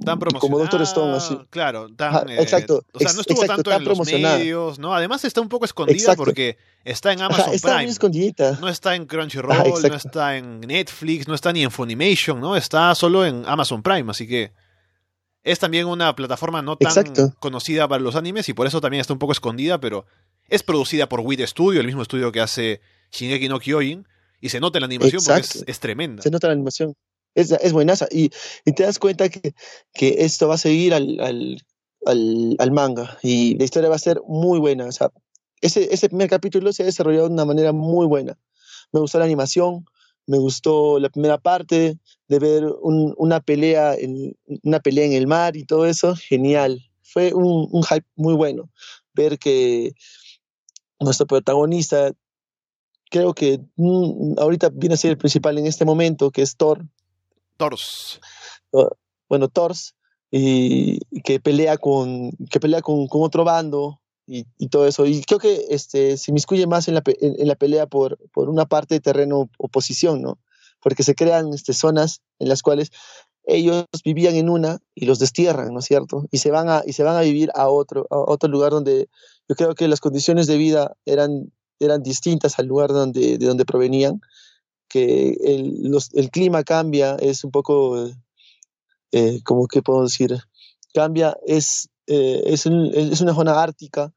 tan 0.05 0.19
como 0.19 0.57
Doctor 0.57 0.81
Stone, 0.83 1.17
así. 1.17 1.37
Claro, 1.49 1.87
tan, 1.95 2.29
eh, 2.29 2.41
exacto. 2.41 2.83
O 2.93 2.99
sea, 2.99 3.13
no 3.13 3.21
estuvo 3.21 3.45
tanto 3.45 3.71
en 3.71 3.83
los 3.83 3.99
medios, 4.05 4.79
¿no? 4.79 4.93
Además 4.93 5.25
está 5.25 5.41
un 5.41 5.49
poco 5.49 5.65
escondida 5.65 6.15
porque 6.15 6.57
está 6.83 7.11
en 7.11 7.21
Amazon 7.21 7.53
está 7.53 7.75
Prime. 7.75 7.91
escondidita. 7.91 8.57
No 8.61 8.69
está 8.69 8.95
en 8.95 9.05
Crunchyroll, 9.05 9.81
no 9.89 9.95
está 9.95 10.37
en 10.37 10.61
Netflix, 10.61 11.27
no 11.27 11.35
está 11.35 11.51
ni 11.51 11.63
en 11.63 11.71
Funimation, 11.71 12.39
¿no? 12.39 12.55
Está 12.55 12.93
solo 12.95 13.25
en 13.25 13.43
Amazon 13.45 13.83
Prime, 13.83 14.09
así 14.09 14.27
que 14.27 14.53
es 15.43 15.59
también 15.59 15.87
una 15.87 16.15
plataforma 16.15 16.61
no 16.61 16.77
tan 16.77 16.93
conocida 17.39 17.87
para 17.87 18.01
los 18.01 18.15
animes 18.15 18.49
y 18.49 18.53
por 18.53 18.67
eso 18.67 18.81
también 18.81 19.01
está 19.01 19.13
un 19.13 19.19
poco 19.19 19.31
escondida, 19.31 19.79
pero 19.79 20.05
es 20.49 20.63
producida 20.63 21.07
por 21.07 21.21
WIT 21.21 21.41
Studio, 21.47 21.79
el 21.79 21.85
mismo 21.85 22.01
estudio 22.01 22.31
que 22.31 22.41
hace 22.41 22.81
Shingeki 23.11 23.47
no 23.47 23.59
Kyojin 23.59 24.07
y 24.41 24.49
se 24.49 24.59
nota 24.59 24.79
la 24.79 24.85
animación 24.85 25.21
porque 25.23 25.41
es, 25.67 25.79
tremenda. 25.79 26.21
Se 26.21 26.29
nota 26.31 26.47
la 26.47 26.53
animación. 26.53 26.95
Es, 27.37 27.51
es. 27.51 27.73
Y, 28.09 28.29
te 28.71 28.83
das 28.83 28.97
cuenta 28.97 29.29
que, 29.29 29.53
que 29.93 30.15
esto 30.25 30.47
va 30.47 30.55
a 30.55 30.57
seguir 30.57 30.95
al, 30.95 31.19
al, 31.19 32.55
al, 32.57 32.71
manga. 32.71 33.15
Y 33.21 33.55
la 33.59 33.63
historia 33.63 33.89
va 33.89 33.95
a 33.95 33.99
ser 33.99 34.19
muy 34.27 34.59
buena. 34.59 34.89
Ese, 35.61 35.93
ese 35.93 36.09
primer 36.09 36.29
capítulo 36.29 36.73
se 36.73 36.81
ha 36.81 36.87
desarrollado 36.87 37.27
de 37.27 37.35
una 37.35 37.45
manera 37.45 37.73
muy 37.73 38.07
buena. 38.07 38.39
Me 38.91 38.99
gustó 38.99 39.19
la 39.19 39.25
animación, 39.25 39.85
me 40.25 40.39
gustó 40.39 40.99
la 40.99 41.09
primera 41.09 41.37
parte 41.37 41.99
de 42.27 42.39
ver 42.39 42.65
un, 42.81 43.13
una, 43.17 43.39
pelea 43.39 43.93
en, 43.93 44.35
una 44.63 44.79
pelea 44.79 45.05
en 45.05 45.13
el 45.13 45.27
mar 45.27 45.55
y 45.55 45.63
todo 45.63 45.85
eso. 45.85 46.15
Genial. 46.15 46.89
Fue 47.03 47.35
un, 47.35 47.67
un 47.71 47.83
hype 47.83 48.07
muy 48.15 48.33
bueno. 48.33 48.71
Ver 49.13 49.37
que 49.37 49.93
nuestro 50.99 51.27
protagonista 51.27 52.11
creo 53.11 53.35
que 53.35 53.59
mm, 53.75 54.39
ahorita 54.39 54.69
viene 54.73 54.95
a 54.95 54.97
ser 54.97 55.11
el 55.11 55.17
principal 55.19 55.59
en 55.59 55.67
este 55.67 55.85
momento, 55.85 56.31
que 56.31 56.41
es 56.41 56.57
Thor. 56.57 56.83
Thors. 57.57 58.19
Bueno, 59.29 59.47
Thors, 59.49 59.95
y, 60.31 60.99
que 61.23 61.39
pelea 61.39 61.77
con, 61.77 62.31
que 62.49 62.59
pelea 62.59 62.81
con, 62.81 63.07
con 63.07 63.23
otro 63.23 63.43
bando 63.43 64.01
y, 64.25 64.45
y, 64.57 64.67
todo 64.69 64.87
eso. 64.87 65.05
Y 65.05 65.21
creo 65.23 65.39
que 65.39 65.65
este, 65.69 66.17
se 66.17 66.31
inmiscuye 66.31 66.67
más 66.67 66.87
en 66.87 66.95
la, 66.95 67.03
en, 67.05 67.47
la 67.47 67.55
pelea 67.55 67.87
por, 67.87 68.17
por, 68.33 68.49
una 68.49 68.65
parte 68.65 68.95
de 68.95 69.01
terreno 69.01 69.49
oposición, 69.57 70.21
¿no? 70.21 70.39
Porque 70.81 71.03
se 71.03 71.15
crean 71.15 71.53
este, 71.53 71.73
zonas 71.73 72.21
en 72.39 72.49
las 72.49 72.61
cuales 72.61 72.91
ellos 73.45 73.85
vivían 74.03 74.35
en 74.35 74.49
una 74.49 74.79
y 74.93 75.05
los 75.05 75.19
destierran, 75.19 75.73
¿no 75.73 75.79
es 75.79 75.85
cierto? 75.85 76.25
Y 76.31 76.39
se 76.39 76.51
van 76.51 76.69
a, 76.69 76.83
y 76.85 76.93
se 76.93 77.03
van 77.03 77.15
a 77.15 77.21
vivir 77.21 77.49
a 77.55 77.69
otro, 77.69 78.05
a 78.09 78.17
otro 78.17 78.49
lugar 78.49 78.71
donde 78.71 79.09
yo 79.47 79.55
creo 79.55 79.73
que 79.73 79.87
las 79.87 80.01
condiciones 80.01 80.47
de 80.47 80.57
vida 80.57 80.95
eran 81.05 81.51
eran 81.79 82.03
distintas 82.03 82.59
al 82.59 82.67
lugar 82.67 82.89
donde, 82.89 83.37
de 83.37 83.45
donde 83.45 83.65
provenían, 83.65 84.21
que 84.87 85.37
el, 85.41 85.91
el 86.13 86.29
clima 86.29 86.63
cambia, 86.63 87.15
es 87.15 87.43
un 87.43 87.51
poco, 87.51 88.09
eh, 89.11 89.41
como 89.43 89.67
que 89.67 89.81
puedo 89.81 90.03
decir, 90.03 90.37
cambia, 90.93 91.37
es, 91.45 91.89
eh, 92.07 92.41
es, 92.45 92.65
es, 92.65 93.21
una 93.21 93.33
zona 93.33 93.61
ártica 93.61 94.13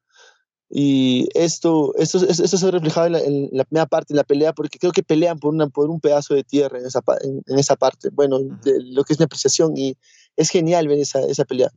y 0.69 1.29
esto, 1.35 1.95
esto, 1.97 2.19
esto 2.27 2.57
se 2.57 2.71
reflejado 2.71 3.07
en 3.07 3.13
la, 3.13 3.21
en 3.21 3.49
la, 3.53 3.65
primera 3.65 3.87
parte 3.87 4.15
de 4.15 4.19
la 4.19 4.25
pelea 4.25 4.53
porque 4.53 4.79
creo 4.79 4.93
que 4.93 5.03
pelean 5.03 5.39
por, 5.39 5.53
una, 5.53 5.69
por 5.69 5.91
un 5.91 6.01
pedazo 6.01 6.35
de 6.35 6.45
tierra 6.45 6.79
en 6.79 6.87
esa, 6.87 7.03
en, 7.23 7.59
esa 7.59 7.75
parte, 7.77 8.11
bueno, 8.11 8.39
de 8.39 8.81
lo 8.81 9.03
que 9.03 9.13
es 9.13 9.19
mi 9.19 9.25
apreciación 9.25 9.77
y 9.77 9.97
es 10.37 10.51
genial 10.51 10.87
ver 10.87 11.01
esa, 11.01 11.21
esa 11.23 11.45
pelea. 11.45 11.73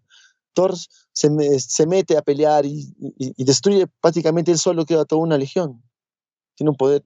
Thor 0.54 0.76
se, 1.12 1.60
se 1.60 1.88
mete 1.88 2.16
a 2.18 2.22
pelear 2.22 2.66
y, 2.66 2.94
destruye 3.38 3.88
prácticamente 4.00 4.52
él 4.52 4.60
solo 4.60 4.86
queda 4.86 5.06
toda 5.06 5.24
una 5.24 5.38
legión. 5.38 5.84
Tiene 6.56 6.70
un 6.70 6.76
poder 6.76 7.04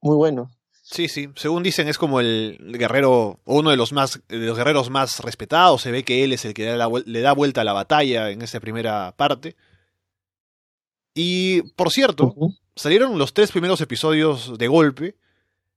muy 0.00 0.16
bueno. 0.16 0.50
Sí, 0.88 1.08
sí. 1.08 1.28
Según 1.34 1.64
dicen, 1.64 1.88
es 1.88 1.98
como 1.98 2.20
el 2.20 2.58
guerrero, 2.78 3.40
uno 3.44 3.70
de 3.70 3.76
los 3.76 3.92
más, 3.92 4.20
de 4.28 4.38
los 4.38 4.56
guerreros 4.56 4.88
más 4.88 5.18
respetados. 5.18 5.82
Se 5.82 5.90
ve 5.90 6.04
que 6.04 6.22
él 6.22 6.32
es 6.32 6.44
el 6.44 6.54
que 6.54 6.78
le 7.06 7.20
da 7.20 7.32
vuelta 7.32 7.62
a 7.62 7.64
la 7.64 7.72
batalla 7.72 8.30
en 8.30 8.40
esa 8.40 8.60
primera 8.60 9.12
parte. 9.16 9.56
Y, 11.12 11.62
por 11.72 11.90
cierto, 11.90 12.34
salieron 12.76 13.18
los 13.18 13.34
tres 13.34 13.50
primeros 13.50 13.80
episodios 13.80 14.56
de 14.58 14.68
golpe, 14.68 15.16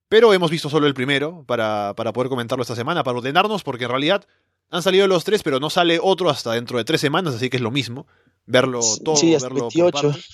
pero 0.08 0.32
hemos 0.32 0.50
visto 0.50 0.70
solo 0.70 0.86
el 0.86 0.94
primero 0.94 1.42
para, 1.44 1.92
para 1.96 2.12
poder 2.12 2.28
comentarlo 2.28 2.62
esta 2.62 2.76
semana, 2.76 3.02
para 3.02 3.18
ordenarnos, 3.18 3.64
porque 3.64 3.84
en 3.84 3.90
realidad 3.90 4.26
han 4.70 4.82
salido 4.82 5.08
los 5.08 5.24
tres, 5.24 5.42
pero 5.42 5.58
no 5.58 5.70
sale 5.70 5.98
otro 6.00 6.30
hasta 6.30 6.52
dentro 6.52 6.78
de 6.78 6.84
tres 6.84 7.00
semanas, 7.00 7.34
así 7.34 7.50
que 7.50 7.56
es 7.56 7.62
lo 7.62 7.72
mismo. 7.72 8.06
Verlo 8.46 8.80
todo, 9.04 9.16
Sí, 9.16 9.32
verlo 9.32 9.48
por 9.48 9.74
28. 9.74 9.92
partes. 9.92 10.28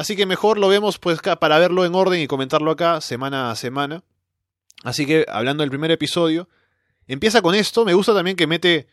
Así 0.00 0.16
que 0.16 0.24
mejor 0.24 0.56
lo 0.56 0.68
vemos 0.68 0.98
pues 0.98 1.20
para 1.20 1.58
verlo 1.58 1.84
en 1.84 1.94
orden 1.94 2.22
y 2.22 2.26
comentarlo 2.26 2.70
acá 2.70 3.02
semana 3.02 3.50
a 3.50 3.54
semana. 3.54 4.02
Así 4.82 5.04
que 5.04 5.26
hablando 5.28 5.62
del 5.62 5.68
primer 5.68 5.90
episodio, 5.90 6.48
empieza 7.06 7.42
con 7.42 7.54
esto. 7.54 7.84
Me 7.84 7.92
gusta 7.92 8.14
también 8.14 8.34
que 8.34 8.46
mete 8.46 8.86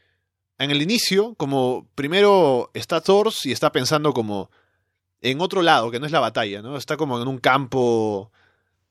en 0.59 0.69
el 0.69 0.81
inicio, 0.81 1.33
como 1.35 1.87
primero 1.95 2.71
está 2.73 2.99
Thors 2.99 3.45
y 3.45 3.53
está 3.53 3.71
pensando 3.71 4.11
como 4.11 4.51
en 5.21 5.39
otro 5.39 5.61
lado, 5.61 5.91
que 5.91 6.01
no 6.01 6.07
es 6.07 6.11
la 6.11 6.19
batalla, 6.19 6.61
¿no? 6.61 6.75
Está 6.75 6.97
como 6.97 7.21
en 7.21 7.29
un 7.29 7.37
campo 7.37 8.29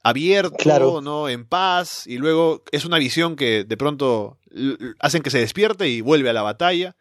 abierto, 0.02 0.56
Claro. 0.56 1.02
¿no? 1.02 1.28
En 1.28 1.44
paz, 1.44 2.06
y 2.06 2.16
luego 2.16 2.64
es 2.72 2.86
una 2.86 2.96
visión 2.96 3.36
que 3.36 3.64
de 3.64 3.76
pronto 3.76 4.38
hacen 5.00 5.22
que 5.22 5.28
se 5.28 5.40
despierte 5.40 5.86
y 5.90 6.00
vuelve 6.00 6.30
a 6.30 6.32
la 6.32 6.40
batalla, 6.40 6.96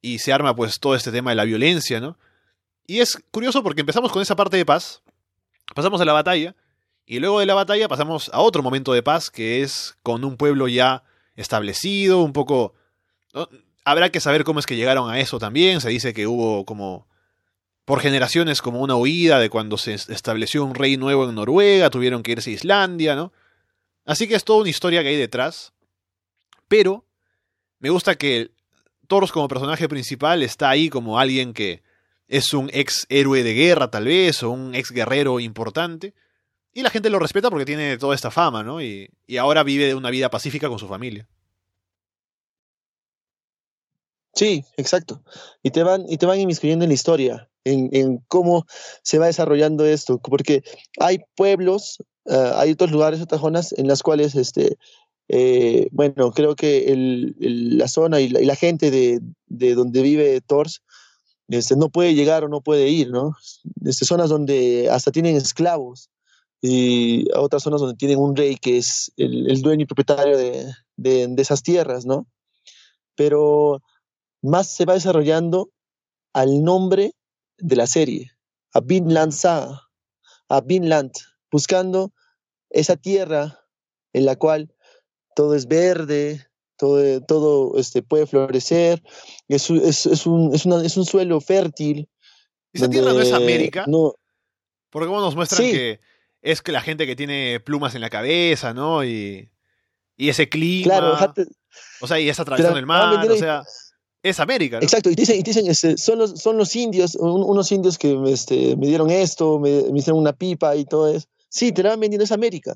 y 0.00 0.20
se 0.20 0.32
arma 0.32 0.56
pues 0.56 0.80
todo 0.80 0.94
este 0.94 1.12
tema 1.12 1.32
de 1.32 1.36
la 1.36 1.44
violencia, 1.44 2.00
¿no? 2.00 2.16
Y 2.86 3.00
es 3.00 3.18
curioso 3.30 3.62
porque 3.62 3.80
empezamos 3.80 4.12
con 4.12 4.22
esa 4.22 4.36
parte 4.36 4.56
de 4.56 4.66
paz, 4.66 5.02
pasamos 5.74 6.00
a 6.00 6.04
la 6.04 6.12
batalla, 6.12 6.54
y 7.06 7.18
luego 7.18 7.40
de 7.40 7.46
la 7.46 7.54
batalla 7.54 7.88
pasamos 7.88 8.30
a 8.32 8.40
otro 8.40 8.62
momento 8.62 8.92
de 8.92 9.02
paz, 9.02 9.30
que 9.30 9.62
es 9.62 9.96
con 10.02 10.24
un 10.24 10.36
pueblo 10.36 10.68
ya 10.68 11.04
establecido, 11.36 12.22
un 12.22 12.32
poco... 12.32 12.74
Habrá 13.84 14.10
que 14.10 14.20
saber 14.20 14.44
cómo 14.44 14.60
es 14.60 14.66
que 14.66 14.76
llegaron 14.76 15.10
a 15.10 15.20
eso 15.20 15.38
también, 15.38 15.80
se 15.80 15.90
dice 15.90 16.14
que 16.14 16.26
hubo 16.26 16.64
como 16.64 17.06
por 17.84 18.00
generaciones 18.00 18.62
como 18.62 18.80
una 18.80 18.96
huida 18.96 19.38
de 19.38 19.50
cuando 19.50 19.76
se 19.76 19.92
es- 19.92 20.08
estableció 20.08 20.64
un 20.64 20.74
rey 20.74 20.96
nuevo 20.96 21.28
en 21.28 21.34
Noruega, 21.34 21.90
tuvieron 21.90 22.22
que 22.22 22.32
irse 22.32 22.48
a 22.48 22.54
Islandia, 22.54 23.14
¿no? 23.14 23.32
Así 24.06 24.26
que 24.26 24.36
es 24.36 24.44
toda 24.44 24.60
una 24.60 24.70
historia 24.70 25.02
que 25.02 25.08
hay 25.08 25.16
detrás. 25.16 25.74
Pero 26.66 27.04
me 27.78 27.90
gusta 27.90 28.14
que 28.14 28.52
Thor 29.06 29.30
como 29.30 29.48
personaje 29.48 29.86
principal 29.86 30.42
está 30.42 30.70
ahí 30.70 30.88
como 30.88 31.18
alguien 31.18 31.52
que 31.52 31.82
es 32.36 32.52
un 32.52 32.68
ex 32.72 33.06
héroe 33.08 33.42
de 33.42 33.54
guerra 33.54 33.90
tal 33.90 34.04
vez, 34.06 34.42
o 34.42 34.50
un 34.50 34.74
ex 34.74 34.90
guerrero 34.90 35.40
importante. 35.40 36.14
Y 36.72 36.82
la 36.82 36.90
gente 36.90 37.08
lo 37.10 37.18
respeta 37.20 37.50
porque 37.50 37.64
tiene 37.64 37.96
toda 37.98 38.14
esta 38.14 38.30
fama, 38.30 38.62
¿no? 38.62 38.82
Y, 38.82 39.08
y 39.26 39.36
ahora 39.36 39.62
vive 39.62 39.94
una 39.94 40.10
vida 40.10 40.28
pacífica 40.30 40.68
con 40.68 40.78
su 40.78 40.88
familia. 40.88 41.28
Sí, 44.34 44.64
exacto. 44.76 45.22
Y 45.62 45.70
te 45.70 45.84
van, 45.84 46.04
y 46.08 46.16
te 46.18 46.26
van 46.26 46.40
inmiscuyendo 46.40 46.84
en 46.84 46.88
la 46.88 46.94
historia, 46.94 47.48
en, 47.64 47.88
en 47.92 48.18
cómo 48.26 48.66
se 49.02 49.18
va 49.18 49.26
desarrollando 49.26 49.84
esto, 49.86 50.18
porque 50.18 50.64
hay 50.98 51.20
pueblos, 51.36 51.98
eh, 52.26 52.50
hay 52.56 52.72
otros 52.72 52.90
lugares, 52.90 53.20
otras 53.20 53.40
zonas 53.40 53.72
en 53.78 53.86
las 53.86 54.02
cuales, 54.02 54.34
este, 54.34 54.76
eh, 55.28 55.88
bueno, 55.92 56.32
creo 56.32 56.56
que 56.56 56.86
el- 56.92 57.36
la 57.78 57.86
zona 57.86 58.20
y 58.20 58.28
la, 58.28 58.40
y 58.40 58.44
la 58.44 58.56
gente 58.56 58.90
de, 58.90 59.20
de 59.46 59.74
donde 59.76 60.02
vive 60.02 60.40
Tors, 60.40 60.82
este, 61.48 61.76
no 61.76 61.88
puede 61.90 62.14
llegar 62.14 62.44
o 62.44 62.48
no 62.48 62.60
puede 62.60 62.88
ir, 62.88 63.10
¿no? 63.10 63.36
Este, 63.84 64.04
zonas 64.04 64.30
donde 64.30 64.88
hasta 64.90 65.10
tienen 65.12 65.36
esclavos 65.36 66.10
y 66.60 67.30
a 67.34 67.40
otras 67.40 67.62
zonas 67.62 67.80
donde 67.80 67.96
tienen 67.96 68.18
un 68.18 68.34
rey 68.34 68.56
que 68.56 68.78
es 68.78 69.12
el, 69.16 69.60
dueño 69.60 69.82
y 69.82 69.86
propietario 69.86 70.36
de, 70.38 70.66
de- 70.96 71.26
de 71.28 71.42
esas 71.42 71.62
tierras, 71.62 72.06
¿no? 72.06 72.26
Pero 73.16 73.82
más 74.42 74.74
se 74.74 74.84
va 74.84 74.94
desarrollando 74.94 75.70
al 76.32 76.62
nombre 76.64 77.14
de 77.58 77.76
la 77.76 77.86
serie, 77.86 78.32
a 78.72 78.80
Vinland 78.80 79.32
Saga, 79.32 79.82
a 80.48 80.60
Vinland, 80.60 81.12
buscando 81.50 82.12
esa 82.70 82.96
tierra 82.96 83.60
en 84.12 84.26
la 84.26 84.36
cual 84.36 84.74
todo 85.36 85.54
es 85.54 85.66
verde, 85.66 86.46
todo, 86.76 87.20
todo 87.22 87.78
este, 87.78 88.02
puede 88.02 88.26
florecer, 88.26 89.02
es, 89.48 89.70
un- 89.70 89.80
es, 89.84 90.06
es 90.06 90.26
un, 90.26 90.54
es, 90.54 90.64
una- 90.66 90.84
es 90.84 90.96
un 90.96 91.04
suelo 91.06 91.40
fértil. 91.40 92.08
Esa 92.72 92.88
tierra 92.90 93.12
no 93.12 93.20
es 93.20 93.32
América, 93.32 93.84
No, 93.86 94.14
porque 94.90 95.06
como 95.06 95.20
nos 95.20 95.36
muestran 95.36 95.62
Sí. 95.64 95.70
que 95.72 96.00
es 96.42 96.60
que 96.60 96.72
la 96.72 96.80
gente 96.80 97.06
que 97.06 97.16
tiene 97.16 97.60
plumas 97.60 97.94
en 97.94 98.00
la 98.00 98.10
cabeza, 98.10 98.74
¿no? 98.74 99.04
Y, 99.04 99.48
y 100.16 100.28
ese 100.28 100.48
clima. 100.48 100.84
claro, 100.84 101.16
O 102.00 102.06
sea, 102.06 102.18
y 102.20 102.28
es 102.28 102.38
atravesando 102.40 102.78
el 102.78 102.86
mar, 102.86 103.24
o 103.30 103.36
sea, 103.36 103.62
es 104.22 104.40
América, 104.40 104.78
¿no? 104.78 104.82
Exacto, 104.82 105.10
y 105.10 105.14
dicen, 105.14 105.38
y 105.38 105.42
dicen 105.42 105.66
este, 105.68 105.96
son, 105.96 106.18
los, 106.18 106.40
son 106.40 106.56
los 106.58 106.74
indios, 106.76 107.14
un- 107.14 107.42
unos 107.44 107.70
indios 107.72 107.96
que 107.98 108.18
este, 108.26 108.76
me 108.76 108.86
dieron 108.86 109.10
esto, 109.10 109.58
me, 109.58 109.82
me 109.90 109.98
hicieron 109.98 110.18
una 110.20 110.32
pipa 110.32 110.74
y 110.76 110.84
todo 110.84 111.08
eso. 111.14 111.26
Sí, 111.48 111.72
te 111.72 111.82
la 111.82 111.90
van 111.90 112.00
vendiendo, 112.00 112.24
es 112.24 112.32
América. 112.32 112.74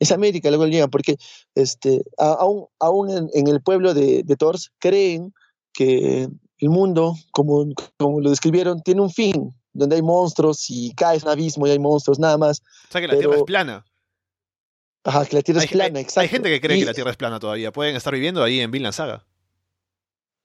Es 0.00 0.12
América, 0.12 0.48
luego 0.48 0.66
llegan, 0.66 0.90
porque 0.90 1.16
este, 1.54 2.02
aún, 2.18 2.66
aún 2.78 3.10
en, 3.10 3.30
en 3.34 3.48
el 3.48 3.60
pueblo 3.60 3.94
de, 3.94 4.22
de 4.22 4.36
Tors 4.36 4.70
creen 4.78 5.34
que 5.72 6.28
el 6.58 6.68
mundo, 6.70 7.14
como, 7.32 7.66
como 7.96 8.20
lo 8.20 8.30
describieron, 8.30 8.82
tiene 8.82 9.00
un 9.00 9.10
fin, 9.10 9.54
donde 9.72 9.96
hay 9.96 10.02
monstruos 10.02 10.66
y 10.70 10.92
caes 10.94 11.22
en 11.22 11.28
un 11.28 11.32
abismo 11.32 11.66
y 11.66 11.70
hay 11.70 11.78
monstruos, 11.78 12.18
nada 12.18 12.36
más. 12.38 12.60
O 12.60 12.92
sea, 12.92 13.00
que 13.00 13.08
la 13.08 13.14
Tierra 13.14 13.30
pero- 13.30 13.42
es 13.42 13.46
plana. 13.46 13.84
Ajá, 15.04 15.24
que 15.24 15.36
la 15.36 15.42
tierra 15.42 15.60
Hay, 15.60 15.66
es 15.66 15.72
plana, 15.72 15.98
hay- 15.98 16.02
exacto. 16.02 16.20
hay 16.20 16.28
gente 16.28 16.48
que 16.50 16.60
cree 16.60 16.76
Y- 16.76 16.80
que 16.80 16.86
la 16.86 16.92
Tierra 16.94 17.10
es 17.12 17.16
plana 17.16 17.38
todavía. 17.40 17.72
Pueden 17.72 17.96
estar 17.96 18.12
viviendo 18.12 18.42
ahí 18.42 18.60
en 18.60 18.70
Vinland 18.70 18.92
Saga. 18.94 19.24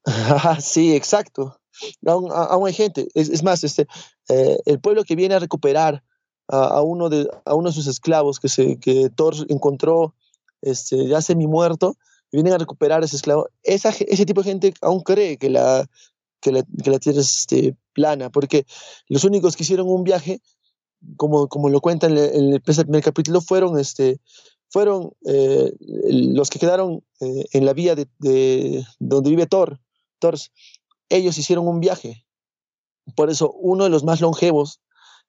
Ajá, 0.05 0.59
sí, 0.61 0.95
exacto. 0.95 1.59
Aún, 2.05 2.29
aún 2.31 2.67
hay 2.67 2.73
gente. 2.73 3.07
Es, 3.13 3.29
es 3.29 3.43
más, 3.43 3.63
este, 3.63 3.87
eh, 4.29 4.57
el 4.65 4.79
pueblo 4.79 5.03
que 5.03 5.15
viene 5.15 5.35
a 5.35 5.39
recuperar 5.39 6.03
a, 6.53 6.81
uno 6.81 7.09
de, 7.09 7.27
a 7.45 7.55
uno 7.55 7.69
de 7.69 7.75
sus 7.75 7.87
esclavos 7.87 8.39
que, 8.39 8.47
se, 8.47 8.77
que 8.77 9.09
Thor 9.09 9.33
encontró 9.49 10.13
este, 10.61 11.07
ya 11.07 11.21
semi 11.21 11.47
muerto, 11.47 11.97
vienen 12.31 12.53
a 12.53 12.57
recuperar 12.57 13.03
ese 13.03 13.15
esclavo. 13.15 13.47
Esa, 13.63 13.89
ese 13.89 14.25
tipo 14.25 14.41
de 14.41 14.51
gente 14.51 14.73
aún 14.81 15.01
cree 15.01 15.37
que 15.37 15.49
la, 15.49 15.89
que 16.41 16.51
la, 16.51 16.63
tierra 16.99 17.21
es 17.21 17.39
este, 17.39 17.75
plana, 17.93 18.29
porque 18.29 18.65
los 19.07 19.23
únicos 19.23 19.55
que 19.55 19.63
hicieron 19.63 19.89
un 19.89 20.03
viaje, 20.03 20.41
como, 21.17 21.47
como 21.47 21.69
lo 21.69 21.81
cuenta 21.81 22.07
en 22.07 22.17
el, 22.17 22.61
primer 22.61 23.03
capítulo, 23.03 23.41
fueron, 23.41 23.79
este, 23.79 24.19
fueron 24.69 25.11
eh, 25.25 25.73
los 25.79 26.49
que 26.49 26.59
quedaron 26.59 27.03
eh, 27.19 27.45
en 27.53 27.65
la 27.65 27.73
vía 27.73 27.95
de, 27.95 28.07
de 28.19 28.85
donde 28.99 29.31
vive 29.31 29.47
Thor. 29.47 29.79
Thors, 30.19 30.51
ellos 31.09 31.37
hicieron 31.37 31.67
un 31.67 31.79
viaje. 31.79 32.25
Por 33.15 33.29
eso 33.29 33.51
uno 33.51 33.83
de 33.83 33.89
los 33.89 34.03
más 34.03 34.21
longevos 34.21 34.79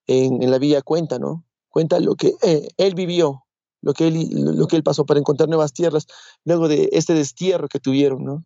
en, 0.06 0.50
la 0.50 0.58
villa 0.58 0.82
cuenta, 0.82 1.18
¿no? 1.18 1.44
Cuenta 1.68 2.00
lo 2.00 2.14
que 2.14 2.34
eh, 2.42 2.68
él 2.76 2.94
vivió, 2.94 3.44
lo 3.80 3.94
que 3.94 4.08
él, 4.08 4.28
lo 4.32 4.66
que 4.66 4.76
él 4.76 4.82
pasó 4.82 5.04
para 5.06 5.20
encontrar 5.20 5.48
nuevas 5.48 5.72
tierras, 5.72 6.06
luego 6.44 6.68
de 6.68 6.88
este 6.92 7.14
destierro 7.14 7.68
que 7.68 7.80
tuvieron, 7.80 8.24
¿no? 8.24 8.44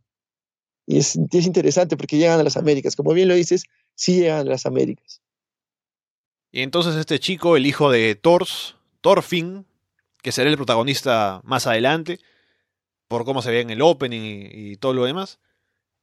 Y 0.86 0.98
es, 0.98 1.18
es 1.32 1.46
interesante 1.46 1.96
porque 1.96 2.16
llegan 2.16 2.40
a 2.40 2.44
las 2.44 2.56
Américas. 2.56 2.96
Como 2.96 3.12
bien 3.12 3.28
lo 3.28 3.34
dices, 3.34 3.64
sí 3.94 4.16
llegan 4.16 4.40
a 4.40 4.50
las 4.50 4.64
Américas. 4.64 5.20
Y 6.50 6.62
entonces 6.62 6.96
este 6.96 7.18
chico, 7.18 7.56
el 7.56 7.66
hijo 7.66 7.90
de 7.90 8.14
Thors, 8.14 8.76
Thorfinn, 9.02 9.66
que 10.22 10.32
será 10.32 10.48
el 10.48 10.56
protagonista 10.56 11.42
más 11.44 11.66
adelante, 11.66 12.18
por 13.06 13.24
cómo 13.24 13.42
se 13.42 13.50
ve 13.50 13.61
en 13.61 13.70
el 13.70 13.82
opening 13.82 14.20
y, 14.20 14.72
y 14.72 14.76
todo 14.76 14.94
lo 14.94 15.04
demás, 15.04 15.38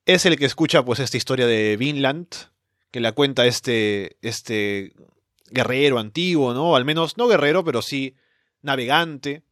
es 0.06 0.26
el 0.26 0.38
que 0.38 0.45
escucha 0.45 0.86
pues 0.86 0.99
esta 0.99 1.18
historia 1.18 1.47
de 1.47 1.78
Vinland, 1.78 2.28
que 2.91 2.99
la 2.99 3.12
cuenta 3.12 3.45
este, 3.45 4.18
este 4.22 4.93
guerrero 5.50 6.00
antiguo, 6.00 6.54
¿no? 6.54 6.76
Al 6.76 6.86
menos, 6.86 7.18
no 7.18 7.28
guerrero, 7.28 7.64
pero 7.64 7.82
sí 7.82 8.16
navegante. 8.62 9.43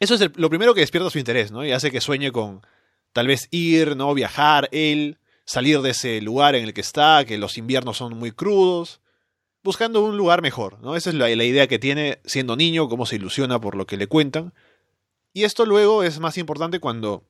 Eso 0.00 0.14
es 0.14 0.30
lo 0.36 0.48
primero 0.48 0.74
que 0.74 0.80
despierta 0.80 1.10
su 1.10 1.18
interés, 1.18 1.52
¿no? 1.52 1.64
Y 1.64 1.72
hace 1.72 1.90
que 1.90 2.00
sueñe 2.00 2.32
con 2.32 2.62
tal 3.12 3.26
vez 3.26 3.48
ir, 3.50 3.96
¿no? 3.96 4.14
Viajar, 4.14 4.68
él, 4.72 5.18
salir 5.44 5.80
de 5.80 5.90
ese 5.90 6.20
lugar 6.20 6.54
en 6.54 6.64
el 6.64 6.74
que 6.74 6.80
está, 6.80 7.24
que 7.24 7.38
los 7.38 7.58
inviernos 7.58 7.98
son 7.98 8.16
muy 8.18 8.32
crudos, 8.32 9.00
buscando 9.62 10.02
un 10.02 10.16
lugar 10.16 10.42
mejor, 10.42 10.80
¿no? 10.80 10.96
Esa 10.96 11.10
es 11.10 11.16
la, 11.16 11.28
la 11.28 11.44
idea 11.44 11.66
que 11.66 11.78
tiene 11.78 12.20
siendo 12.24 12.56
niño, 12.56 12.88
cómo 12.88 13.06
se 13.06 13.16
ilusiona 13.16 13.60
por 13.60 13.76
lo 13.76 13.86
que 13.86 13.96
le 13.96 14.06
cuentan. 14.06 14.54
Y 15.32 15.44
esto 15.44 15.66
luego 15.66 16.02
es 16.02 16.20
más 16.20 16.36
importante 16.38 16.80
cuando 16.80 17.24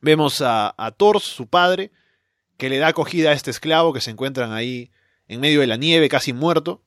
vemos 0.00 0.40
a, 0.40 0.74
a 0.76 0.90
Thor, 0.90 1.20
su 1.20 1.46
padre, 1.46 1.90
que 2.56 2.68
le 2.68 2.78
da 2.78 2.88
acogida 2.88 3.30
a 3.30 3.34
este 3.34 3.50
esclavo 3.50 3.92
que 3.92 4.00
se 4.00 4.10
encuentran 4.10 4.52
ahí 4.52 4.90
en 5.28 5.40
medio 5.40 5.60
de 5.60 5.66
la 5.66 5.76
nieve, 5.76 6.08
casi 6.08 6.32
muerto. 6.32 6.82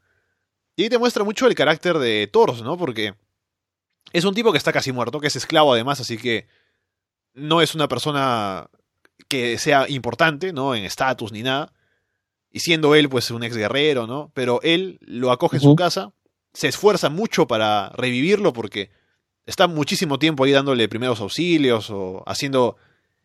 Y 0.75 0.83
ahí 0.83 0.89
te 0.89 0.97
muestra 0.97 1.23
mucho 1.23 1.47
el 1.47 1.55
carácter 1.55 1.97
de 1.97 2.29
Thor, 2.31 2.61
¿no? 2.61 2.77
Porque 2.77 3.15
es 4.13 4.25
un 4.25 4.33
tipo 4.33 4.51
que 4.51 4.57
está 4.57 4.71
casi 4.71 4.91
muerto, 4.91 5.19
que 5.19 5.27
es 5.27 5.35
esclavo 5.35 5.73
además, 5.73 5.99
así 5.99 6.17
que 6.17 6.47
no 7.33 7.61
es 7.61 7.75
una 7.75 7.87
persona 7.87 8.69
que 9.27 9.57
sea 9.57 9.89
importante, 9.89 10.53
¿no? 10.53 10.75
En 10.75 10.83
estatus 10.83 11.31
ni 11.31 11.43
nada. 11.43 11.73
Y 12.51 12.59
siendo 12.59 12.95
él, 12.95 13.09
pues, 13.09 13.29
un 13.31 13.43
ex 13.43 13.55
guerrero, 13.55 14.07
¿no? 14.07 14.31
Pero 14.33 14.61
él 14.63 14.99
lo 15.01 15.31
acoge 15.31 15.57
en 15.57 15.63
su 15.63 15.75
casa, 15.75 16.13
se 16.53 16.67
esfuerza 16.67 17.09
mucho 17.09 17.47
para 17.47 17.89
revivirlo 17.89 18.53
porque 18.53 18.89
está 19.45 19.67
muchísimo 19.67 20.17
tiempo 20.17 20.43
ahí 20.43 20.51
dándole 20.51 20.87
primeros 20.87 21.19
auxilios 21.19 21.89
o 21.89 22.23
haciendo 22.25 22.77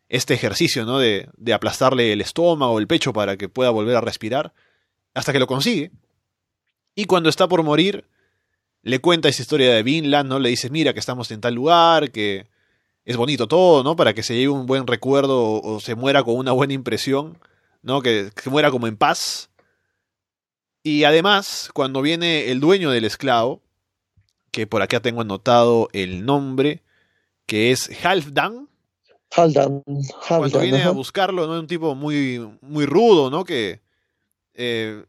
este 0.09 0.33
ejercicio, 0.33 0.85
¿no? 0.85 0.99
De, 0.99 1.29
de 1.37 1.53
aplastarle 1.53 2.13
el 2.13 2.21
estómago, 2.21 2.77
el 2.79 2.87
pecho 2.87 3.13
para 3.13 3.37
que 3.37 3.49
pueda 3.49 3.69
volver 3.69 3.95
a 3.95 4.01
respirar, 4.01 4.53
hasta 5.13 5.33
que 5.33 5.39
lo 5.39 5.47
consigue. 5.47 5.91
Y 6.95 7.05
cuando 7.05 7.29
está 7.29 7.47
por 7.47 7.63
morir, 7.63 8.05
le 8.81 8.99
cuenta 8.99 9.29
esa 9.29 9.41
historia 9.41 9.73
de 9.73 9.83
Vinland, 9.83 10.29
¿no? 10.29 10.39
Le 10.39 10.49
dice, 10.49 10.69
mira 10.69 10.93
que 10.93 10.99
estamos 10.99 11.31
en 11.31 11.41
tal 11.41 11.55
lugar, 11.55 12.11
que 12.11 12.47
es 13.05 13.17
bonito 13.17 13.47
todo, 13.47 13.83
¿no? 13.83 13.95
Para 13.95 14.13
que 14.13 14.23
se 14.23 14.35
lleve 14.35 14.49
un 14.49 14.65
buen 14.65 14.87
recuerdo 14.87 15.61
o, 15.61 15.79
se 15.79 15.95
muera 15.95 16.23
con 16.23 16.35
una 16.35 16.51
buena 16.51 16.73
impresión, 16.73 17.37
¿no? 17.81 18.01
Que, 18.01 18.31
que 18.41 18.49
muera 18.49 18.71
como 18.71 18.87
en 18.87 18.97
paz. 18.97 19.49
Y 20.83 21.05
además, 21.05 21.69
cuando 21.73 22.01
viene 22.01 22.51
el 22.51 22.59
dueño 22.59 22.91
del 22.91 23.05
esclavo, 23.05 23.61
que 24.51 24.67
por 24.67 24.81
acá 24.81 24.99
tengo 24.99 25.21
anotado 25.21 25.89
el 25.93 26.25
nombre, 26.25 26.83
que 27.45 27.71
es 27.71 27.89
Halfdan. 28.05 28.69
Halfdan. 29.31 29.81
Cuando 30.27 30.59
viene 30.59 30.83
a 30.83 30.91
buscarlo, 30.91 31.47
¿no? 31.47 31.55
Es 31.55 31.61
un 31.61 31.67
tipo 31.67 31.95
muy, 31.95 32.57
muy 32.61 32.85
rudo, 32.85 33.29
¿no? 33.29 33.43
Que 33.45 33.82
eh, 34.53 35.03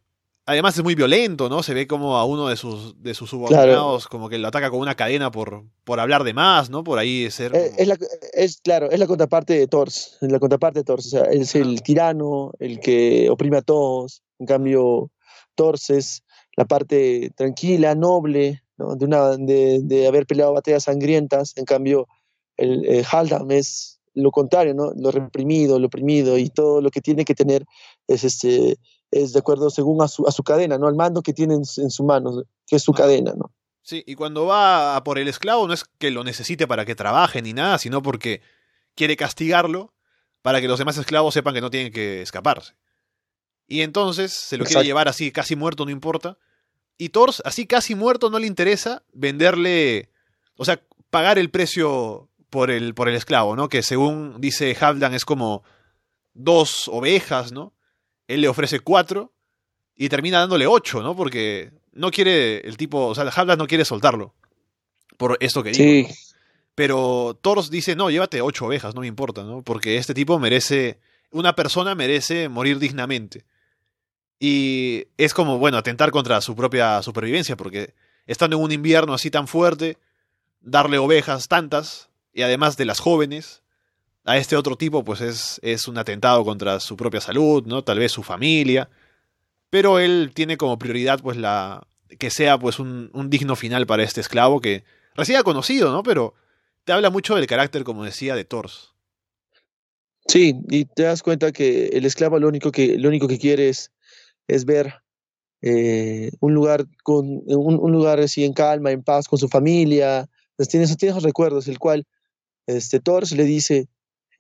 además 0.47 0.77
es 0.77 0.85
muy 0.85 0.95
violento, 0.95 1.49
¿no? 1.49 1.63
Se 1.63 1.75
ve 1.75 1.87
como 1.87 2.17
a 2.17 2.25
uno 2.25 2.49
de 2.49 2.57
sus, 2.57 3.01
de 3.03 3.15
sus 3.15 3.31
subordinados 3.31 4.09
como 4.09 4.29
que 4.29 4.39
lo 4.39 4.49
ataca 4.49 4.71
con 4.71 4.81
una 4.81 4.95
cadena 4.95 5.31
por, 5.31 5.65
por 5.85 6.01
hablar 6.01 6.25
de 6.25 6.35
más, 6.35 6.71
¿no? 6.71 6.85
Por 6.85 6.99
ahí 6.99 7.31
ser... 7.31 7.55
Eh, 7.55 7.73
es, 7.79 7.89
es, 8.33 8.61
claro, 8.61 8.91
es 8.91 8.99
la 8.99 9.07
contraparte 9.07 9.55
de 9.55 9.67
Thors, 9.67 10.19
la 10.21 10.39
contraparte 10.39 10.81
de 10.81 10.85
Thors, 10.85 11.07
o 11.07 11.11
sea, 11.11 11.23
es 11.25 11.55
el 11.55 11.83
tirano, 11.83 12.53
el 12.59 12.81
que 12.81 13.29
oprime 13.31 13.59
a 13.59 13.63
todos, 13.63 14.23
en 14.39 14.47
cambio 14.47 15.11
Thors 15.55 15.91
es 15.91 16.23
la 16.57 16.65
parte 16.65 17.31
tranquila, 17.37 17.95
noble, 17.95 18.63
¿no? 18.77 18.97
de, 18.97 19.05
una, 19.05 19.37
de, 19.37 19.81
de, 19.83 20.07
haber 20.07 20.27
peleado 20.27 20.53
batallas 20.53 20.85
sangrientas, 20.85 21.57
en 21.57 21.65
cambio 21.65 22.07
el 22.57 22.85
eh, 22.85 23.05
Haldam 23.11 23.51
es 23.51 24.01
lo 24.15 24.31
contrario, 24.31 24.75
¿no? 24.75 24.93
Lo 24.95 25.11
reprimido, 25.11 25.81
lo 25.81 25.89
oprimido 25.89 26.39
y 26.39 26.49
todo 26.49 26.81
lo 26.81 26.91
que 26.91 27.01
tiene 27.01 27.25
que 27.25 27.35
tener 27.35 27.65
es 28.07 28.23
este 28.23 28.77
es 29.15 29.33
de 29.33 29.39
acuerdo 29.39 29.71
según 29.71 30.03
a 30.03 30.09
su, 30.09 30.27
a 30.27 30.33
su 30.33 30.43
cadena, 30.43 30.77
¿no? 30.77 30.89
Al 30.89 30.95
mando 30.95 31.23
que 31.23 31.33
tiene 31.33 31.55
en, 31.55 31.65
su 31.65 32.05
mano, 32.05 32.43
que 32.67 32.77
es 32.77 32.83
su 32.83 32.93
cadena, 32.93 33.33
¿no? 33.37 33.53
Sí, 33.83 34.03
y 34.07 34.15
cuando 34.15 34.47
va 34.47 34.97
a 34.97 35.05
por 35.05 35.19
el 35.19 35.29
esclavo 35.29 35.67
no 35.69 35.75
es 35.75 35.85
que 35.99 36.11
lo 36.11 36.25
necesite 36.25 36.67
para 36.67 36.85
que 36.85 36.95
trabaje 36.95 37.43
ni 37.43 37.53
nada, 37.53 37.79
sino 37.79 38.03
porque 38.03 38.41
quiere 38.95 39.17
castigarlo 39.17 39.93
para 40.43 40.61
que 40.61 40.69
los 40.69 40.79
demás 40.79 40.97
esclavos 40.97 41.35
sepan 41.35 41.55
que 41.55 41.61
no 41.61 41.71
tienen 41.71 41.93
que 41.93 42.23
escaparse. 42.23 42.75
Y 43.67 43.83
entonces 43.83 44.33
se 44.33 44.57
lo 44.57 44.65
quiere 44.65 44.85
llevar 44.85 45.09
así, 45.09 45.33
casi 45.33 45.55
muerto, 45.55 45.85
no 45.85 45.91
importa. 45.91 46.39
Y 46.99 47.11
Thor, 47.11 47.31
así 47.45 47.67
casi 47.67 47.95
muerto, 47.95 48.31
no 48.31 48.39
le 48.39 48.47
interesa 48.47 49.03
venderle, 49.13 50.11
o 50.57 50.65
sea, 50.65 50.81
pagar 51.11 51.39
el 51.39 51.51
precio 51.51 52.29
por 52.51 52.71
el, 52.71 52.95
por 52.95 53.09
el 53.09 53.15
esclavo, 53.15 53.57
¿no? 53.57 53.69
Que 53.69 53.83
según 53.83 54.41
dice 54.41 54.77
Halfdan 54.79 55.15
es 55.15 55.25
como 55.25 55.63
dos 56.35 56.89
ovejas, 56.89 57.53
¿no? 57.53 57.75
Él 58.29 58.41
le 58.41 58.49
ofrece 58.49 58.81
cuatro 58.81 59.33
y 59.95 60.09
termina 60.09 60.41
dándole 60.41 60.67
ocho, 60.67 61.03
¿no? 61.03 61.15
Porque 61.15 61.73
no 61.93 62.11
quiere 62.11 62.59
el 62.67 62.77
tipo, 62.77 63.07
o 63.07 63.15
sea, 63.15 63.25
Halfdan 63.25 63.59
no 63.59 63.67
quiere 63.67 63.85
soltarlo 63.85 64.35
por 65.17 65.37
esto 65.41 65.63
que 65.63 65.71
dijo. 65.71 66.13
Pero 66.75 67.39
Thor 67.41 67.69
dice, 67.71 67.95
no, 67.95 68.11
llévate 68.11 68.41
ocho 68.41 68.67
ovejas, 68.67 68.95
no 68.95 69.03
me 69.03 69.07
importa, 69.07 69.45
¿no? 69.45 69.63
Porque 69.63 69.97
este 69.97 70.13
tipo 70.13 70.39
merece, 70.39 70.99
una 71.31 71.55
persona 71.55 71.95
merece 71.95 72.49
morir 72.49 72.79
dignamente. 72.81 73.45
Y 74.41 75.07
es 75.17 75.33
como, 75.33 75.59
bueno, 75.59 75.79
atentar 75.79 76.11
contra 76.11 76.41
su 76.41 76.57
propia 76.57 77.01
supervivencia, 77.03 77.57
porque 77.57 77.95
estando 78.27 78.57
en 78.57 78.63
un 78.63 78.73
invierno 78.73 79.15
así 79.15 79.31
tan 79.31 79.47
fuerte, 79.47 79.99
darle 80.61 80.99
ovejas 80.99 81.47
tantas, 81.47 82.11
y 82.33 82.43
además 82.43 82.77
de 82.77 82.87
las 82.87 82.99
jóvenes, 82.99 83.63
a 84.25 84.37
este 84.37 84.57
otro 84.57 84.77
tipo 84.77 85.05
pues 85.05 85.21
es, 85.21 85.61
es 85.63 85.87
un 85.89 85.99
atentado 85.99 86.45
contra 86.45 86.81
su 86.81 86.97
propia 86.97 87.21
salud, 87.21 87.65
¿no? 87.67 87.85
Tal 87.85 87.99
vez 87.99 88.13
su 88.13 88.23
familia. 88.23 88.89
Pero 89.71 89.99
él 89.99 90.33
tiene 90.35 90.57
como 90.57 90.79
prioridad 90.79 91.21
pues 91.21 91.37
la 91.37 91.87
que 92.19 92.31
sea 92.31 92.59
pues 92.59 92.79
un, 92.79 93.11
un 93.13 93.31
digno 93.31 93.57
final 93.57 93.87
para 93.87 94.03
este 94.03 94.21
esclavo 94.21 94.61
que 94.61 94.85
recién 95.15 95.39
ha 95.39 95.43
conocido, 95.43 95.93
¿no? 95.93 96.03
Pero 96.03 96.35
te 96.85 96.93
habla 96.93 97.11
mucho 97.11 97.35
del 97.35 97.47
carácter, 97.47 97.83
como 97.85 98.05
decía, 98.05 98.35
de 98.35 98.45
Thors. 98.45 98.95
Sí, 100.27 100.55
y 100.71 100.87
te 100.87 101.03
das 101.03 101.23
cuenta 101.23 101.53
que 101.53 101.89
el 101.89 102.07
esclavo 102.07 102.39
lo 102.39 102.49
único 102.49 102.73
que, 102.73 102.99
lo 102.99 103.09
único 103.09 103.29
que 103.29 103.39
quiere 103.39 103.69
es, 103.69 103.91
es 104.49 104.65
ver 104.65 104.95
eh, 105.61 106.31
un 106.41 106.55
lugar 106.55 106.87
con 107.03 107.43
un, 107.47 107.93
lugar 107.93 108.21
en 108.37 108.53
calma, 108.53 108.91
en 108.91 109.03
paz 109.03 109.29
con 109.29 109.39
su 109.39 109.49
familia. 109.49 110.29
Pues 110.57 110.69
tiene, 110.69 110.85
esos 110.87 111.23
recuerdos, 111.23 111.69
el 111.69 111.79
cual 111.79 112.07
este 112.67 113.01
Thors 113.01 113.33
le 113.33 113.45
dice, 113.45 113.89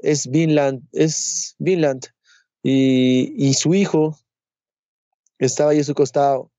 es 0.04 0.30
Vinland, 0.30 0.82
es 0.92 1.56
Vinland. 1.58 2.06
Y, 2.62 3.34
y 3.36 3.54
su 3.54 3.74
hijo 3.74 4.18
estaba 5.38 5.70
ahí 5.70 5.80
a 5.80 5.84
su 5.84 5.94
costado. 5.94 6.50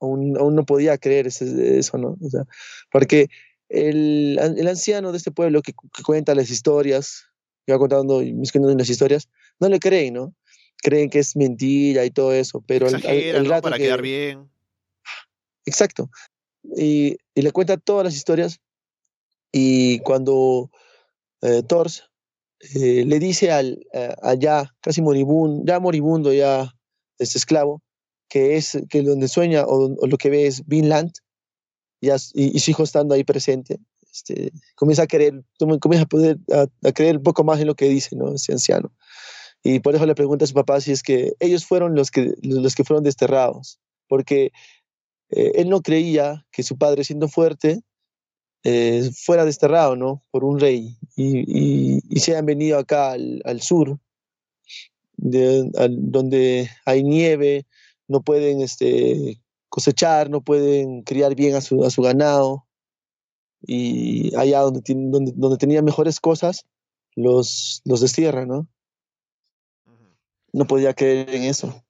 Aún, 0.00 0.36
aún 0.38 0.54
no 0.54 0.66
podía 0.66 0.98
creer 0.98 1.26
eso, 1.26 1.98
¿no? 1.98 2.16
O 2.20 2.30
sea, 2.30 2.44
porque 2.90 3.28
el, 3.68 4.38
el 4.38 4.68
anciano 4.68 5.10
de 5.12 5.18
este 5.18 5.30
pueblo 5.30 5.62
que, 5.62 5.72
que 5.72 6.02
cuenta 6.02 6.34
las 6.34 6.50
historias, 6.50 7.24
que 7.64 7.72
va 7.72 7.78
contando 7.78 8.20
mis 8.20 8.54
las 8.54 8.90
historias, 8.90 9.28
no 9.58 9.68
le 9.68 9.78
creen, 9.78 10.14
¿no? 10.14 10.34
Creen 10.78 11.08
que 11.08 11.20
es 11.20 11.34
mentira 11.36 12.04
y 12.04 12.10
todo 12.10 12.34
eso, 12.34 12.62
pero 12.66 12.88
el, 12.88 13.04
el, 13.06 13.48
para 13.62 13.78
quedar 13.78 14.02
bien. 14.02 14.50
Exacto. 15.64 16.10
Y, 16.76 17.16
y, 17.34 17.42
le 17.42 17.52
cuenta 17.52 17.76
todas 17.76 18.04
las 18.04 18.14
historias 18.14 18.60
y 19.52 20.00
cuando 20.00 20.70
eh, 21.40 21.62
Thors 21.66 22.10
eh, 22.74 23.04
le 23.06 23.18
dice 23.18 23.52
al 23.52 23.86
casi 24.80 25.02
moribundo, 25.02 25.64
ya 25.66 25.80
moribundo, 25.80 26.32
ya 26.32 26.72
este 27.18 27.38
esclavo, 27.38 27.82
que 28.28 28.56
es 28.56 28.78
que 28.88 29.02
donde 29.02 29.28
sueña 29.28 29.64
o, 29.66 30.06
lo 30.06 30.18
que 30.18 30.30
ve 30.30 30.46
es 30.46 30.66
Vinland, 30.66 31.12
y, 32.00 32.10
y, 32.34 32.58
su 32.60 32.70
hijo 32.70 32.82
estando 32.82 33.14
ahí 33.14 33.24
presente, 33.24 33.78
este, 34.12 34.52
comienza 34.74 35.02
a 35.02 35.06
creer, 35.06 35.42
comienza 35.80 36.04
a 36.04 36.08
poder 36.08 36.38
a, 36.52 36.92
creer 36.92 37.18
un 37.18 37.22
poco 37.22 37.44
más 37.44 37.60
en 37.60 37.66
lo 37.66 37.74
que 37.74 37.88
dice, 37.88 38.16
¿no? 38.16 38.34
Ese 38.34 38.52
anciano. 38.52 38.92
Y 39.62 39.80
por 39.80 39.94
eso 39.94 40.06
le 40.06 40.14
pregunta 40.14 40.44
a 40.44 40.48
su 40.48 40.54
papá 40.54 40.80
si 40.80 40.92
es 40.92 41.02
que 41.02 41.34
ellos 41.40 41.66
fueron 41.66 41.94
los 41.94 42.10
que, 42.10 42.34
los 42.42 42.74
que 42.74 42.84
fueron 42.84 43.04
desterrados, 43.04 43.80
porque 44.08 44.52
eh, 45.30 45.52
él 45.56 45.68
no 45.68 45.82
creía 45.82 46.46
que 46.52 46.62
su 46.62 46.78
padre, 46.78 47.04
siendo 47.04 47.28
fuerte, 47.28 47.80
eh, 48.68 49.12
fuera 49.14 49.44
desterrado, 49.44 49.94
¿no? 49.94 50.24
Por 50.32 50.42
un 50.42 50.58
rey 50.58 50.98
y, 51.14 52.00
y, 52.12 52.18
se 52.18 52.36
han 52.36 52.46
venido 52.46 52.80
acá 52.80 53.12
al, 53.12 53.40
al 53.44 53.62
sur, 53.62 54.00
de, 55.16 55.70
al, 55.78 56.10
donde 56.10 56.68
hay 56.84 57.04
nieve, 57.04 57.64
no 58.08 58.22
pueden 58.22 58.62
este, 58.62 59.40
cosechar, 59.68 60.30
no 60.30 60.40
pueden 60.40 61.02
criar 61.02 61.36
bien 61.36 61.54
a 61.54 61.60
su, 61.60 61.84
a 61.84 61.90
su 61.90 62.02
ganado 62.02 62.66
y 63.64 64.34
allá 64.34 64.62
donde, 64.62 64.82
donde, 64.84 65.32
donde 65.36 65.58
tenían 65.58 65.84
mejores 65.84 66.18
cosas, 66.18 66.66
los, 67.14 67.82
los 67.84 68.00
destierran, 68.00 68.48
¿no? 68.48 68.66
No 70.52 70.66
podía 70.66 70.92
creer 70.92 71.30
en 71.30 71.44
eso. 71.44 71.84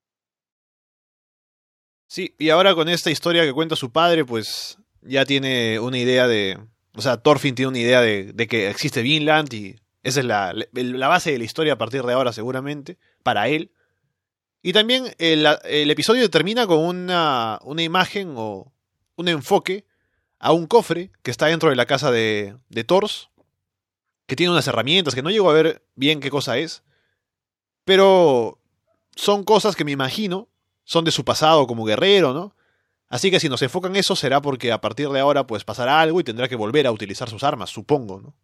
Sí, 2.07 2.35
y 2.39 2.51
ahora 2.51 2.75
con 2.75 2.91
esta 2.91 3.11
historia 3.11 3.45
que 3.45 3.55
cuenta 3.55 3.77
su 3.77 3.91
padre, 3.91 4.27
pues 4.27 4.77
ya 5.07 5.25
tiene 5.25 5.79
una 5.81 5.99
idea 5.99 6.27
de. 6.27 6.59
O 6.95 7.03
sea, 7.03 7.19
Thorfinn 7.19 7.55
tiene 7.55 7.69
una 7.69 7.79
idea 7.79 8.01
de, 8.01 8.33
de 8.33 8.47
que 8.47 8.71
existe 8.71 9.03
Vinland 9.03 9.53
y 9.53 9.77
esa 10.03 10.21
es 10.21 10.27
la, 10.27 10.55
la, 10.73 11.09
base 11.09 11.33
de 11.33 11.39
la 11.39 11.45
historia 11.45 11.75
a 11.75 11.79
partir 11.79 12.03
de 12.05 12.13
ahora, 12.13 12.33
seguramente, 12.33 12.97
para 13.23 13.49
él. 13.49 13.73
Y 14.63 14.73
también 14.73 15.15
el, 15.19 15.47
el 15.65 15.91
episodio 15.91 16.31
termina 16.31 16.67
con 16.67 16.79
una, 16.79 17.59
una 17.63 17.83
imagen 17.83 18.35
o 18.37 18.73
un 19.17 19.29
enfoque 19.29 19.85
a 20.39 20.53
un 20.53 20.67
cofre 20.67 21.11
que 21.23 21.31
está 21.31 21.47
dentro 21.47 21.71
de 21.71 21.77
la 21.77 21.87
casa 21.87 22.11
de, 22.11 22.57
de 22.69 22.85
Thors, 22.85 23.31
que 24.27 24.37
tiene 24.37 24.53
unas 24.53 24.67
herramientas 24.67 25.15
que 25.15 25.23
no 25.23 25.31
llego 25.31 25.51
a 25.51 25.55
ver 25.55 25.85
bien 25.95 26.21
qué 26.21 26.31
cosa 26.31 26.59
es, 26.59 26.83
pero 27.85 28.59
son 29.15 29.45
cosas 29.45 29.77
que 29.77 29.85
me 29.85 29.93
imagino 29.93 30.49
son 30.87 31.05
de 31.05 31.11
su 31.11 31.25
pasado 31.25 31.67
como 31.67 31.85
guerrero, 31.85 32.33
¿no? 32.33 32.56
Así 33.09 33.31
que 33.31 33.41
si 33.41 33.49
nos 33.49 33.63
enfocan 33.63 33.95
eso 33.97 34.17
será 34.17 34.43
porque 34.43 34.73
a 34.73 34.81
partir 34.81 35.09
de 35.09 35.21
ahora 35.21 35.47
pues 35.47 35.65
pasará 35.65 36.01
algo 36.01 36.21
y 36.21 36.25
tendrá 36.25 36.49
que 36.49 36.57
volver 36.57 36.87
a 36.87 36.93
utilizar 36.93 37.31
sus 37.31 37.45
armas, 37.45 37.71
supongo, 37.71 38.21
¿no? 38.21 38.35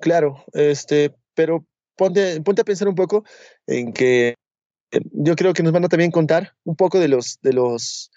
Claro, 0.00 0.44
este, 0.54 1.14
pero 1.34 1.64
ponte, 1.96 2.40
ponte 2.40 2.62
a 2.62 2.64
pensar 2.64 2.88
un 2.88 2.94
poco 2.94 3.24
en 3.66 3.92
que 3.92 4.34
eh, 4.90 5.00
yo 5.12 5.36
creo 5.36 5.52
que 5.52 5.62
nos 5.62 5.72
van 5.72 5.84
a 5.84 5.88
también 5.88 6.10
contar 6.10 6.54
un 6.64 6.74
poco 6.74 6.98
de 6.98 7.08
los 7.08 7.38
de 7.42 7.52
los 7.52 8.10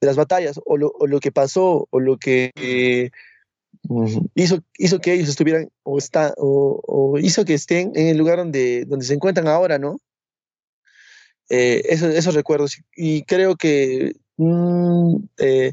de 0.00 0.06
las 0.06 0.16
batallas 0.16 0.60
o 0.64 0.76
lo, 0.76 0.92
o 0.98 1.06
lo 1.06 1.20
que 1.20 1.32
pasó 1.32 1.86
o 1.90 2.00
lo 2.00 2.18
que 2.18 2.50
eh, 2.56 3.10
hizo 4.34 4.58
hizo 4.76 5.00
que 5.00 5.14
ellos 5.14 5.28
estuvieran 5.28 5.70
o 5.84 5.98
está 5.98 6.34
o, 6.36 6.80
o, 6.86 7.18
hizo 7.18 7.44
que 7.44 7.54
estén 7.54 7.92
en 7.94 8.08
el 8.08 8.18
lugar 8.18 8.38
donde 8.38 8.84
donde 8.84 9.06
se 9.06 9.14
encuentran 9.14 9.48
ahora, 9.48 9.78
¿no? 9.78 9.98
Eh, 11.48 11.82
esos, 11.88 12.34
recuerdos. 12.34 12.78
Y 12.94 13.22
creo 13.22 13.56
que 13.56 14.16
mm, 14.36 15.16
eh, 15.38 15.72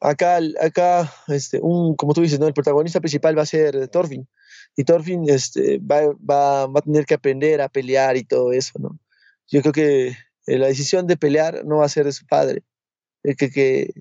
acá, 0.00 0.38
acá 0.60 1.12
este, 1.28 1.60
como 1.60 2.14
tú 2.14 2.22
dices, 2.22 2.38
¿no? 2.38 2.46
el 2.46 2.54
protagonista 2.54 3.00
principal 3.00 3.36
va 3.36 3.42
a 3.42 3.46
ser 3.46 3.88
Thorfinn. 3.88 4.28
Y 4.76 4.84
Thorfinn 4.84 5.28
este, 5.28 5.78
va, 5.78 6.06
va, 6.18 6.66
va, 6.66 6.80
a 6.80 6.82
tener 6.82 7.06
que 7.06 7.14
aprender 7.14 7.60
a 7.60 7.68
pelear 7.68 8.16
y 8.16 8.24
todo 8.24 8.52
eso. 8.52 8.78
¿no? 8.78 8.98
Yo 9.48 9.62
creo 9.62 9.72
que 9.72 10.06
eh, 10.46 10.58
la 10.58 10.66
decisión 10.66 11.06
de 11.06 11.16
pelear 11.16 11.64
no 11.64 11.78
va 11.78 11.86
a 11.86 11.88
ser 11.88 12.06
de 12.06 12.12
su 12.12 12.26
padre. 12.26 12.62
que, 13.22 13.50
que 13.50 13.92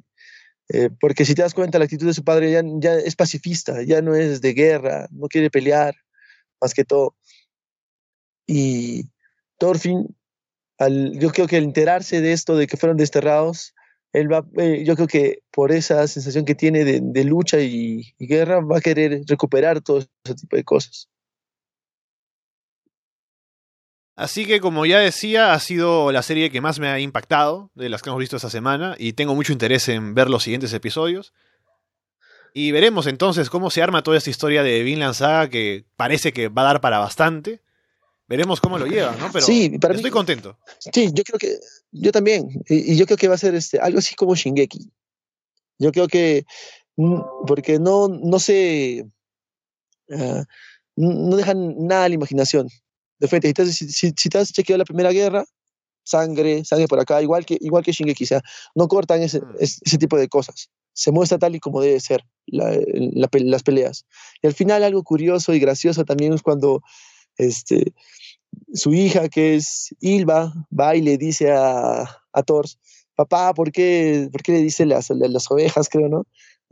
porque 1.00 1.26
si 1.26 1.36
te 1.36 1.44
das 1.44 1.54
cuenta, 1.54 1.78
la 1.78 1.86
actitud 1.86 2.08
de 2.08 2.14
su 2.14 2.24
padre 2.24 2.52
ya, 2.52 2.64
ya 2.80 2.96
es 2.96 3.16
pacifista, 3.16 3.84
ya 3.84 4.02
no 4.02 4.16
es 4.16 4.42
de 4.42 4.54
guerra, 4.54 5.08
no 5.12 5.28
quiere 5.28 5.52
pelear, 5.52 5.94
más 6.60 6.74
que 6.74 6.84
todo. 6.84 7.16
Y 8.48 9.10
Thorfinn, 9.60 10.16
al, 10.84 11.18
yo 11.20 11.30
creo 11.32 11.48
que 11.48 11.58
al 11.58 11.64
enterarse 11.64 12.22
de 12.22 12.32
esto, 12.34 12.56
de 12.56 12.68
que 12.68 12.78
fueron 12.78 12.98
desterrados, 12.98 13.74
él 14.14 14.32
va, 14.32 14.46
eh, 14.58 14.84
yo 14.86 14.96
creo 14.96 15.08
que 15.08 15.40
por 15.52 15.72
esa 15.72 16.08
sensación 16.08 16.46
que 16.46 16.56
tiene 16.56 16.84
de, 16.84 17.00
de 17.02 17.24
lucha 17.24 17.60
y, 17.60 18.14
y, 18.18 18.28
guerra, 18.28 18.62
va 18.62 18.78
a 18.78 18.82
querer 18.82 19.22
recuperar 19.28 19.82
todo 19.82 20.00
ese 20.00 20.36
tipo 20.36 20.56
de 20.56 20.64
cosas. 20.64 21.10
Así 24.16 24.46
que, 24.46 24.62
como 24.62 24.86
ya 24.86 25.00
decía, 25.00 25.54
ha 25.54 25.60
sido 25.60 26.12
la 26.12 26.22
serie 26.22 26.52
que 26.52 26.62
más 26.62 26.80
me 26.80 26.88
ha 26.88 27.00
impactado 27.00 27.72
de 27.74 27.90
las 27.90 28.04
que 28.04 28.10
hemos 28.10 28.20
visto 28.20 28.36
esta 28.36 28.52
semana 28.52 28.96
y 29.00 29.14
tengo 29.14 29.34
mucho 29.34 29.52
interés 29.52 29.90
en 29.90 30.14
ver 30.14 30.30
los 30.30 30.44
siguientes 30.44 30.72
episodios. 30.74 31.34
Y 32.54 32.72
veremos 32.72 33.08
entonces 33.08 33.50
cómo 33.50 33.72
se 33.72 33.82
arma 33.82 34.04
toda 34.04 34.18
esta 34.18 34.30
historia 34.30 34.62
de 34.62 34.84
Vinland 34.84 35.16
Saga 35.16 35.50
que 35.50 35.86
parece 35.96 36.32
que 36.32 36.50
va 36.50 36.62
a 36.62 36.66
dar 36.66 36.82
para 36.82 37.00
bastante. 37.00 37.63
Veremos 38.34 38.60
cómo 38.60 38.80
lo 38.80 38.88
lleva, 38.88 39.16
¿no? 39.16 39.32
Pero 39.32 39.46
sí, 39.46 39.78
para 39.78 39.94
estoy 39.94 40.10
mí, 40.10 40.12
contento. 40.12 40.58
Sí, 40.80 41.12
yo 41.14 41.24
creo 41.24 41.38
que 41.38 41.60
yo 41.92 42.12
también 42.12 42.50
y, 42.68 42.94
y, 42.94 42.96
yo 42.98 43.06
creo 43.06 43.16
que 43.16 43.28
va 43.28 43.36
a 43.36 43.38
ser 43.38 43.54
este 43.54 43.78
algo 43.78 44.00
así 44.00 44.16
como 44.16 44.34
Shingeki. 44.34 44.90
Yo 45.78 45.92
creo 45.92 46.08
que 46.08 46.44
porque 47.46 47.78
no 47.78 48.08
no 48.08 48.40
se 48.40 49.06
uh, 50.10 50.44
no 50.96 51.36
dejan 51.36 51.76
nada 51.86 52.06
a 52.06 52.10
la 52.10 52.16
imaginación 52.16 52.70
de 53.20 53.28
frente. 53.28 53.54
Si, 53.72 53.92
si, 53.92 54.14
si, 54.18 54.30
te 54.30 54.40
has 54.40 54.52
chequeado 54.52 54.80
la 54.80 54.86
primera 54.86 55.12
guerra, 55.12 55.46
sangre, 56.04 56.66
sangre 56.66 56.88
por 56.88 57.00
acá, 57.00 57.22
igual 57.22 57.46
que, 57.46 57.60
igual 57.62 57.84
que 57.84 57.92
Shingeki, 57.92 58.24
o 58.24 58.28
sea, 58.28 58.42
no 58.74 58.88
cortan 58.88 59.22
ese, 59.22 59.42
ese 59.60 60.00
tipo 60.00 60.18
de 60.18 60.28
cosas. 60.28 60.72
Se 60.94 61.12
muestra 61.12 61.38
tal 61.38 61.54
y 61.54 61.60
como 61.60 61.82
debe 61.82 62.00
ser 62.00 62.24
la, 62.48 62.80
la, 62.96 63.30
las 63.32 63.62
peleas. 63.62 64.08
Y 64.42 64.48
al 64.48 64.56
final 64.56 64.84
algo 64.84 65.04
curioso 65.04 65.54
y 65.54 65.60
gracioso 65.60 66.04
también 66.04 66.34
es 66.34 66.42
cuando 66.42 66.82
este, 67.38 67.94
su 68.74 68.94
hija, 68.94 69.30
que 69.30 69.56
es 69.56 69.96
Ilva, 70.00 70.54
va 70.78 70.96
y 70.96 71.02
le 71.02 71.18
dice 71.18 71.52
a, 71.52 72.04
a 72.32 72.44
Thor, 72.44 72.66
papá, 73.16 73.54
¿por 73.54 73.72
qué, 73.72 74.30
¿por 74.32 74.42
qué 74.42 74.54
le 74.54 74.60
dice 74.60 74.86
las, 74.86 75.10
las 75.10 75.52
ovejas, 75.52 75.90
creo, 75.90 76.10
no? 76.10 76.26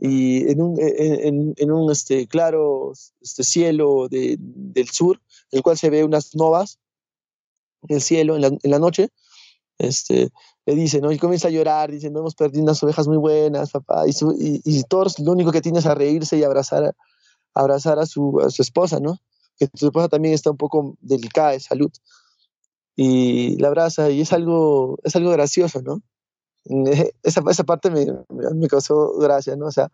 y 0.04 0.50
en 0.50 0.60
un, 0.60 0.76
en, 0.80 1.54
en 1.56 1.70
un 1.70 1.92
este, 1.92 2.26
claro 2.26 2.92
este 3.20 3.44
cielo 3.44 4.08
de, 4.08 4.36
del 4.40 4.88
sur, 4.88 5.20
en 5.52 5.58
el 5.58 5.62
cual 5.62 5.78
se 5.78 5.90
ve 5.90 6.02
unas 6.02 6.34
novas 6.34 6.80
en 7.88 7.94
el 7.94 8.02
cielo, 8.02 8.34
en 8.34 8.42
la, 8.42 8.48
en 8.48 8.70
la 8.70 8.80
noche, 8.80 9.10
este, 9.78 10.30
le 10.66 10.74
dice, 10.74 11.00
¿no? 11.00 11.12
Y 11.12 11.18
comienza 11.18 11.46
a 11.46 11.52
llorar, 11.52 11.92
dice, 11.92 12.10
no 12.10 12.18
hemos 12.18 12.34
perdido 12.34 12.64
unas 12.64 12.82
ovejas 12.82 13.06
muy 13.06 13.16
buenas, 13.16 13.70
papá. 13.70 14.08
Y, 14.08 14.12
su, 14.12 14.32
y, 14.32 14.60
y 14.64 14.82
lo 15.24 15.32
único 15.32 15.52
que 15.52 15.60
tiene 15.60 15.78
es 15.78 15.86
a 15.86 15.94
reírse 15.94 16.36
y 16.36 16.42
abrazar 16.42 16.96
abrazar 17.54 18.00
a 18.00 18.06
su, 18.06 18.40
a 18.40 18.50
su 18.50 18.62
esposa, 18.62 18.98
¿no? 18.98 19.18
Que 19.58 19.68
su 19.74 19.86
esposa 19.86 20.08
también 20.08 20.34
está 20.34 20.50
un 20.50 20.56
poco 20.56 20.96
delicada 21.00 21.50
de 21.50 21.60
salud. 21.60 21.90
Y 22.96 23.56
la 23.58 23.68
abraza 23.68 24.10
y 24.10 24.20
es 24.20 24.32
algo, 24.32 24.98
es 25.02 25.16
algo 25.16 25.30
gracioso, 25.30 25.80
¿no? 25.82 26.02
esa, 27.22 27.42
esa 27.50 27.64
parte 27.64 27.90
me, 27.90 28.06
me, 28.30 28.68
causó 28.68 29.18
gracia, 29.18 29.56
¿no? 29.56 29.66
O 29.66 29.72
sea, 29.72 29.90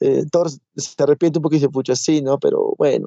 eh, 0.00 0.24
Thor 0.30 0.50
se 0.50 1.02
arrepiente 1.02 1.38
un 1.38 1.42
poco 1.42 1.54
y 1.54 1.58
dice, 1.58 1.68
pucha, 1.68 1.94
sí, 1.94 2.22
¿no? 2.22 2.38
Pero 2.38 2.74
bueno, 2.76 3.06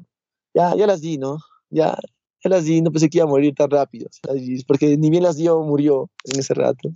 ya, 0.53 0.75
ya 0.75 0.87
las 0.87 1.01
di, 1.01 1.17
¿no? 1.17 1.39
Ya, 1.69 1.97
ya 2.43 2.49
las 2.49 2.65
di, 2.65 2.81
no 2.81 2.91
pensé 2.91 3.09
que 3.09 3.17
iba 3.17 3.25
a 3.25 3.29
morir 3.29 3.53
tan 3.55 3.69
rápido, 3.69 4.09
sea, 4.11 4.33
porque 4.67 4.97
ni 4.97 5.09
bien 5.09 5.23
las 5.23 5.37
dio, 5.37 5.61
murió 5.61 6.09
en 6.25 6.39
ese 6.39 6.53
rato. 6.53 6.89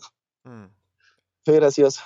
Mm. 0.43 0.65
Fue 1.43 1.55
gracioso. 1.55 2.01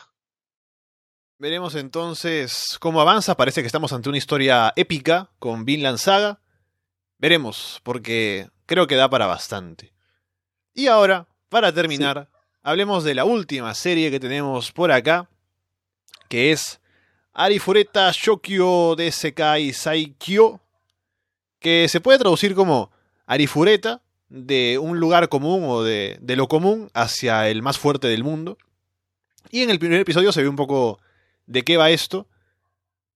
Veremos 1.37 1.75
entonces 1.75 2.77
cómo 2.81 2.99
avanza. 2.99 3.35
Parece 3.35 3.61
que 3.61 3.67
estamos 3.67 3.93
ante 3.93 4.09
una 4.09 4.17
historia 4.17 4.73
épica 4.75 5.31
con 5.39 5.63
Vinland 5.63 5.97
Saga. 5.97 6.41
Veremos, 7.19 7.79
porque 7.83 8.49
creo 8.65 8.87
que 8.87 8.95
da 8.95 9.09
para 9.09 9.27
bastante. 9.27 9.93
Y 10.73 10.87
ahora, 10.87 11.27
para 11.49 11.73
terminar, 11.73 12.29
sí 12.31 12.39
hablemos 12.63 13.03
de 13.03 13.15
la 13.15 13.25
última 13.25 13.73
serie 13.73 14.11
que 14.11 14.19
tenemos 14.19 14.71
por 14.71 14.91
acá, 14.91 15.29
que 16.27 16.51
es 16.51 16.79
Arifureta 17.33 18.11
Shokyo 18.11 18.95
de 18.95 19.11
Sekai 19.11 19.73
Saikyo, 19.73 20.59
que 21.59 21.87
se 21.89 22.01
puede 22.01 22.19
traducir 22.19 22.55
como 22.55 22.91
Arifureta, 23.25 24.01
de 24.29 24.77
un 24.77 24.99
lugar 24.99 25.27
común 25.27 25.63
o 25.65 25.81
de, 25.81 26.19
de, 26.21 26.35
lo 26.35 26.47
común 26.47 26.91
hacia 26.93 27.49
el 27.49 27.63
más 27.63 27.79
fuerte 27.79 28.07
del 28.07 28.23
mundo. 28.23 28.59
Y 29.49 29.63
en 29.63 29.71
el 29.71 29.79
primer 29.79 29.99
episodio 29.99 30.31
se 30.31 30.43
ve 30.43 30.47
un 30.47 30.55
poco 30.55 30.99
de 31.47 31.63
qué 31.63 31.77
va 31.77 31.89
esto. 31.89 32.27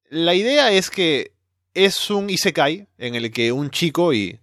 La 0.09 0.33
idea 0.33 0.71
es 0.71 0.89
que 0.89 1.32
es 1.73 2.09
un 2.09 2.29
isekai 2.29 2.87
en 2.97 3.15
el 3.15 3.31
que 3.31 3.51
un 3.51 3.69
chico 3.69 4.13
y 4.13 4.39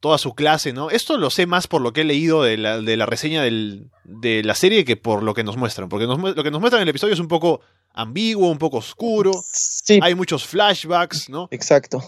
toda 0.00 0.18
su 0.18 0.34
clase, 0.34 0.72
¿no? 0.72 0.90
Esto 0.90 1.16
lo 1.16 1.30
sé 1.30 1.46
más 1.46 1.66
por 1.66 1.80
lo 1.80 1.92
que 1.92 2.02
he 2.02 2.04
leído 2.04 2.42
de 2.42 2.56
la, 2.56 2.80
de 2.80 2.96
la 2.96 3.06
reseña 3.06 3.42
del, 3.42 3.90
de 4.04 4.42
la 4.44 4.54
serie 4.54 4.84
que 4.84 4.96
por 4.96 5.22
lo 5.22 5.34
que 5.34 5.42
nos 5.42 5.56
muestran. 5.56 5.88
Porque 5.88 6.06
nos, 6.06 6.18
lo 6.18 6.44
que 6.44 6.50
nos 6.50 6.60
muestran 6.60 6.80
en 6.80 6.88
el 6.88 6.90
episodio 6.90 7.14
es 7.14 7.20
un 7.20 7.28
poco 7.28 7.60
ambiguo, 7.92 8.50
un 8.50 8.58
poco 8.58 8.76
oscuro. 8.78 9.32
Sí. 9.52 9.98
Hay 10.02 10.14
muchos 10.14 10.44
flashbacks, 10.44 11.28
¿no? 11.28 11.48
Exacto. 11.50 12.02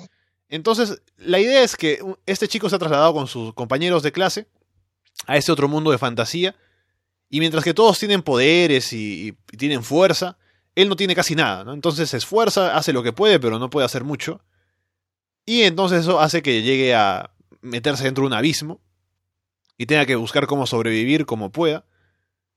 Entonces, 0.49 1.03
la 1.17 1.41
idea 1.41 1.63
es 1.63 1.77
que 1.77 2.01
este 2.27 2.49
chico 2.49 2.69
se 2.69 2.77
ha 2.77 2.79
trasladado 2.79 3.15
con 3.15 3.27
sus 3.27 3.53
compañeros 3.55 4.03
de 4.03 4.13
clase 4.13 4.47
a 5.27 5.37
ese 5.37 5.51
otro 5.51 5.69
mundo 5.69 5.91
de 5.91 5.99
fantasía. 5.99 6.55
Y 7.31 7.41
mientras 7.41 7.65
que 7.65 7.75
todos 7.75 7.99
tienen 7.99 8.23
poderes 8.23 8.93
y, 8.93 9.37
y 9.51 9.57
tienen 9.57 9.83
fuerza, 9.83 10.39
él 10.75 10.89
no 10.89 10.97
tiene 10.97 11.15
casi 11.15 11.35
nada, 11.35 11.65
¿no? 11.65 11.73
Entonces 11.73 12.11
se 12.11 12.17
esfuerza, 12.19 12.77
hace 12.77 12.93
lo 12.93 13.03
que 13.03 13.13
puede, 13.13 13.41
pero 13.41 13.59
no 13.59 13.69
puede 13.69 13.85
hacer 13.85 14.05
mucho. 14.05 14.41
Y 15.49 15.63
entonces 15.63 16.01
eso 16.01 16.21
hace 16.21 16.43
que 16.43 16.61
llegue 16.61 16.95
a 16.95 17.31
meterse 17.63 18.05
dentro 18.05 18.21
de 18.21 18.27
un 18.27 18.35
abismo 18.35 18.83
y 19.79 19.87
tenga 19.87 20.05
que 20.05 20.15
buscar 20.15 20.47
cómo 20.47 20.67
sobrevivir 20.67 21.25
como 21.25 21.53
pueda. 21.53 21.87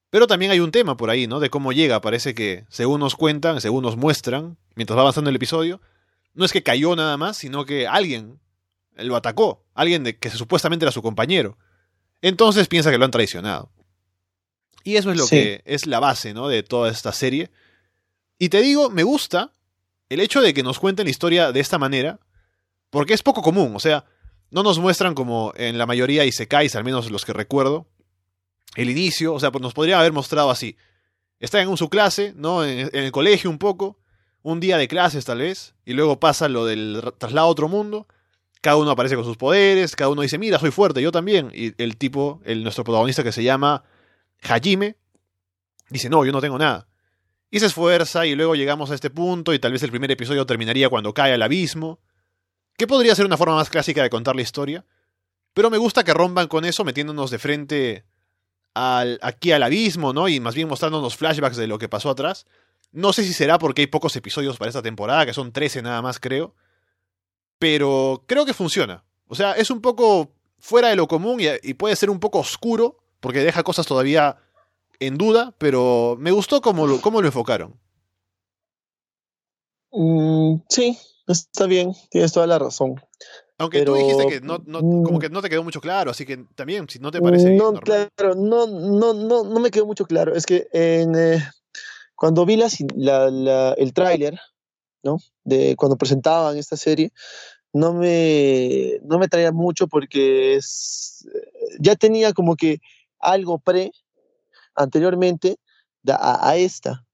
Pero 0.09 0.27
también 0.27 0.51
hay 0.51 0.59
un 0.59 0.71
tema 0.71 0.97
por 0.97 1.09
ahí, 1.09 1.25
¿no? 1.25 1.39
De 1.39 1.49
cómo 1.49 1.71
llega. 1.71 2.01
Parece 2.01 2.35
que, 2.35 2.65
según 2.67 2.99
nos 2.99 3.15
cuentan, 3.15 3.61
según 3.61 3.83
nos 3.83 3.95
muestran, 3.95 4.57
mientras 4.75 4.97
va 4.97 5.03
avanzando 5.03 5.29
el 5.29 5.37
episodio, 5.37 5.79
no 6.33 6.43
es 6.43 6.51
que 6.51 6.63
cayó 6.63 6.93
nada 6.97 7.15
más, 7.15 7.37
sino 7.37 7.63
que 7.63 7.87
alguien 7.87 8.41
lo 8.97 9.15
atacó. 9.15 9.63
Alguien 9.73 10.03
de, 10.03 10.17
que 10.17 10.29
supuestamente 10.29 10.83
era 10.83 10.91
su 10.91 11.01
compañero. 11.01 11.57
Entonces 12.21 12.67
piensa 12.67 12.91
que 12.91 12.97
lo 12.97 13.05
han 13.05 13.11
traicionado. 13.11 13.71
Y 14.83 14.97
eso 14.97 15.11
es 15.11 15.17
lo 15.17 15.27
sí. 15.27 15.37
que 15.37 15.61
es 15.63 15.85
la 15.85 16.01
base, 16.01 16.33
¿no? 16.33 16.49
De 16.49 16.61
toda 16.61 16.91
esta 16.91 17.13
serie. 17.13 17.51
Y 18.37 18.49
te 18.49 18.61
digo, 18.61 18.89
me 18.89 19.03
gusta 19.03 19.53
el 20.09 20.19
hecho 20.19 20.41
de 20.41 20.53
que 20.53 20.61
nos 20.61 20.77
cuenten 20.77 21.05
la 21.05 21.11
historia 21.11 21.53
de 21.53 21.61
esta 21.61 21.77
manera, 21.79 22.19
porque 22.91 23.15
es 23.15 23.23
poco 23.23 23.41
común. 23.41 23.75
O 23.75 23.79
sea, 23.79 24.05
no 24.51 24.61
nos 24.61 24.77
muestran 24.77 25.15
como 25.15 25.53
en 25.55 25.79
la 25.79 25.87
mayoría 25.87 26.25
isekais, 26.25 26.75
al 26.75 26.83
menos 26.83 27.09
los 27.09 27.25
que 27.25 27.33
recuerdo, 27.33 27.87
el 28.75 28.91
inicio, 28.91 29.33
o 29.33 29.39
sea, 29.39 29.51
pues 29.51 29.63
nos 29.63 29.73
podría 29.73 29.99
haber 29.99 30.13
mostrado 30.13 30.51
así. 30.51 30.77
Está 31.39 31.59
en 31.61 31.75
su 31.77 31.89
clase, 31.89 32.33
¿no? 32.35 32.63
En, 32.63 32.89
en, 32.93 33.03
el 33.03 33.11
colegio 33.11 33.49
un 33.49 33.57
poco, 33.57 33.97
un 34.43 34.59
día 34.59 34.77
de 34.77 34.87
clases 34.87 35.25
tal 35.25 35.39
vez, 35.39 35.73
y 35.85 35.93
luego 35.93 36.19
pasa 36.19 36.47
lo 36.47 36.65
del 36.65 37.01
traslado 37.17 37.47
a 37.47 37.49
otro 37.49 37.67
mundo, 37.67 38.07
cada 38.61 38.77
uno 38.77 38.91
aparece 38.91 39.15
con 39.15 39.25
sus 39.25 39.37
poderes, 39.37 39.95
cada 39.95 40.09
uno 40.09 40.21
dice, 40.21 40.37
mira, 40.37 40.59
soy 40.59 40.69
fuerte, 40.69 41.01
yo 41.01 41.11
también, 41.11 41.51
y 41.53 41.73
el 41.81 41.97
tipo, 41.97 42.41
el, 42.45 42.61
nuestro 42.63 42.83
protagonista 42.83 43.23
que 43.23 43.31
se 43.31 43.43
llama 43.43 43.83
Hajime, 44.43 44.97
dice, 45.89 46.09
no, 46.09 46.23
yo 46.23 46.31
no 46.31 46.41
tengo 46.41 46.59
nada. 46.59 46.87
Y 47.49 47.59
se 47.59 47.65
esfuerza 47.65 48.25
y 48.25 48.35
luego 48.35 48.55
llegamos 48.55 48.91
a 48.91 48.95
este 48.95 49.09
punto 49.09 49.53
y 49.53 49.59
tal 49.59 49.73
vez 49.73 49.83
el 49.83 49.89
primer 49.89 50.11
episodio 50.11 50.45
terminaría 50.45 50.89
cuando 50.89 51.13
cae 51.13 51.33
al 51.33 51.41
abismo 51.41 51.99
que 52.81 52.87
podría 52.87 53.13
ser 53.13 53.27
una 53.27 53.37
forma 53.37 53.53
más 53.53 53.69
clásica 53.69 54.01
de 54.01 54.09
contar 54.09 54.35
la 54.35 54.41
historia, 54.41 54.83
pero 55.53 55.69
me 55.69 55.77
gusta 55.77 56.03
que 56.03 56.15
rompan 56.15 56.47
con 56.47 56.65
eso 56.65 56.83
metiéndonos 56.83 57.29
de 57.29 57.37
frente 57.37 58.05
al, 58.73 59.19
aquí 59.21 59.51
al 59.51 59.61
abismo, 59.61 60.13
¿no? 60.13 60.27
Y 60.27 60.39
más 60.39 60.55
bien 60.55 60.67
mostrándonos 60.67 61.15
flashbacks 61.15 61.57
de 61.57 61.67
lo 61.67 61.77
que 61.77 61.87
pasó 61.87 62.09
atrás. 62.09 62.47
No 62.91 63.13
sé 63.13 63.23
si 63.23 63.33
será 63.33 63.59
porque 63.59 63.83
hay 63.83 63.87
pocos 63.87 64.15
episodios 64.15 64.57
para 64.57 64.69
esta 64.69 64.81
temporada, 64.81 65.27
que 65.27 65.33
son 65.35 65.51
13 65.51 65.83
nada 65.83 66.01
más 66.01 66.19
creo, 66.19 66.55
pero 67.59 68.23
creo 68.25 68.47
que 68.47 68.53
funciona. 68.55 69.03
O 69.27 69.35
sea, 69.35 69.51
es 69.51 69.69
un 69.69 69.81
poco 69.81 70.31
fuera 70.57 70.87
de 70.87 70.95
lo 70.95 71.07
común 71.07 71.39
y, 71.39 71.73
puede 71.75 71.95
ser 71.95 72.09
un 72.09 72.19
poco 72.19 72.39
oscuro, 72.39 72.97
porque 73.19 73.41
deja 73.41 73.61
cosas 73.61 73.85
todavía 73.85 74.37
en 74.99 75.19
duda, 75.19 75.53
pero 75.59 76.15
me 76.19 76.31
gustó 76.31 76.61
cómo 76.61 76.87
lo, 76.87 76.99
cómo 76.99 77.21
lo 77.21 77.27
enfocaron. 77.27 77.79
Mm, 79.91 80.61
sí, 80.67 80.97
Está 81.31 81.65
bien, 81.65 81.93
tienes 82.09 82.31
toda 82.31 82.47
la 82.47 82.59
razón. 82.59 82.95
Aunque 83.57 83.79
pero, 83.79 83.93
tú 83.93 83.99
dijiste 83.99 84.27
que 84.27 84.41
no, 84.41 84.59
no, 84.65 84.79
como 84.79 85.19
que 85.19 85.29
no 85.29 85.41
te 85.41 85.49
quedó 85.49 85.63
mucho 85.63 85.81
claro, 85.81 86.11
así 86.11 86.25
que 86.25 86.45
también, 86.55 86.89
si 86.89 86.99
no 86.99 87.11
te 87.11 87.21
parece. 87.21 87.51
No, 87.51 87.71
normal. 87.71 88.09
claro, 88.15 88.35
no, 88.35 88.65
no, 88.65 89.13
no, 89.13 89.43
no 89.43 89.59
me 89.59 89.69
quedó 89.69 89.85
mucho 89.85 90.05
claro. 90.05 90.35
Es 90.35 90.45
que 90.45 90.67
en, 90.73 91.15
eh, 91.15 91.43
cuando 92.15 92.45
vi 92.45 92.57
la, 92.57 92.69
la, 92.95 93.29
la 93.29 93.73
el 93.73 93.93
tráiler, 93.93 94.39
¿no? 95.03 95.19
De 95.43 95.75
cuando 95.75 95.97
presentaban 95.97 96.57
esta 96.57 96.75
serie, 96.75 97.11
no 97.73 97.93
me, 97.93 98.99
no 99.03 99.19
me 99.19 99.27
traía 99.27 99.51
mucho 99.51 99.87
porque 99.87 100.55
es, 100.55 101.27
ya 101.79 101.95
tenía 101.95 102.33
como 102.33 102.55
que 102.55 102.79
algo 103.19 103.59
pre 103.59 103.91
anteriormente 104.75 105.57
a, 106.07 106.49
a 106.49 106.57
esta. 106.57 107.05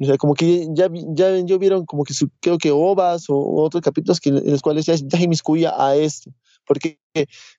O 0.00 0.04
sea, 0.04 0.16
como 0.16 0.34
que 0.34 0.68
ya, 0.70 0.88
ya, 0.92 1.38
ya 1.38 1.58
vieron 1.58 1.84
como 1.84 2.04
que 2.04 2.14
su, 2.14 2.28
creo 2.40 2.58
que 2.58 2.70
ovas 2.70 3.28
o, 3.28 3.62
otros 3.62 3.82
capítulos 3.82 4.20
que, 4.20 4.30
en 4.30 4.50
los 4.50 4.62
cuales 4.62 4.86
ya, 4.86 4.94
ya 4.94 5.20
inmiscuya 5.20 5.74
a 5.76 5.96
esto. 5.96 6.30
Porque 6.66 6.98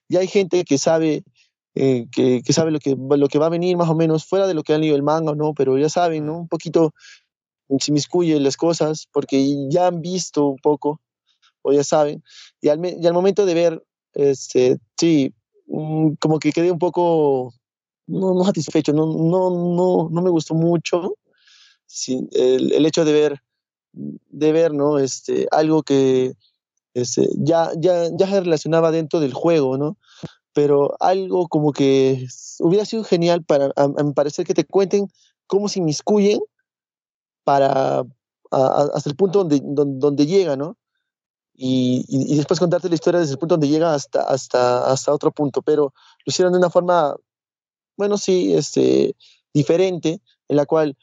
ya 0.08 0.20
hay 0.20 0.26
gente 0.26 0.64
que 0.64 0.78
sabe 0.78 1.24
eh, 1.74 2.06
que, 2.10 2.42
que, 2.42 2.52
sabe 2.52 2.70
lo 2.70 2.78
que, 2.78 2.96
lo 2.96 3.28
que 3.28 3.38
va 3.38 3.46
a 3.46 3.50
venir 3.50 3.76
más 3.76 3.88
o 3.88 3.94
menos, 3.94 4.24
fuera 4.24 4.46
de 4.46 4.54
lo 4.54 4.62
que 4.62 4.72
han 4.72 4.80
leído 4.80 4.96
el 4.96 5.02
manga, 5.02 5.34
¿no? 5.34 5.54
Pero 5.54 5.76
ya 5.78 5.88
saben, 5.88 6.26
¿no? 6.26 6.38
Un 6.38 6.48
poquito 6.48 6.94
se 7.78 7.92
inmiscuye 7.92 8.40
las 8.40 8.56
cosas 8.56 9.06
porque 9.12 9.68
ya 9.68 9.86
han 9.86 10.00
visto 10.00 10.46
un 10.46 10.58
poco 10.58 11.00
o 11.62 11.72
ya 11.72 11.84
saben. 11.84 12.22
Y 12.60 12.68
al, 12.68 12.80
y 12.84 13.06
al 13.06 13.12
momento 13.12 13.46
de 13.46 13.54
ver, 13.54 13.84
este, 14.14 14.78
sí, 14.96 15.34
mm, 15.66 16.12
como 16.20 16.38
que 16.38 16.52
quedé 16.52 16.70
un 16.72 16.78
poco 16.78 17.52
no, 18.06 18.34
no 18.34 18.44
satisfecho, 18.44 18.92
no, 18.92 19.06
no, 19.06 19.50
no, 19.50 20.08
no 20.10 20.22
me 20.22 20.30
gustó 20.30 20.54
mucho 20.54 21.14
el, 22.32 22.72
el, 22.72 22.86
hecho 22.86 23.04
de 23.04 23.12
ver, 23.12 23.42
de 23.92 24.52
ver, 24.52 24.72
¿no? 24.72 24.98
Este, 24.98 25.46
algo 25.50 25.82
que 25.82 26.34
este, 26.94 27.28
ya, 27.36 27.70
ya, 27.76 28.08
ya 28.16 28.26
se 28.26 28.40
relacionaba 28.40 28.90
dentro 28.90 29.20
del 29.20 29.34
juego, 29.34 29.76
¿no? 29.76 29.96
Pero 30.52 30.96
algo 31.00 31.48
como 31.48 31.72
que 31.72 32.26
hubiera 32.58 32.84
sido 32.84 33.04
genial 33.04 33.44
para, 33.44 33.66
a, 33.76 33.84
a 33.84 34.02
mi 34.04 34.12
parecer, 34.12 34.46
que 34.46 34.54
te 34.54 34.64
cuenten 34.64 35.08
cómo 35.46 35.68
se 35.68 35.80
inmiscuyen 35.80 36.40
para, 37.44 38.00
a, 38.50 38.88
hasta 38.94 39.10
el 39.10 39.16
punto 39.16 39.40
donde, 39.40 39.60
donde, 39.62 39.98
donde 39.98 40.26
llega, 40.26 40.56
¿no? 40.56 40.76
Y, 41.54 42.06
y, 42.08 42.36
después 42.36 42.58
contarte 42.58 42.88
la 42.88 42.94
historia 42.94 43.20
desde 43.20 43.32
el 43.32 43.38
punto 43.38 43.54
donde 43.54 43.68
llega 43.68 43.92
hasta, 43.92 44.22
hasta, 44.22 44.90
hasta 44.90 45.12
otro 45.12 45.30
punto, 45.30 45.60
pero 45.60 45.92
lo 46.24 46.30
hicieron 46.30 46.52
de 46.52 46.58
una 46.58 46.70
forma 46.70 47.14
bueno, 48.00 48.16
sí, 48.16 48.54
este, 48.54 49.14
diferente, 49.52 50.22
en 50.48 50.56
la 50.56 50.64
cual 50.64 50.96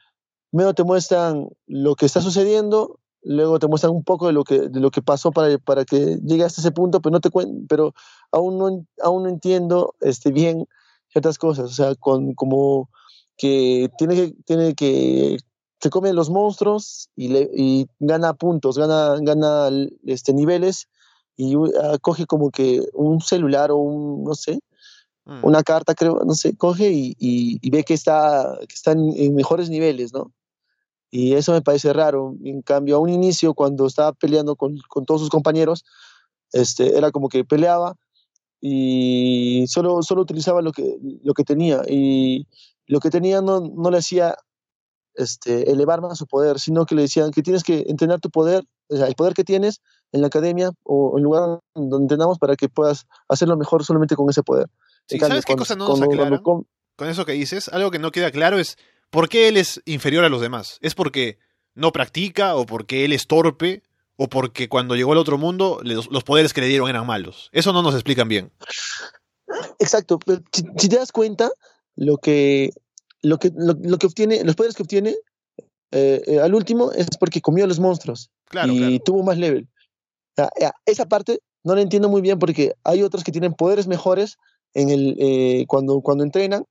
primero 0.57 0.73
te 0.73 0.83
muestran 0.83 1.49
lo 1.67 1.95
que 1.95 2.07
está 2.07 2.19
sucediendo, 2.19 2.99
luego 3.21 3.59
te 3.59 3.67
muestran 3.67 3.93
un 3.93 4.03
poco 4.03 4.25
de 4.25 4.33
lo 4.33 4.43
que, 4.43 4.69
de 4.69 4.79
lo 4.79 4.89
que 4.89 5.03
pasó 5.03 5.31
para, 5.31 5.55
para 5.59 5.85
que 5.85 6.17
llegue 6.25 6.45
hasta 6.45 6.61
ese 6.61 6.71
punto, 6.71 6.99
pero, 6.99 7.11
no 7.11 7.19
te 7.19 7.29
pero 7.69 7.93
aún, 8.31 8.57
no, 8.57 8.83
aún 9.03 9.21
no 9.21 9.29
entiendo 9.29 9.93
este, 10.01 10.31
bien 10.31 10.67
ciertas 11.09 11.37
cosas, 11.37 11.65
o 11.65 11.73
sea, 11.73 11.93
con, 11.93 12.33
como 12.33 12.89
que 13.37 13.91
tiene 13.99 14.15
que, 14.15 14.33
tiene 14.47 14.73
que 14.73 15.37
se 15.79 15.89
comen 15.91 16.15
los 16.15 16.31
monstruos 16.31 17.11
y, 17.15 17.27
le, 17.27 17.51
y 17.53 17.85
gana 17.99 18.33
puntos, 18.33 18.79
gana, 18.79 19.15
gana 19.21 19.69
este, 20.07 20.33
niveles 20.33 20.87
y 21.35 21.55
uh, 21.55 21.71
coge 22.01 22.25
como 22.25 22.49
que 22.49 22.81
un 22.93 23.21
celular 23.21 23.69
o 23.69 23.77
un, 23.77 24.23
no 24.23 24.33
sé, 24.33 24.57
Mm. 25.27 25.43
una 25.43 25.61
carta, 25.61 25.93
creo, 25.93 26.21
no 26.25 26.33
sé, 26.35 26.55
coge 26.55 26.89
y, 26.89 27.09
y, 27.19 27.59
y 27.61 27.69
ve 27.69 27.83
que 27.83 27.93
está, 27.93 28.57
que 28.61 28.73
está 28.73 28.93
en, 28.93 29.11
en, 29.17 29.35
mejores 29.35 29.69
niveles, 29.69 30.13
¿no? 30.13 30.31
Y 31.09 31.33
eso 31.33 31.53
me 31.53 31.61
parece 31.61 31.93
raro. 31.93 32.35
En 32.43 32.61
cambio, 32.61 32.97
a 32.97 32.99
un 32.99 33.09
inicio, 33.09 33.53
cuando 33.53 33.85
estaba 33.85 34.13
peleando 34.13 34.55
con, 34.55 34.77
con 34.89 35.05
todos 35.05 35.21
sus 35.21 35.29
compañeros, 35.29 35.85
este, 36.51 36.97
era 36.97 37.11
como 37.11 37.29
que 37.29 37.43
peleaba 37.45 37.95
y 38.59 39.65
solo, 39.67 40.01
solo 40.01 40.21
utilizaba 40.21 40.61
lo 40.61 40.71
que, 40.71 40.97
lo 41.23 41.33
que 41.33 41.43
tenía. 41.43 41.81
Y 41.87 42.47
lo 42.85 42.99
que 42.99 43.09
tenía 43.09 43.41
no, 43.41 43.61
no 43.61 43.91
le 43.91 43.97
hacía 43.97 44.35
este, 45.15 45.71
elevar 45.71 46.01
más 46.01 46.17
su 46.17 46.27
poder, 46.27 46.59
sino 46.59 46.85
que 46.85 46.95
le 46.95 47.03
decían 47.03 47.31
que 47.31 47.43
tienes 47.43 47.63
que 47.63 47.85
entrenar 47.87 48.19
tu 48.19 48.29
poder, 48.29 48.63
o 48.89 48.97
sea, 48.97 49.07
el 49.07 49.15
poder 49.15 49.33
que 49.33 49.43
tienes 49.43 49.81
en 50.11 50.21
la 50.21 50.27
academia 50.27 50.71
o 50.83 51.13
en 51.13 51.19
el 51.19 51.23
lugar 51.23 51.59
donde 51.75 51.97
entrenamos 51.97 52.39
para 52.39 52.55
que 52.55 52.69
puedas 52.69 53.05
hacerlo 53.27 53.57
mejor 53.57 53.83
solamente 53.83 54.15
con 54.15 54.29
ese 54.29 54.43
poder. 54.43 54.67
Sí, 55.07 55.19
¿Sabes 55.19 55.45
qué 55.45 55.55
cosa 55.55 55.75
no 55.75 55.87
nos 55.87 56.01
aclaran? 56.01 56.41
Con, 56.41 56.67
con 56.95 57.07
eso 57.07 57.25
que 57.25 57.33
dices, 57.33 57.69
algo 57.69 57.91
que 57.91 57.99
no 57.99 58.11
queda 58.11 58.31
claro 58.31 58.59
es 58.59 58.77
por 59.09 59.29
qué 59.29 59.47
él 59.47 59.57
es 59.57 59.81
inferior 59.85 60.23
a 60.23 60.29
los 60.29 60.41
demás. 60.41 60.77
¿Es 60.81 60.95
porque 60.95 61.39
no 61.75 61.91
practica 61.91 62.55
o 62.55 62.65
porque 62.65 63.05
él 63.05 63.13
es 63.13 63.27
torpe 63.27 63.83
o 64.15 64.27
porque 64.27 64.67
cuando 64.67 64.95
llegó 64.95 65.11
al 65.11 65.19
otro 65.19 65.37
mundo 65.37 65.79
los, 65.83 66.09
los 66.11 66.23
poderes 66.23 66.53
que 66.53 66.61
le 66.61 66.67
dieron 66.67 66.89
eran 66.89 67.05
malos? 67.05 67.49
Eso 67.51 67.73
no 67.73 67.81
nos 67.81 67.93
explican 67.93 68.27
bien. 68.27 68.51
Exacto. 69.79 70.19
Si, 70.51 70.63
si 70.77 70.89
te 70.89 70.97
das 70.97 71.11
cuenta, 71.11 71.51
lo 71.95 72.17
que, 72.17 72.71
lo 73.21 73.37
que, 73.37 73.51
lo, 73.55 73.75
lo 73.81 73.97
que 73.97 74.07
obtiene, 74.07 74.43
los 74.43 74.55
poderes 74.55 74.75
que 74.75 74.83
obtiene 74.83 75.15
eh, 75.91 76.21
eh, 76.27 76.39
al 76.39 76.53
último 76.53 76.91
es 76.91 77.07
porque 77.19 77.41
comió 77.41 77.63
a 77.63 77.67
los 77.67 77.79
monstruos 77.79 78.29
claro, 78.45 78.73
y 78.73 78.77
claro. 78.77 78.99
tuvo 78.99 79.23
más 79.23 79.37
level. 79.37 79.67
O 80.37 80.43
sea, 80.43 80.49
esa 80.85 81.07
parte 81.07 81.39
no 81.63 81.75
la 81.75 81.81
entiendo 81.81 82.09
muy 82.09 82.21
bien 82.21 82.39
porque 82.39 82.73
hay 82.83 83.03
otros 83.03 83.23
que 83.23 83.31
tienen 83.31 83.53
poderes 83.53 83.87
mejores 83.87 84.37
en 84.73 84.89
el, 84.89 85.15
eh, 85.19 85.65
cuando, 85.67 86.01
cuando 86.01 86.23
entrenan. 86.23 86.65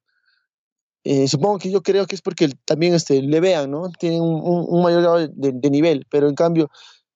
Eh, 1.09 1.29
supongo 1.29 1.59
que 1.61 1.71
yo 1.71 1.85
creo 1.85 2.05
que 2.05 2.17
es 2.17 2.21
porque 2.21 2.49
también 2.65 2.93
este, 2.93 3.23
le 3.23 3.39
vean, 3.39 3.71
¿no? 3.71 3.91
Tienen 3.91 4.23
un, 4.23 4.41
un, 4.43 4.83
mayor 4.83 5.03
grado 5.03 5.19
de, 5.19 5.53
de, 5.53 5.71
nivel, 5.71 6.05
pero 6.11 6.29
en 6.29 6.35
cambio, 6.35 6.69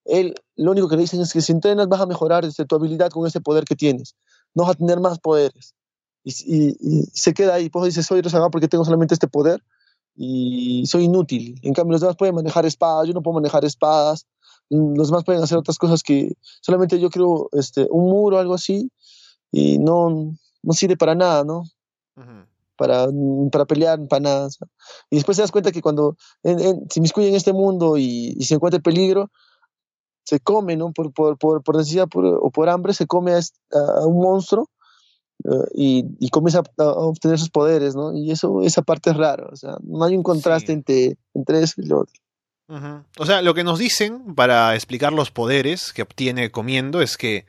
él 0.05 0.37
lo 0.55 0.71
único 0.71 0.89
que 0.89 0.95
le 0.95 1.03
dicen 1.03 1.21
es 1.21 1.33
que 1.33 1.41
si 1.41 1.51
entrenas 1.51 1.89
vas 1.89 2.01
a 2.01 2.07
mejorar 2.07 2.45
este, 2.45 2.65
tu 2.67 2.77
habilidad 2.77 3.11
con 3.11 3.27
ese 3.27 3.41
poder 3.41 3.65
que 3.65 3.75
tienes, 3.75 4.15
no 4.55 4.63
vas 4.63 4.77
a 4.77 4.79
tener 4.79 5.01
más 5.01 5.19
poderes. 5.19 5.75
Y, 6.23 6.31
y, 6.47 6.77
y 6.79 7.03
se 7.13 7.35
queda 7.35 7.55
ahí, 7.55 7.69
pues 7.69 7.87
dice, 7.87 8.05
soy 8.05 8.21
rezagado 8.21 8.53
porque 8.53 8.69
tengo 8.69 8.85
solamente 8.85 9.15
este 9.15 9.27
poder 9.27 9.61
y 10.15 10.85
soy 10.87 11.07
inútil. 11.07 11.59
En 11.63 11.75
cambio, 11.75 11.95
los 11.95 12.01
demás 12.01 12.17
pueden 12.17 12.37
manejar 12.37 12.67
espadas, 12.67 13.09
yo 13.09 13.13
no 13.13 13.23
puedo 13.23 13.35
manejar 13.35 13.65
espadas, 13.65 14.25
los 14.69 15.09
demás 15.09 15.25
pueden 15.25 15.43
hacer 15.43 15.59
otras 15.59 15.79
cosas 15.79 16.05
que 16.05 16.37
solamente 16.61 17.01
yo 17.01 17.11
creo 17.11 17.49
este, 17.55 17.89
un 17.91 18.05
muro 18.05 18.39
algo 18.39 18.55
así 18.55 18.89
y 19.51 19.79
no, 19.79 20.37
no 20.63 20.73
sirve 20.75 20.97
para 20.97 21.17
nada, 21.17 21.43
¿no? 21.43 21.65
Uh 22.17 22.21
-huh. 22.21 22.50
Para, 22.81 23.09
para 23.53 23.67
pelear, 23.67 23.99
para 24.09 24.21
nada. 24.21 24.47
O 24.47 24.51
sea. 24.51 24.67
Y 25.11 25.17
después 25.17 25.37
te 25.37 25.43
das 25.43 25.53
cuenta 25.53 25.71
que 25.71 25.83
cuando 25.83 26.17
en, 26.43 26.59
en, 26.61 26.87
se 26.89 26.99
inmiscuye 27.01 27.29
en 27.29 27.35
este 27.35 27.53
mundo 27.53 27.99
y, 27.99 28.35
y, 28.39 28.45
se 28.45 28.55
encuentra 28.55 28.79
el 28.79 28.83
peligro, 28.83 29.31
se 30.25 30.41
come, 30.41 30.77
¿no? 30.77 30.91
Por, 30.91 31.13
por, 31.13 31.37
por, 31.37 31.63
por 31.63 31.77
necesidad 31.77 32.09
por, 32.09 32.25
o 32.25 32.51
por 32.51 32.71
hambre, 32.71 32.95
se 32.95 33.07
come 33.07 33.35
a, 33.35 33.41
a 34.01 34.07
un 34.07 34.23
monstruo 34.23 34.71
uh, 35.45 35.65
y, 35.75 36.07
y, 36.21 36.31
comienza 36.31 36.63
a, 36.79 36.83
a, 36.83 36.93
obtener 36.93 37.39
sus 37.39 37.51
poderes, 37.51 37.95
¿no? 37.95 38.15
Y 38.17 38.31
eso, 38.31 38.63
esa 38.63 38.81
parte 38.81 39.11
es 39.11 39.17
rara. 39.19 39.47
O 39.53 39.57
sea, 39.57 39.77
no 39.83 40.03
hay 40.03 40.17
un 40.17 40.23
contraste 40.23 40.69
sí. 40.69 40.73
entre, 40.73 41.19
entre 41.35 41.63
eso 41.63 41.83
y 41.83 41.87
lo 41.87 42.01
otro. 42.01 42.15
Uh 42.69 42.77
-huh. 42.77 43.05
O 43.19 43.27
sea, 43.27 43.43
lo 43.43 43.53
que 43.53 43.63
nos 43.63 43.79
dicen 43.79 44.35
para 44.35 44.75
explicar 44.75 45.13
los 45.13 45.31
poderes 45.31 45.93
que 45.93 46.01
obtiene 46.01 46.51
comiendo 46.51 47.03
es 47.03 47.19
que 47.19 47.45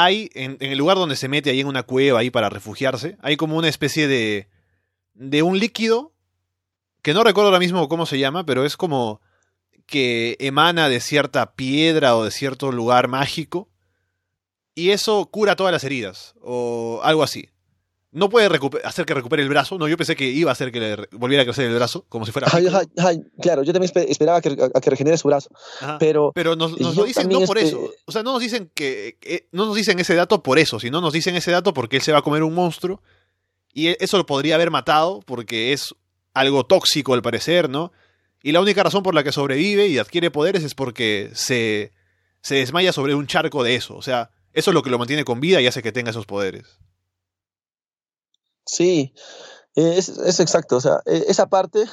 hay, 0.00 0.30
en, 0.34 0.56
el 0.60 0.78
lugar 0.78 0.96
donde 0.96 1.16
se 1.16 1.28
mete 1.28 1.50
ahí 1.50 1.58
en 1.58 1.66
una 1.66 1.82
cueva 1.82 2.20
ahí 2.20 2.30
para 2.30 2.48
refugiarse, 2.48 3.16
hay 3.20 3.36
como 3.36 3.56
una 3.56 3.68
especie 3.68 4.06
de, 4.06 4.48
de 5.14 5.42
un 5.42 5.58
líquido, 5.58 6.12
que 7.02 7.14
no 7.14 7.24
recuerdo 7.24 7.48
ahora 7.48 7.58
mismo 7.58 7.88
cómo 7.88 8.06
se 8.06 8.20
llama, 8.20 8.46
pero 8.46 8.64
es 8.64 8.76
como 8.76 9.20
que 9.86 10.36
emana 10.38 10.88
de 10.88 11.00
cierta 11.00 11.54
piedra 11.54 12.14
o 12.14 12.22
de 12.22 12.30
cierto 12.30 12.70
lugar 12.70 13.08
mágico, 13.08 13.68
y 14.76 14.90
eso 14.90 15.26
cura 15.26 15.56
todas 15.56 15.72
las 15.72 15.82
heridas, 15.82 16.36
o 16.40 17.00
algo 17.02 17.24
así 17.24 17.50
no 18.10 18.30
puede 18.30 18.48
hacer 18.84 19.04
que 19.04 19.14
recupere 19.14 19.42
el 19.42 19.48
brazo. 19.48 19.78
No, 19.78 19.86
yo 19.86 19.96
pensé 19.96 20.16
que 20.16 20.24
iba 20.24 20.50
a 20.50 20.52
hacer 20.52 20.72
que 20.72 20.80
le 20.80 20.96
volviera 21.12 21.42
a 21.42 21.44
crecer 21.44 21.66
el 21.66 21.74
brazo, 21.74 22.06
como 22.08 22.24
si 22.24 22.32
fuera. 22.32 22.48
Ay, 22.52 22.66
ay, 22.72 22.86
ay, 22.96 23.22
claro, 23.40 23.62
yo 23.62 23.72
también 23.72 23.92
esperaba 24.08 24.40
que, 24.40 24.56
a, 24.74 24.80
que 24.80 24.90
regenere 24.90 25.18
su 25.18 25.28
brazo. 25.28 25.50
Ajá. 25.80 25.98
Pero, 25.98 26.32
pero 26.34 26.56
nos, 26.56 26.78
nos 26.80 26.96
lo 26.96 27.04
dicen 27.04 27.28
no 27.28 27.40
por 27.42 27.58
este... 27.58 27.70
eso. 27.70 27.90
O 28.06 28.12
sea, 28.12 28.22
no 28.22 28.32
nos 28.32 28.40
dicen 28.40 28.70
que. 28.74 29.18
Eh, 29.22 29.48
no 29.52 29.66
nos 29.66 29.76
dicen 29.76 29.98
ese 29.98 30.14
dato 30.14 30.42
por 30.42 30.58
eso, 30.58 30.80
sino 30.80 31.00
nos 31.00 31.12
dicen 31.12 31.36
ese 31.36 31.50
dato 31.50 31.74
porque 31.74 31.96
él 31.96 32.02
se 32.02 32.12
va 32.12 32.18
a 32.18 32.22
comer 32.22 32.42
un 32.42 32.54
monstruo. 32.54 33.02
Y 33.74 33.88
eso 34.02 34.16
lo 34.16 34.26
podría 34.26 34.54
haber 34.54 34.70
matado 34.70 35.20
porque 35.26 35.72
es 35.72 35.94
algo 36.32 36.64
tóxico 36.64 37.14
al 37.14 37.22
parecer, 37.22 37.68
¿no? 37.68 37.92
Y 38.42 38.52
la 38.52 38.60
única 38.60 38.82
razón 38.82 39.02
por 39.02 39.14
la 39.14 39.22
que 39.22 39.32
sobrevive 39.32 39.88
y 39.88 39.98
adquiere 39.98 40.30
poderes 40.30 40.62
es 40.62 40.74
porque 40.74 41.30
se, 41.34 41.92
se 42.40 42.54
desmaya 42.54 42.92
sobre 42.92 43.14
un 43.14 43.26
charco 43.26 43.62
de 43.62 43.74
eso. 43.74 43.96
O 43.96 44.02
sea, 44.02 44.30
eso 44.52 44.70
es 44.70 44.74
lo 44.74 44.82
que 44.82 44.90
lo 44.90 44.98
mantiene 44.98 45.24
con 45.24 45.40
vida 45.40 45.60
y 45.60 45.66
hace 45.66 45.82
que 45.82 45.92
tenga 45.92 46.10
esos 46.10 46.26
poderes. 46.26 46.78
Sí, 48.68 49.14
es, 49.74 50.08
es, 50.10 50.40
exacto. 50.40 50.76
O 50.76 50.80
sea, 50.80 51.00
e, 51.06 51.24
esa 51.28 51.48
parte, 51.48 51.84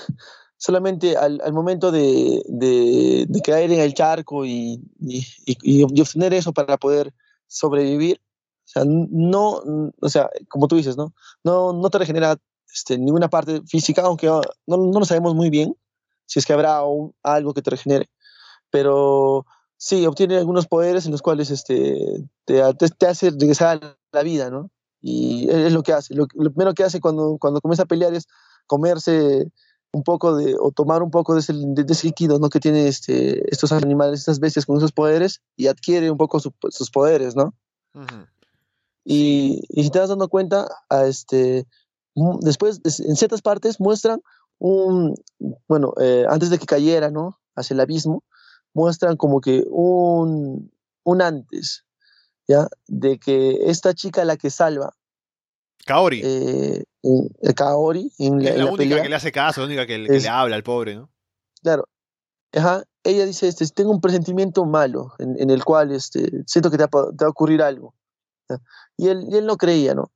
solamente 0.57 1.15
al, 1.17 1.41
al 1.43 1.53
momento 1.53 1.91
de, 1.91 2.43
de, 2.47 3.25
de, 3.27 3.41
caer 3.41 3.71
en 3.71 3.79
el 3.79 3.93
charco 3.93 4.45
y, 4.45 4.81
y, 4.99 5.25
y, 5.45 5.83
obtener 6.01 6.33
eso 6.33 6.53
para 6.53 6.77
poder 6.77 7.13
sobrevivir, 7.47 8.21
o 8.65 8.67
sea, 8.67 8.83
no, 8.85 9.61
o 10.01 10.09
sea, 10.09 10.29
como 10.49 10.67
tú 10.67 10.75
dices, 10.75 10.97
¿no? 10.97 11.13
No, 11.43 11.71
no 11.73 11.89
te 11.89 11.99
regenera 11.99 12.37
este, 12.73 12.97
ninguna 12.97 13.29
parte 13.29 13.61
física, 13.67 14.01
aunque 14.03 14.27
no, 14.27 14.41
no 14.67 14.99
lo 14.99 15.05
sabemos 15.05 15.33
muy 15.33 15.49
bien, 15.49 15.77
si 16.25 16.39
es 16.39 16.45
que 16.45 16.53
habrá 16.53 16.81
algo 17.23 17.53
que 17.53 17.61
te 17.61 17.69
regenere. 17.69 18.09
Pero 18.69 19.45
sí, 19.77 20.05
obtiene 20.05 20.37
algunos 20.37 20.67
poderes 20.67 21.05
en 21.05 21.11
los 21.11 21.21
cuales 21.21 21.51
este, 21.51 22.27
te, 22.45 22.61
te, 22.73 22.89
te 22.89 23.07
hace 23.07 23.29
regresar 23.29 23.79
a 23.81 23.97
la 24.11 24.23
vida, 24.23 24.49
¿no? 24.49 24.71
Y 25.07 25.47
es 25.51 25.71
lo 25.71 25.83
que 25.83 25.93
hace. 25.93 26.15
Lo, 26.15 26.25
lo, 26.33 26.51
primero 26.51 26.73
que 26.73 26.83
hace 26.83 26.99
cuando, 26.99 27.37
cuando 27.39 27.61
comienza 27.61 27.83
a 27.83 27.85
pelear 27.85 28.15
es 28.15 28.25
comerse 28.65 29.51
un 29.91 30.01
poco 30.01 30.35
de, 30.35 30.55
o 30.59 30.71
tomar 30.71 31.03
un 31.03 31.11
poco 31.11 31.35
de 31.35 31.41
ese, 31.41 31.53
de 31.55 31.85
ese 31.87 32.07
líquido 32.07 32.39
¿no? 32.39 32.49
que 32.49 32.59
tiene 32.59 32.87
este, 32.87 33.47
estos 33.51 33.71
animales, 33.71 34.21
estas 34.21 34.39
bestias 34.39 34.65
con 34.65 34.77
esos 34.77 34.91
poderes 34.91 35.43
y 35.55 35.67
adquiere 35.67 36.09
un 36.09 36.17
poco 36.17 36.39
su, 36.39 36.51
sus 36.69 36.89
poderes, 36.89 37.35
¿no? 37.35 37.53
Uh 37.93 37.99
-huh. 37.99 38.27
y, 39.05 39.61
y, 39.69 39.83
si 39.83 39.91
te 39.91 39.99
das 39.99 40.09
dando 40.09 40.27
cuenta, 40.27 40.67
a 40.89 41.05
este, 41.05 41.67
después 42.41 42.81
en 42.83 43.15
ciertas 43.15 43.43
partes 43.43 43.79
muestran 43.79 44.21
un, 44.57 45.13
bueno, 45.67 45.93
eh, 46.01 46.25
antes 46.27 46.49
de 46.49 46.57
que 46.57 46.65
cayera, 46.65 47.11
¿no? 47.11 47.37
Hacia 47.55 47.75
el 47.75 47.79
abismo, 47.79 48.23
muestran 48.73 49.17
como 49.17 49.39
que 49.39 49.63
un, 49.69 50.71
un 51.03 51.21
antes, 51.21 51.85
¿ya? 52.47 52.67
De 52.87 53.17
que 53.19 53.69
esta 53.69 53.93
chica 53.93 54.25
la 54.25 54.37
que 54.37 54.49
salva. 54.49 54.93
Kaori. 55.85 56.21
Eh, 56.23 56.83
Kaori. 57.55 58.11
En 58.17 58.43
la, 58.43 58.49
es 58.49 58.57
la, 58.57 58.65
única 58.65 59.01
que 59.01 59.09
le 59.09 59.15
hace 59.15 59.31
caso, 59.31 59.61
la 59.61 59.67
única 59.67 59.85
que, 59.85 59.97
le 59.97 60.27
habla 60.27 60.55
al 60.55 60.63
pobre, 60.63 60.95
¿no? 60.95 61.09
Claro. 61.61 61.87
Ajá. 62.53 62.83
Ella 63.03 63.25
dice, 63.25 63.47
este, 63.47 63.67
tengo 63.67 63.91
un 63.91 64.01
presentimiento 64.01 64.65
malo 64.65 65.13
en, 65.19 65.39
en 65.39 65.49
el 65.51 65.63
cual 65.63 65.91
este, 65.91 66.43
siento 66.47 66.71
que 66.71 66.77
te 66.77 66.83
va, 66.83 66.89
te 66.89 67.23
va 67.23 67.27
a 67.27 67.29
ocurrir 67.29 67.61
algo. 67.61 67.93
Y 68.97 69.09
él, 69.09 69.25
y 69.29 69.37
él 69.37 69.45
no 69.45 69.57
creía, 69.57 69.93
¿no? 69.93 70.11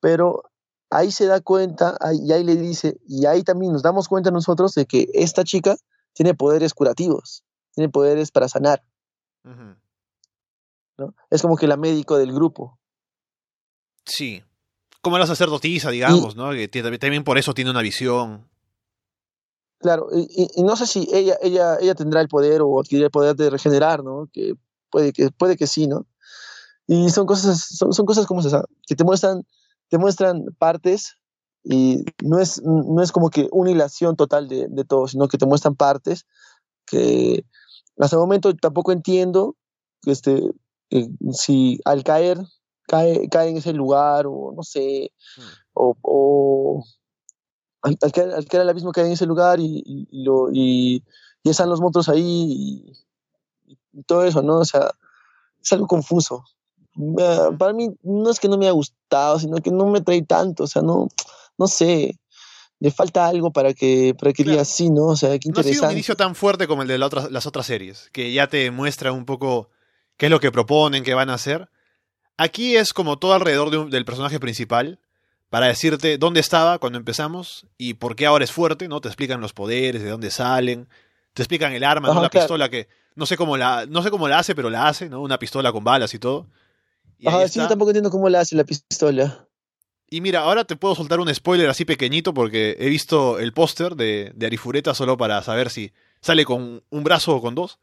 Pero 0.00 0.44
ahí 0.90 1.10
se 1.12 1.26
da 1.26 1.40
cuenta, 1.40 1.96
y 2.12 2.32
ahí 2.32 2.44
le 2.44 2.56
dice, 2.56 2.98
y 3.06 3.26
ahí 3.26 3.42
también 3.42 3.72
nos 3.72 3.82
damos 3.82 4.08
cuenta 4.08 4.30
nosotros 4.30 4.74
de 4.74 4.86
que 4.86 5.08
esta 5.14 5.44
chica 5.44 5.76
tiene 6.12 6.34
poderes 6.34 6.74
curativos, 6.74 7.44
tiene 7.72 7.88
poderes 7.88 8.30
para 8.30 8.48
sanar. 8.48 8.82
¿No? 11.00 11.14
Es 11.30 11.42
como 11.42 11.56
que 11.56 11.66
la 11.66 11.76
médico 11.76 12.16
del 12.18 12.32
grupo. 12.32 12.78
Sí. 14.04 14.42
Como 15.02 15.18
la 15.18 15.26
sacerdotisa, 15.26 15.90
digamos, 15.90 16.36
¿no? 16.36 16.50
Que 16.50 16.68
también 16.68 17.24
por 17.24 17.38
eso 17.38 17.54
tiene 17.54 17.70
una 17.70 17.82
visión. 17.82 18.48
Claro, 19.78 20.08
y, 20.12 20.62
no 20.62 20.76
sé 20.76 20.86
si 20.86 21.08
ella, 21.12 21.36
ella, 21.40 21.78
ella 21.80 21.94
tendrá 21.94 22.20
el 22.20 22.28
poder 22.28 22.60
o 22.62 22.80
adquirirá 22.80 23.06
el 23.06 23.10
poder 23.10 23.34
de 23.34 23.48
regenerar, 23.48 24.04
¿no? 24.04 24.28
Que 24.30 24.52
puede 24.90 25.12
que, 25.12 25.30
puede 25.30 25.56
que 25.56 25.66
sí, 25.66 25.86
¿no? 25.86 26.06
Y 26.86 27.08
son 27.08 27.24
cosas, 27.24 27.64
son, 27.64 27.92
son 27.94 28.04
cosas 28.04 28.26
como 28.26 28.40
esa, 28.40 28.64
que 28.86 28.94
te 28.94 29.04
muestran 29.04 29.42
te 29.90 29.98
muestran 29.98 30.44
partes 30.58 31.16
y 31.62 32.04
no 32.22 32.38
es, 32.38 32.62
no 32.62 33.02
es 33.02 33.12
como 33.12 33.28
que 33.28 33.48
una 33.50 33.70
hilación 33.70 34.16
total 34.16 34.48
de, 34.48 34.66
de 34.68 34.84
todo, 34.84 35.08
sino 35.08 35.28
que 35.28 35.36
te 35.36 35.46
muestran 35.46 35.76
partes 35.76 36.26
que 36.86 37.44
hasta 37.98 38.16
el 38.16 38.20
momento 38.20 38.54
tampoco 38.54 38.92
entiendo 38.92 39.56
este, 40.06 40.42
si 41.32 41.80
al 41.84 42.04
caer 42.04 42.38
cae, 42.86 43.28
cae 43.28 43.50
en 43.50 43.56
ese 43.58 43.72
lugar 43.72 44.26
o 44.26 44.52
no 44.54 44.62
sé, 44.62 45.12
mm. 45.36 45.42
o, 45.74 45.96
o 46.02 46.84
al, 47.82 47.96
caer, 48.12 48.32
al, 48.32 48.44
caer, 48.46 48.62
al 48.62 48.68
abismo 48.68 48.92
cae 48.92 49.06
en 49.06 49.12
ese 49.12 49.26
lugar 49.26 49.60
y, 49.60 49.82
y, 49.86 50.24
lo, 50.24 50.50
y, 50.52 51.04
y 51.42 51.50
están 51.50 51.68
los 51.68 51.80
monstruos 51.80 52.08
ahí 52.08 52.84
y, 52.86 54.02
todo 54.06 54.24
eso, 54.24 54.40
¿no? 54.42 54.58
O 54.58 54.64
sea, 54.64 54.92
es 55.60 55.72
algo 55.72 55.86
confuso 55.86 56.44
para 57.58 57.72
mí 57.72 57.90
no 58.02 58.30
es 58.30 58.40
que 58.40 58.48
no 58.48 58.58
me 58.58 58.66
haya 58.66 58.72
gustado, 58.72 59.38
sino 59.38 59.58
que 59.58 59.70
no 59.70 59.86
me 59.86 60.00
trae 60.00 60.22
tanto, 60.22 60.64
o 60.64 60.66
sea, 60.66 60.82
no, 60.82 61.08
no 61.56 61.66
sé, 61.66 62.18
le 62.78 62.90
falta 62.90 63.26
algo 63.26 63.52
para 63.52 63.74
que, 63.74 64.14
para 64.18 64.32
que 64.32 64.44
diga 64.44 64.64
sí, 64.64 64.90
¿no? 64.90 65.06
O 65.06 65.16
sea, 65.16 65.30
qué 65.38 65.48
interesante. 65.48 65.70
No 65.70 65.70
ha 65.70 65.74
sido 65.74 65.86
un 65.86 65.92
inicio 65.92 66.16
tan 66.16 66.34
fuerte 66.34 66.66
como 66.66 66.82
el 66.82 66.88
de 66.88 66.98
las 66.98 67.46
otras 67.46 67.66
series, 67.66 68.08
que 68.12 68.32
ya 68.32 68.48
te 68.48 68.70
muestra 68.70 69.12
un 69.12 69.24
poco 69.24 69.68
qué 70.20 70.26
es 70.26 70.30
lo 70.30 70.38
que 70.38 70.52
proponen, 70.52 71.02
qué 71.02 71.14
van 71.14 71.30
a 71.30 71.34
hacer. 71.34 71.70
Aquí 72.36 72.76
es 72.76 72.92
como 72.92 73.18
todo 73.18 73.32
alrededor 73.32 73.88
del 73.88 74.04
personaje 74.04 74.38
principal, 74.38 74.98
para 75.48 75.68
decirte 75.68 76.18
dónde 76.18 76.40
estaba 76.40 76.78
cuando 76.78 76.98
empezamos 76.98 77.64
y 77.78 77.94
por 77.94 78.16
qué 78.16 78.26
ahora 78.26 78.44
es 78.44 78.52
fuerte, 78.52 78.86
¿no? 78.86 79.00
Te 79.00 79.08
explican 79.08 79.40
los 79.40 79.54
poderes, 79.54 80.02
de 80.02 80.10
dónde 80.10 80.30
salen, 80.30 80.88
te 81.32 81.40
explican 81.40 81.72
el 81.72 81.84
arma, 81.84 82.12
¿no? 82.12 82.20
la 82.20 82.28
pistola 82.28 82.68
que 82.68 82.86
no 83.14 83.24
sé 83.24 83.38
cómo 83.38 83.56
la 83.56 83.86
no 83.86 84.02
sé 84.02 84.10
cómo 84.10 84.28
la 84.28 84.38
hace, 84.38 84.54
pero 84.54 84.68
la 84.68 84.88
hace, 84.88 85.08
¿no? 85.08 85.22
Una 85.22 85.38
pistola 85.38 85.72
con 85.72 85.84
balas 85.84 86.12
y 86.12 86.18
todo. 86.18 86.48
Ajá, 87.24 87.48
sí, 87.48 87.58
yo 87.58 87.66
tampoco 87.66 87.90
entiendo 87.90 88.10
cómo 88.10 88.28
la 88.28 88.40
hace 88.40 88.56
la 88.56 88.64
pistola. 88.64 89.48
Y 90.10 90.20
mira, 90.20 90.40
ahora 90.40 90.64
te 90.64 90.76
puedo 90.76 90.94
soltar 90.94 91.18
un 91.18 91.34
spoiler 91.34 91.70
así 91.70 91.86
pequeñito 91.86 92.34
porque 92.34 92.76
he 92.78 92.90
visto 92.90 93.38
el 93.38 93.54
póster 93.54 93.96
de, 93.96 94.32
de 94.34 94.46
Arifureta 94.46 94.92
solo 94.92 95.16
para 95.16 95.42
saber 95.42 95.70
si 95.70 95.94
sale 96.20 96.44
con 96.44 96.84
un 96.90 97.04
brazo 97.04 97.36
o 97.36 97.40
con 97.40 97.54
dos. 97.54 97.78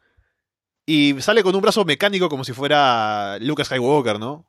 Y 0.90 1.22
sale 1.22 1.44
con 1.44 1.54
un 1.54 1.62
brazo 1.62 1.84
mecánico 1.84 2.30
como 2.30 2.46
si 2.46 2.54
fuera 2.54 3.38
Lucas 3.42 3.68
Skywalker, 3.68 4.22
¿no? 4.22 4.46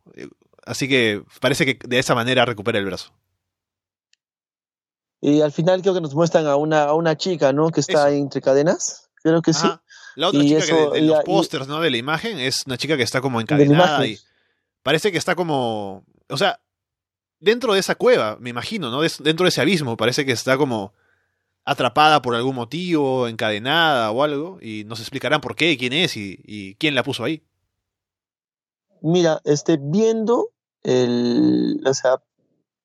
Así 0.64 0.88
que 0.88 1.24
parece 1.40 1.66
que 1.66 1.78
de 1.84 1.98
esa 1.98 2.14
manera 2.14 2.44
recupera 2.44 2.78
el 2.78 2.84
brazo. 2.84 3.12
Y 5.20 5.40
al 5.40 5.50
final 5.50 5.82
creo 5.82 5.94
que 5.94 6.00
nos 6.00 6.14
muestran 6.14 6.46
a 6.46 6.54
una, 6.54 6.84
a 6.84 6.94
una 6.94 7.16
chica, 7.16 7.52
¿no? 7.52 7.70
Que 7.70 7.80
está 7.80 8.10
entre 8.12 8.40
cadenas. 8.40 9.10
Creo 9.20 9.42
que 9.42 9.52
sí. 9.52 9.66
La 10.14 10.28
otra 10.28 10.40
chica 10.42 10.64
que 10.64 11.00
de, 11.00 11.00
los 11.02 11.24
pósters, 11.24 11.66
¿no? 11.66 11.80
De 11.80 11.90
la 11.90 11.96
imagen 11.96 12.38
es 12.38 12.62
una 12.66 12.76
chica 12.78 12.96
que 12.96 13.02
está 13.02 13.20
como 13.20 13.40
encadenada 13.40 14.06
y 14.06 14.16
parece 14.84 15.10
que 15.10 15.18
está 15.18 15.34
como, 15.34 16.04
o 16.28 16.36
sea, 16.36 16.60
dentro 17.40 17.74
de 17.74 17.80
esa 17.80 17.96
cueva, 17.96 18.36
me 18.38 18.50
imagino, 18.50 18.92
¿no? 18.92 19.00
Dentro 19.00 19.44
de 19.44 19.48
ese 19.48 19.60
abismo, 19.60 19.96
parece 19.96 20.24
que 20.24 20.32
está 20.32 20.56
como 20.56 20.92
atrapada 21.68 22.22
por 22.22 22.34
algún 22.34 22.54
motivo, 22.54 23.28
encadenada 23.28 24.10
o 24.10 24.22
algo, 24.22 24.58
y 24.62 24.84
nos 24.84 25.00
explicarán 25.00 25.42
por 25.42 25.54
qué, 25.54 25.76
quién 25.76 25.92
es 25.92 26.16
y, 26.16 26.76
quién 26.78 26.94
la 26.94 27.02
puso 27.02 27.24
ahí. 27.24 27.42
Mira, 29.02 29.40
este, 29.44 29.78
viendo 29.80 30.48
el, 30.82 31.80
o 31.84 31.92
sea, 31.92 32.22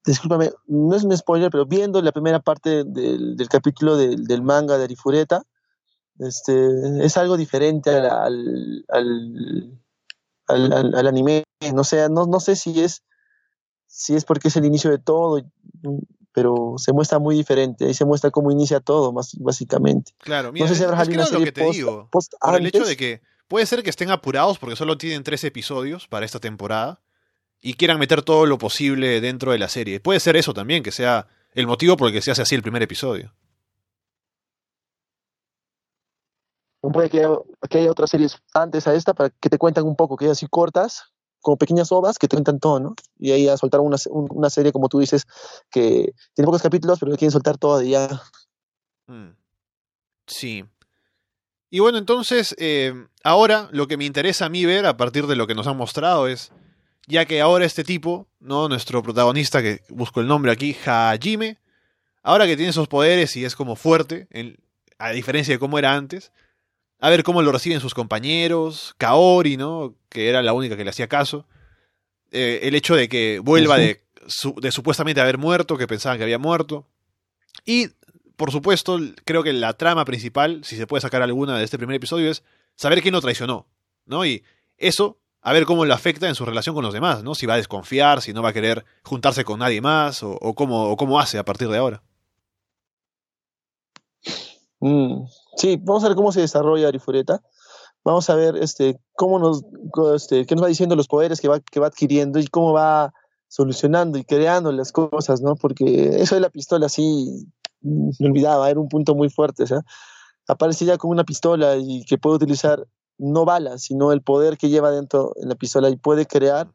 discúlpame, 0.05 0.51
no 0.67 0.95
es 0.95 1.03
un 1.05 1.15
spoiler, 1.15 1.49
pero 1.49 1.65
viendo 1.65 2.01
la 2.01 2.11
primera 2.11 2.41
parte 2.41 2.83
del, 2.83 3.47
capítulo 3.49 3.95
del, 3.95 4.41
manga 4.41 4.77
de 4.77 4.83
Arifureta, 4.83 5.43
este, 6.19 7.05
es 7.05 7.15
algo 7.15 7.37
diferente 7.37 7.89
al, 7.89 8.85
al, 8.89 9.79
al, 10.47 11.07
anime. 11.07 11.45
No 11.73 11.85
sé, 11.85 12.09
no, 12.09 12.25
no 12.25 12.41
sé 12.41 12.57
si 12.57 12.81
es, 12.81 13.01
si 13.87 14.13
es 14.13 14.25
porque 14.25 14.49
es 14.49 14.57
el 14.57 14.65
inicio 14.65 14.91
de 14.91 14.99
todo, 14.99 15.41
pero 16.33 16.75
se 16.77 16.91
muestra 16.91 17.19
muy 17.19 17.35
diferente. 17.35 17.85
Ahí 17.85 17.93
se 17.93 18.05
muestra 18.05 18.31
cómo 18.31 18.51
inicia 18.51 18.79
todo, 18.79 19.13
más, 19.13 19.35
básicamente. 19.39 20.13
Claro, 20.17 20.51
mira, 20.51 20.65
no 20.65 20.69
sé 20.69 20.77
si 20.77 20.83
habrá 20.83 21.01
es, 21.01 21.31
lo 21.31 21.39
que 21.39 21.51
te 21.51 21.63
digo. 21.71 22.09
por 22.11 22.55
el 22.55 22.65
hecho 22.65 22.85
de 22.85 22.97
que 22.97 23.21
puede 23.47 23.65
ser 23.65 23.83
que 23.83 23.89
estén 23.89 24.09
apurados 24.09 24.57
porque 24.57 24.75
solo 24.75 24.97
tienen 24.97 25.23
tres 25.23 25.43
episodios 25.43 26.07
para 26.07 26.25
esta 26.25 26.39
temporada 26.39 27.01
y 27.61 27.75
quieran 27.75 27.99
meter 27.99 28.23
todo 28.23 28.45
lo 28.45 28.57
posible 28.57 29.21
dentro 29.21 29.51
de 29.51 29.59
la 29.59 29.69
serie. 29.69 29.99
Puede 29.99 30.19
ser 30.19 30.35
eso 30.35 30.53
también, 30.53 30.83
que 30.83 30.91
sea 30.91 31.27
el 31.53 31.67
motivo 31.67 31.95
por 31.95 32.07
el 32.07 32.13
que 32.13 32.21
se 32.21 32.31
hace 32.31 32.41
así 32.41 32.55
el 32.55 32.63
primer 32.63 32.81
episodio. 32.81 33.33
puede 36.91 37.09
que 37.09 37.23
haya, 37.77 37.91
otras 37.91 38.09
series 38.09 38.41
antes 38.53 38.87
a 38.87 38.93
esta 38.93 39.13
para 39.13 39.29
que 39.29 39.49
te 39.49 39.57
cuentan 39.57 39.85
un 39.85 39.95
poco, 39.95 40.17
que 40.17 40.29
así 40.29 40.47
cortas, 40.49 41.12
como 41.43 41.57
pequeñas 41.57 41.91
ovas 41.91 42.17
que 42.17 42.27
te 42.27 42.35
cuentan 42.35 42.59
todo, 42.59 42.79
¿no? 42.79 42.95
Y 43.19 43.31
ahí 43.31 43.47
a 43.47 43.57
soltar 43.57 43.81
una, 43.81 43.97
una 44.09 44.49
serie, 44.49 44.71
como 44.71 44.89
tú 44.89 44.99
dices, 44.99 45.27
que 45.69 46.13
tiene 46.33 46.45
pocos 46.45 46.63
capítulos, 46.63 46.97
pero 46.99 47.11
quieren 47.11 47.31
soltar 47.31 47.59
todo 47.59 47.77
de 47.77 47.89
ya. 47.89 48.21
Mm. 49.07 49.35
Sí. 50.25 50.65
Y 51.69 51.79
bueno, 51.79 51.97
entonces, 51.97 52.55
eh, 52.57 52.93
ahora 53.23 53.67
lo 53.71 53.87
que 53.87 53.97
me 53.97 54.05
interesa 54.05 54.45
a 54.45 54.49
mí 54.49 54.65
ver 54.65 54.85
a 54.85 54.95
partir 54.95 55.27
de 55.27 55.35
lo 55.35 55.45
que 55.45 55.53
nos 55.53 55.67
han 55.67 55.77
mostrado 55.77 56.27
es, 56.27 56.51
ya 57.07 57.25
que 57.25 57.41
ahora 57.41 57.65
este 57.65 57.83
tipo, 57.83 58.27
¿no? 58.39 58.69
Nuestro 58.69 59.03
protagonista, 59.03 59.61
que 59.61 59.81
busco 59.89 60.21
el 60.21 60.27
nombre 60.27 60.51
aquí, 60.51 60.75
Hajime, 60.85 61.59
ahora 62.21 62.45
que 62.45 62.55
tiene 62.55 62.69
esos 62.69 62.87
poderes 62.87 63.35
y 63.35 63.43
es 63.43 63.55
como 63.55 63.75
fuerte, 63.75 64.27
a 64.97 65.09
diferencia 65.11 65.53
de 65.53 65.59
cómo 65.59 65.77
era 65.77 65.93
antes, 65.93 66.31
a 67.03 67.09
ver 67.09 67.23
cómo 67.23 67.41
lo 67.41 67.51
reciben 67.51 67.81
sus 67.81 67.93
compañeros, 67.93 68.95
Kaori, 68.97 69.57
¿no? 69.57 69.93
Que 70.07 70.29
era 70.29 70.41
la 70.41 70.53
única 70.53 70.77
que 70.77 70.85
le 70.85 70.89
hacía 70.89 71.09
caso. 71.09 71.45
Eh, 72.31 72.61
el 72.63 72.75
hecho 72.75 72.95
de 72.95 73.09
que 73.09 73.39
vuelva 73.39 73.77
de, 73.77 74.05
de, 74.61 74.71
supuestamente 74.71 75.19
haber 75.19 75.37
muerto, 75.37 75.77
que 75.77 75.85
pensaban 75.85 76.17
que 76.17 76.23
había 76.23 76.37
muerto. 76.37 76.87
Y, 77.65 77.89
por 78.37 78.53
supuesto, 78.53 79.01
creo 79.25 79.43
que 79.43 79.51
la 79.51 79.73
trama 79.73 80.05
principal, 80.05 80.63
si 80.63 80.77
se 80.77 80.87
puede 80.87 81.01
sacar 81.01 81.21
alguna 81.21 81.57
de 81.57 81.65
este 81.65 81.77
primer 81.77 81.97
episodio, 81.97 82.31
es 82.31 82.41
saber 82.77 83.01
quién 83.01 83.13
lo 83.13 83.19
traicionó, 83.19 83.67
¿no? 84.05 84.25
Y 84.25 84.45
eso, 84.77 85.19
a 85.41 85.51
ver 85.51 85.65
cómo 85.65 85.83
lo 85.83 85.93
afecta 85.93 86.29
en 86.29 86.35
su 86.35 86.45
relación 86.45 86.73
con 86.73 86.85
los 86.85 86.93
demás, 86.93 87.21
¿no? 87.21 87.35
Si 87.35 87.45
va 87.45 87.55
a 87.55 87.57
desconfiar, 87.57 88.21
si 88.21 88.31
no 88.31 88.41
va 88.41 88.51
a 88.51 88.53
querer 88.53 88.85
juntarse 89.03 89.43
con 89.43 89.59
nadie 89.59 89.81
más, 89.81 90.23
o, 90.23 90.37
cómo, 90.55 90.85
o 90.89 90.95
cómo 90.95 91.19
hace 91.19 91.37
a 91.37 91.43
partir 91.43 91.67
de 91.67 91.77
ahora. 91.79 92.01
Mm, 94.79 95.25
sí, 95.55 95.79
vamos 95.81 96.03
a 96.03 96.07
ver 96.07 96.15
cómo 96.15 96.31
se 96.31 96.41
desarrolla 96.41 96.87
Arifureta. 96.87 97.41
Vamos 98.03 98.29
a 98.29 98.35
ver 98.35 98.57
este, 98.57 98.99
cómo 99.13 99.39
nos, 99.39 99.63
este, 100.15 100.45
qué 100.45 100.55
nos 100.55 100.63
va 100.63 100.67
diciendo 100.67 100.95
los 100.95 101.07
poderes 101.07 101.39
que 101.39 101.47
va, 101.47 101.59
que 101.59 101.79
va 101.79 101.87
adquiriendo 101.87 102.39
y 102.39 102.47
cómo 102.47 102.73
va 102.73 103.13
solucionando 103.47 104.17
y 104.17 104.25
creando 104.25 104.71
las 104.71 104.91
cosas, 104.91 105.41
¿no? 105.41 105.55
Porque 105.55 106.21
eso 106.21 106.35
de 106.35 106.41
la 106.41 106.49
pistola 106.49 106.89
sí, 106.89 107.47
mm, 107.81 108.09
me 108.19 108.27
olvidaba, 108.27 108.69
era 108.69 108.79
un 108.79 108.89
punto 108.89 109.15
muy 109.15 109.29
fuerte, 109.29 109.67
¿sabes? 109.67 109.85
Aparece 110.47 110.85
ya 110.85 110.97
con 110.97 111.11
una 111.11 111.23
pistola 111.23 111.77
y 111.77 112.03
que 112.05 112.17
puede 112.17 112.37
utilizar 112.37 112.85
no 113.17 113.45
balas, 113.45 113.83
sino 113.83 114.11
el 114.11 114.21
poder 114.21 114.57
que 114.57 114.69
lleva 114.69 114.91
dentro 114.91 115.33
en 115.41 115.49
la 115.49 115.55
pistola 115.55 115.89
y 115.89 115.95
puede 115.95 116.25
crear 116.25 116.67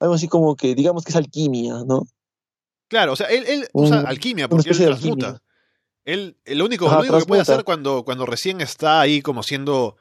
algo 0.00 0.14
así 0.14 0.28
como 0.28 0.54
que, 0.54 0.74
digamos 0.74 1.04
que 1.04 1.10
es 1.10 1.16
alquimia, 1.16 1.82
¿no? 1.86 2.06
Claro, 2.88 3.14
o 3.14 3.16
sea, 3.16 3.26
él, 3.28 3.66
usa 3.72 4.00
alquimia 4.00 4.48
porque 4.48 4.70
él 4.70 4.76
transmuta. 4.76 5.40
Él, 6.04 6.36
lo 6.46 6.64
único, 6.64 6.88
que 7.02 7.26
puede 7.26 7.42
hacer 7.42 7.64
cuando, 7.64 8.04
cuando 8.04 8.24
recién 8.24 8.60
está 8.60 9.00
ahí 9.00 9.20
como 9.20 9.42
siendo 9.42 9.96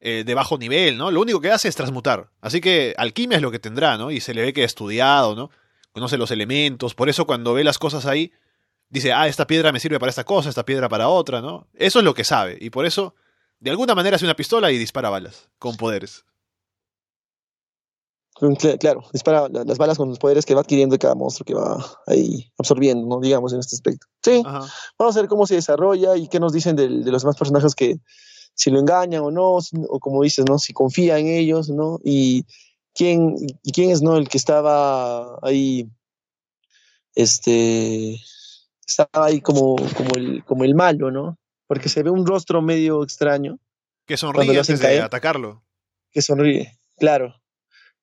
eh, 0.00 0.22
de 0.24 0.34
bajo 0.34 0.56
nivel, 0.58 0.96
¿no? 0.96 1.10
Lo 1.10 1.20
único 1.20 1.40
que 1.40 1.50
hace 1.50 1.66
es 1.68 1.74
transmutar. 1.74 2.30
Así 2.40 2.60
que 2.60 2.94
alquimia 2.96 3.36
es 3.36 3.42
lo 3.42 3.50
que 3.50 3.58
tendrá, 3.58 3.98
¿no? 3.98 4.12
Y 4.12 4.20
se 4.20 4.32
le 4.32 4.42
ve 4.42 4.52
que 4.52 4.62
ha 4.62 4.66
estudiado, 4.66 5.34
¿no? 5.34 5.50
Conoce 5.92 6.16
los 6.16 6.30
elementos. 6.30 6.94
Por 6.94 7.08
eso 7.08 7.26
cuando 7.26 7.54
ve 7.54 7.64
las 7.64 7.78
cosas 7.78 8.06
ahí, 8.06 8.32
dice, 8.90 9.12
ah, 9.12 9.26
esta 9.26 9.48
piedra 9.48 9.72
me 9.72 9.80
sirve 9.80 9.98
para 9.98 10.10
esta 10.10 10.22
cosa, 10.22 10.48
esta 10.48 10.64
piedra 10.64 10.88
para 10.88 11.08
otra, 11.08 11.40
¿no? 11.40 11.66
Eso 11.74 11.98
es 11.98 12.04
lo 12.04 12.14
que 12.14 12.22
sabe. 12.22 12.56
Y 12.60 12.70
por 12.70 12.86
eso, 12.86 13.16
de 13.58 13.70
alguna 13.70 13.96
manera, 13.96 14.14
hace 14.14 14.24
una 14.24 14.36
pistola 14.36 14.70
y 14.70 14.78
dispara 14.78 15.10
balas, 15.10 15.48
con 15.58 15.76
poderes. 15.76 16.24
Claro, 18.78 19.02
dispara 19.12 19.48
las 19.48 19.78
balas 19.78 19.96
con 19.96 20.08
los 20.08 20.18
poderes 20.18 20.46
que 20.46 20.54
va 20.54 20.60
adquiriendo 20.60 20.96
cada 20.98 21.16
monstruo 21.16 21.44
que 21.44 21.54
va 21.54 21.84
ahí 22.06 22.50
absorbiendo, 22.56 23.06
¿no? 23.06 23.20
digamos, 23.20 23.52
en 23.52 23.58
este 23.58 23.74
aspecto. 23.74 24.06
Sí, 24.22 24.42
vamos 24.98 25.16
a 25.16 25.20
ver 25.20 25.28
cómo 25.28 25.46
se 25.46 25.56
desarrolla 25.56 26.16
y 26.16 26.28
qué 26.28 26.38
nos 26.38 26.52
dicen 26.52 26.76
de, 26.76 26.88
los 26.88 27.22
demás 27.22 27.36
personajes 27.36 27.74
que 27.74 27.96
si 28.54 28.70
lo 28.70 28.78
engañan 28.78 29.22
o 29.22 29.30
no, 29.30 29.58
o 29.88 30.00
como 30.00 30.22
dices, 30.22 30.44
¿no? 30.48 30.58
Si 30.58 30.72
confía 30.72 31.18
en 31.18 31.28
ellos, 31.28 31.68
¿no? 31.68 32.00
Y 32.04 32.44
quién, 32.94 33.34
y 33.62 33.72
quién 33.72 33.90
es, 33.90 34.02
¿no? 34.02 34.16
El 34.16 34.28
que 34.28 34.38
estaba 34.38 35.38
ahí, 35.42 35.88
este, 37.14 38.16
estaba 38.86 39.26
ahí 39.26 39.40
como, 39.40 39.76
como, 39.96 40.14
el, 40.16 40.44
como 40.44 40.64
el 40.64 40.74
malo, 40.74 41.10
¿no? 41.10 41.38
Porque 41.66 41.88
se 41.88 42.02
ve 42.02 42.10
un 42.10 42.26
rostro 42.26 42.62
medio 42.62 43.02
extraño. 43.02 43.58
Que 44.06 44.16
sonríe 44.16 44.58
antes 44.58 44.80
de 44.80 45.00
atacarlo. 45.00 45.64
Que 46.10 46.22
sonríe, 46.22 46.78
claro. 46.96 47.37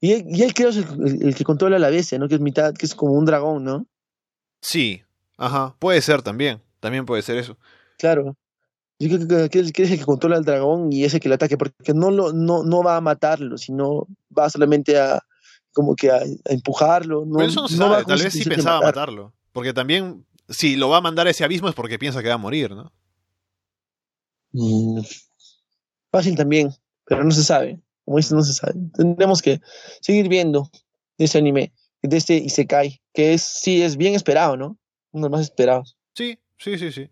Y 0.02 0.12
él, 0.42 0.54
creo 0.54 0.70
es 0.70 0.78
el, 0.78 1.36
que 1.36 1.44
controla 1.44 1.80
la 1.80 1.90
bestia, 1.90 2.20
¿no? 2.20 2.28
Que 2.28 2.36
es 2.36 2.42
mitad, 2.42 2.74
que 2.74 2.86
es 2.86 2.94
como 2.94 3.14
un 3.14 3.26
dragón, 3.26 3.64
¿no? 3.64 3.88
Sí, 4.62 5.02
ajá, 5.38 5.76
puede 5.80 6.02
ser 6.02 6.22
también, 6.22 6.62
también 6.80 7.06
puede 7.06 7.22
ser 7.22 7.38
eso. 7.38 7.58
Claro. 7.98 8.36
Yo 9.00 9.10
creo 9.10 9.50
que, 9.50 9.60
es 9.60 9.92
el 9.92 10.00
que 10.00 10.06
controla 10.06 10.38
al 10.38 10.46
dragón 10.46 10.92
y 10.92 11.04
ese 11.04 11.20
que 11.20 11.28
le 11.28 11.36
ataque, 11.36 11.58
porque 11.58 11.94
no, 11.94 12.12
lo, 12.12 12.32
no, 12.32 12.64
no 12.64 12.84
va 12.84 12.96
a 12.96 13.02
matarlo, 13.02 13.58
sino 13.58 14.08
va 14.38 14.50
solamente 14.50 14.98
a 14.98 15.22
como 15.74 15.96
que 15.96 16.10
a, 16.10 16.22
empujarlo. 16.46 17.26
No, 17.26 17.38
Pero 17.38 17.50
eso 17.50 17.62
no 17.62 17.68
se 17.68 17.78
sabe, 17.78 18.06
tal 18.06 18.22
vez 18.22 18.34
sí 18.34 18.46
pensaba 18.46 18.82
matarlo. 18.82 19.34
Porque 19.52 19.74
también, 19.74 20.26
si 20.50 20.76
lo 20.76 20.90
va 20.90 20.98
a 20.98 21.02
mandar 21.02 21.28
a 21.28 21.32
ese 21.32 21.44
abismo 21.44 21.68
es 21.68 21.76
porque 21.76 22.00
piensa 22.00 22.22
que 22.24 22.30
va 22.30 22.36
a 22.36 22.40
morir, 22.40 22.72
¿no? 22.72 22.92
Mm, 24.54 25.02
fácil 26.12 26.36
también, 26.38 26.74
pero 27.06 27.24
no 27.24 27.32
se 27.32 27.44
sabe. 27.44 27.82
Como 28.06 28.18
dices, 28.18 28.34
no 28.34 28.44
se 28.44 28.54
sabe. 28.54 28.74
Tendremos 28.96 29.42
que 29.42 29.60
seguir 30.02 30.30
viendo 30.30 30.70
ese 31.18 31.38
anime, 31.38 31.74
de 32.02 32.18
este 32.18 32.36
Isekai, 32.36 33.02
que 33.14 33.34
es, 33.34 33.42
sí 33.42 33.82
es 33.82 33.98
bien 33.98 34.14
esperado, 34.14 34.58
¿no? 34.58 34.78
Uno 35.12 35.28
de 35.28 35.30
los 35.30 35.32
más 35.32 35.42
esperados. 35.42 35.98
Sí, 36.14 36.40
sí, 36.58 36.78
sí, 36.78 36.92
sí. 36.92 37.10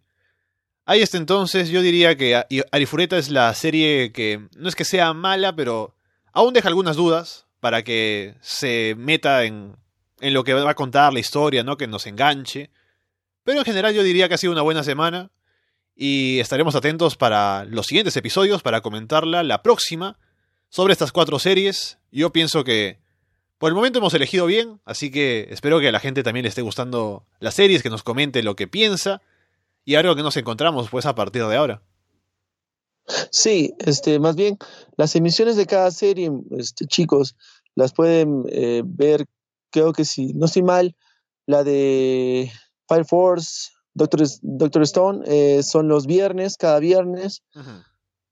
Ahí 0.86 1.02
está 1.02 1.18
entonces, 1.18 1.70
yo 1.70 1.82
diría 1.82 2.18
que 2.18 2.44
Arifureta 2.72 3.18
es 3.18 3.30
la 3.30 3.54
serie 3.54 4.12
que 4.12 4.48
no 4.58 4.68
es 4.68 4.76
que 4.76 4.84
sea 4.84 5.14
mala, 5.14 5.56
pero 5.56 5.96
aún 6.34 6.54
deja 6.54 6.68
algunas 6.68 6.98
dudas 6.98 7.48
para 7.62 7.84
que 7.84 8.36
se 8.42 8.94
meta 8.98 9.46
en, 9.46 9.78
en 10.20 10.34
lo 10.34 10.44
que 10.44 10.54
va 10.54 10.70
a 10.70 10.76
contar 10.76 11.14
la 11.14 11.22
historia, 11.22 11.64
¿no? 11.64 11.78
Que 11.78 11.88
nos 11.88 12.06
enganche. 12.06 12.70
Pero 13.46 13.60
en 13.60 13.66
general 13.66 13.94
yo 13.94 14.04
diría 14.04 14.28
que 14.28 14.36
ha 14.36 14.38
sido 14.38 14.52
una 14.52 14.62
buena 14.62 14.84
semana 14.84 15.32
y 15.96 16.40
estaremos 16.40 16.76
atentos 16.76 17.16
para 17.16 17.64
los 17.66 17.88
siguientes 17.88 18.18
episodios 18.18 18.62
para 18.62 18.82
comentarla 18.82 19.44
la 19.44 19.64
próxima 19.64 20.18
sobre 20.74 20.94
estas 20.94 21.12
cuatro 21.12 21.38
series. 21.38 22.00
Yo 22.12 22.32
pienso 22.32 22.64
que 22.64 22.98
por 23.60 23.70
el 23.70 23.76
momento 23.76 24.00
hemos 24.00 24.16
elegido 24.16 24.48
bien, 24.48 24.82
así 24.86 25.12
que 25.12 25.48
espero 25.52 25.80
que 25.80 25.90
a 25.90 25.92
la 25.92 26.00
gente 26.00 26.24
también 26.24 26.46
le 26.46 26.50
esté 26.50 26.64
gustando 26.64 27.28
las 27.40 27.54
series, 27.54 27.84
que 27.84 27.92
nos 27.92 28.02
comente 28.02 28.42
lo 28.42 28.56
que 28.56 28.68
piensa 28.68 29.22
y 29.86 29.94
algo 29.94 30.16
que 30.16 30.24
nos 30.24 30.36
encontramos 30.36 30.90
pues 30.90 31.06
a 31.06 31.14
partir 31.14 31.46
de 31.46 31.56
ahora. 31.56 31.84
Sí, 33.30 33.76
este, 33.78 34.18
más 34.18 34.36
bien 34.36 34.58
las 34.98 35.16
emisiones 35.16 35.58
de 35.58 35.68
cada 35.68 35.92
serie, 35.92 36.32
este, 36.58 36.88
chicos, 36.88 37.36
las 37.76 37.94
pueden 37.94 38.44
eh, 38.50 38.82
ver, 38.84 39.28
creo 39.70 39.94
que 39.94 40.06
si 40.06 40.34
no 40.34 40.48
estoy 40.48 40.64
mal, 40.64 40.96
la 41.46 41.64
de 41.64 42.52
Fire 42.88 43.06
Force, 43.06 43.70
Doctor, 43.94 44.24
Doctor 44.42 44.82
Stone, 44.82 45.24
eh, 45.28 45.62
son 45.62 45.88
los 45.88 46.08
viernes, 46.08 46.58
cada 46.58 46.80
viernes. 46.80 47.44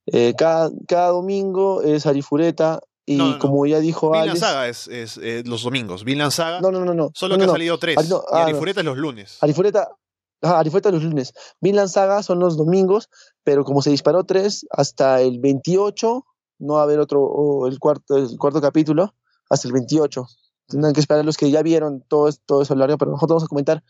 Eh, 0.07 0.33
cada, 0.37 0.71
cada, 0.87 1.09
domingo 1.09 1.81
es 1.83 2.05
Arifureta 2.05 2.81
y 3.05 3.37
como 3.39 3.65
ya 3.65 3.79
dijo 3.79 4.11
Vinland 4.11 4.37
Saga 4.37 4.67
es, 4.67 4.87
es 4.87 5.17
eh, 5.17 5.43
los 5.45 5.63
domingos. 5.63 6.03
Vinland 6.03 6.31
Saga. 6.31 6.61
No, 6.61 6.71
no, 6.71 6.83
no, 6.85 6.93
no. 6.93 7.11
Solo 7.13 7.37
que 7.37 7.43
ha 7.43 7.47
salido 7.47 7.77
tres. 7.77 7.97
ah, 8.31 8.43
Arifureta 8.43 8.81
es 8.81 8.85
los 8.85 8.97
lunes. 8.97 9.37
Arifureta. 9.41 9.89
Ajá, 10.41 10.59
Arifureta 10.59 10.91
los 10.91 11.03
lunes. 11.03 11.33
Vinland 11.59 11.89
Saga 11.89 12.23
son 12.23 12.39
los 12.39 12.57
domingos, 12.57 13.09
pero 13.43 13.63
como 13.63 13.81
se 13.81 13.91
disparó 13.91 14.23
tres, 14.23 14.65
hasta 14.71 15.21
el 15.21 15.39
28 15.39 16.25
no 16.59 16.73
va 16.75 16.81
a 16.81 16.83
haber 16.83 16.99
otro, 16.99 17.67
el 17.67 17.79
cuarto, 17.79 18.17
el 18.17 18.37
cuarto 18.37 18.61
capítulo, 18.61 19.13
hasta 19.49 19.67
el 19.67 19.73
28. 19.73 20.25
Tendrán 20.67 20.93
que 20.93 20.99
esperar 20.99 21.25
los 21.25 21.37
que 21.37 21.51
ya 21.51 21.61
vieron 21.61 22.03
todo, 22.07 22.29
todo 22.45 22.61
eso 22.63 22.73
largo, 22.75 22.97
pero 22.97 23.11
nosotros 23.11 23.35
vamos 23.35 23.43
a 23.43 23.47
comentar 23.47 23.83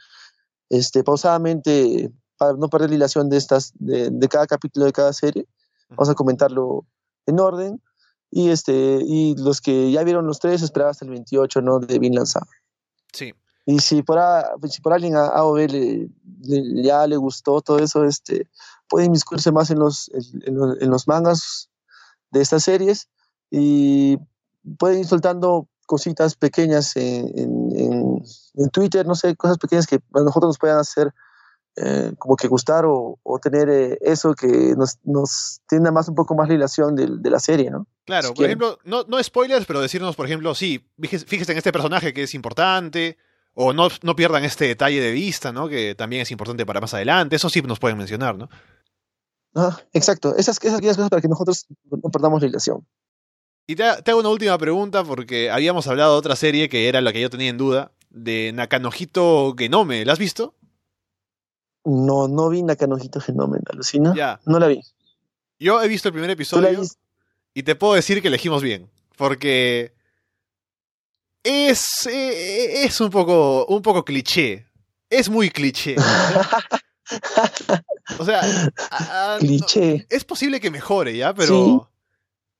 este, 0.69 1.03
pausadamente 1.03 2.11
para 2.37 2.53
no 2.53 2.69
perder 2.69 2.89
la 2.89 2.95
hilación 2.95 3.29
de 3.29 3.37
estas, 3.37 3.71
de, 3.75 4.09
de 4.09 4.27
cada 4.27 4.47
capítulo 4.47 4.85
de 4.85 4.91
cada 4.91 5.13
serie 5.13 5.47
Vamos 5.91 6.09
a 6.09 6.15
comentarlo 6.15 6.85
en 7.25 7.39
orden. 7.39 7.81
Y, 8.29 8.49
este, 8.49 8.99
y 9.05 9.35
los 9.35 9.59
que 9.59 9.91
ya 9.91 10.03
vieron 10.03 10.25
los 10.25 10.39
tres, 10.39 10.61
esperaba 10.61 10.91
hasta 10.91 11.05
el 11.05 11.11
28, 11.11 11.61
¿no? 11.61 11.79
De 11.79 11.99
Vinland 11.99 12.27
Saga. 12.27 12.47
Sí. 13.11 13.33
Y 13.65 13.79
si 13.79 14.01
por, 14.01 14.19
si 14.69 14.81
por 14.81 14.93
alguien 14.93 15.15
a 15.15 15.27
AOV 15.27 15.57
le, 15.69 16.09
ya 16.83 17.05
le 17.07 17.17
gustó 17.17 17.61
todo 17.61 17.79
eso, 17.79 18.05
este, 18.05 18.47
puede 18.87 19.05
inmiscuirse 19.05 19.51
más 19.51 19.69
en 19.69 19.79
los, 19.79 20.09
en, 20.13 20.89
los, 20.89 21.07
mangas 21.07 21.69
de 22.31 22.41
estas 22.41 22.63
series 22.63 23.07
y 23.51 24.17
pueden 24.77 24.99
ir 24.99 25.07
soltando 25.07 25.67
cositas 25.85 26.35
pequeñas 26.35 26.95
en, 26.95 27.27
en, 27.37 28.23
en, 28.55 28.69
Twitter, 28.69 29.05
no 29.05 29.15
sé, 29.15 29.35
cosas 29.35 29.57
pequeñas 29.57 29.85
que 29.85 29.97
a 29.97 30.21
nosotros 30.21 30.49
nos 30.49 30.57
puedan 30.57 30.79
hacer 30.79 31.13
eh, 31.77 32.11
como 32.17 32.35
que 32.35 32.47
gustar 32.47 32.85
o, 32.85 33.17
tener 33.41 33.69
eh, 33.69 33.97
eso 34.01 34.33
que 34.33 34.75
nos, 34.75 34.99
nos 35.03 35.61
tienda 35.67 35.91
más 35.91 36.09
un 36.09 36.15
poco 36.15 36.35
más 36.35 36.47
la 36.47 36.55
relación 36.55 36.95
de, 36.95 37.29
la 37.29 37.39
serie, 37.39 37.71
¿no? 37.71 37.87
Claro, 38.05 38.33
por 38.33 38.45
ejemplo, 38.45 38.77
no, 38.83 39.03
no 39.07 39.23
spoilers, 39.23 39.65
pero 39.65 39.81
decirnos, 39.81 40.15
por 40.15 40.25
ejemplo, 40.25 40.53
sí, 40.53 40.85
fíjese 40.99 41.51
en 41.51 41.57
este 41.57 41.71
personaje 41.71 42.13
que 42.13 42.23
es 42.23 42.33
importante, 42.33 43.17
o 43.53 43.73
no, 43.73 43.87
no 44.03 44.15
pierdan 44.15 44.43
este 44.43 44.65
detalle 44.65 45.01
de 45.01 45.11
vista, 45.11 45.51
¿no? 45.51 45.67
Que 45.67 45.95
también 45.95 46.21
es 46.21 46.31
importante 46.31 46.65
para 46.65 46.81
más 46.81 46.93
adelante, 46.93 47.35
eso 47.35 47.49
sí 47.49 47.61
nos 47.61 47.79
pueden 47.79 47.97
mencionar, 47.97 48.37
¿no? 48.37 48.49
Ah, 49.55 49.77
exacto, 49.93 50.35
esas, 50.37 50.57
esas 50.63 50.81
cosas 50.81 51.09
para 51.09 51.21
que 51.21 51.27
nosotros 51.27 51.65
no 51.89 52.09
perdamos 52.09 52.41
la 52.41 52.47
relación. 52.47 52.85
Y 53.67 53.75
te, 53.75 53.83
hago 53.83 54.19
una 54.19 54.29
última 54.29 54.57
pregunta 54.57 55.03
porque 55.03 55.49
habíamos 55.49 55.87
hablado 55.87 56.13
de 56.13 56.19
otra 56.19 56.35
serie 56.35 56.69
que 56.69 56.87
era 56.87 57.01
la 57.01 57.13
que 57.13 57.21
yo 57.21 57.29
tenía 57.29 57.49
en 57.49 57.57
duda, 57.57 57.91
de 58.09 58.51
Nakanojito 58.53 59.55
Genome, 59.57 60.03
¿la 60.03 60.13
has 60.13 60.19
visto? 60.19 60.55
No, 61.83 62.27
no 62.27 62.49
vi 62.49 62.61
Nakanojito 62.61 63.19
Genome, 63.19 63.59
alucina. 63.71 64.13
Ya. 64.15 64.39
No 64.45 64.59
la 64.59 64.67
vi. 64.67 64.81
Yo 65.59 65.81
he 65.81 65.87
visto 65.87 66.09
el 66.09 66.13
primer 66.13 66.29
episodio 66.29 66.81
y 67.53 67.63
te 67.63 67.75
puedo 67.75 67.93
decir 67.93 68.21
que 68.21 68.27
elegimos 68.27 68.61
bien. 68.63 68.89
Porque 69.17 69.93
es, 71.43 72.07
eh, 72.07 72.83
es 72.83 73.01
un 73.01 73.09
poco, 73.09 73.65
un 73.65 73.81
poco 73.81 74.05
cliché. 74.05 74.67
Es 75.09 75.29
muy 75.29 75.49
cliché. 75.49 75.95
o 78.17 78.25
sea, 78.25 78.41
cliché. 79.39 80.05
es 80.09 80.23
posible 80.23 80.59
que 80.59 80.71
mejore, 80.71 81.17
¿ya? 81.17 81.33
Pero 81.33 81.89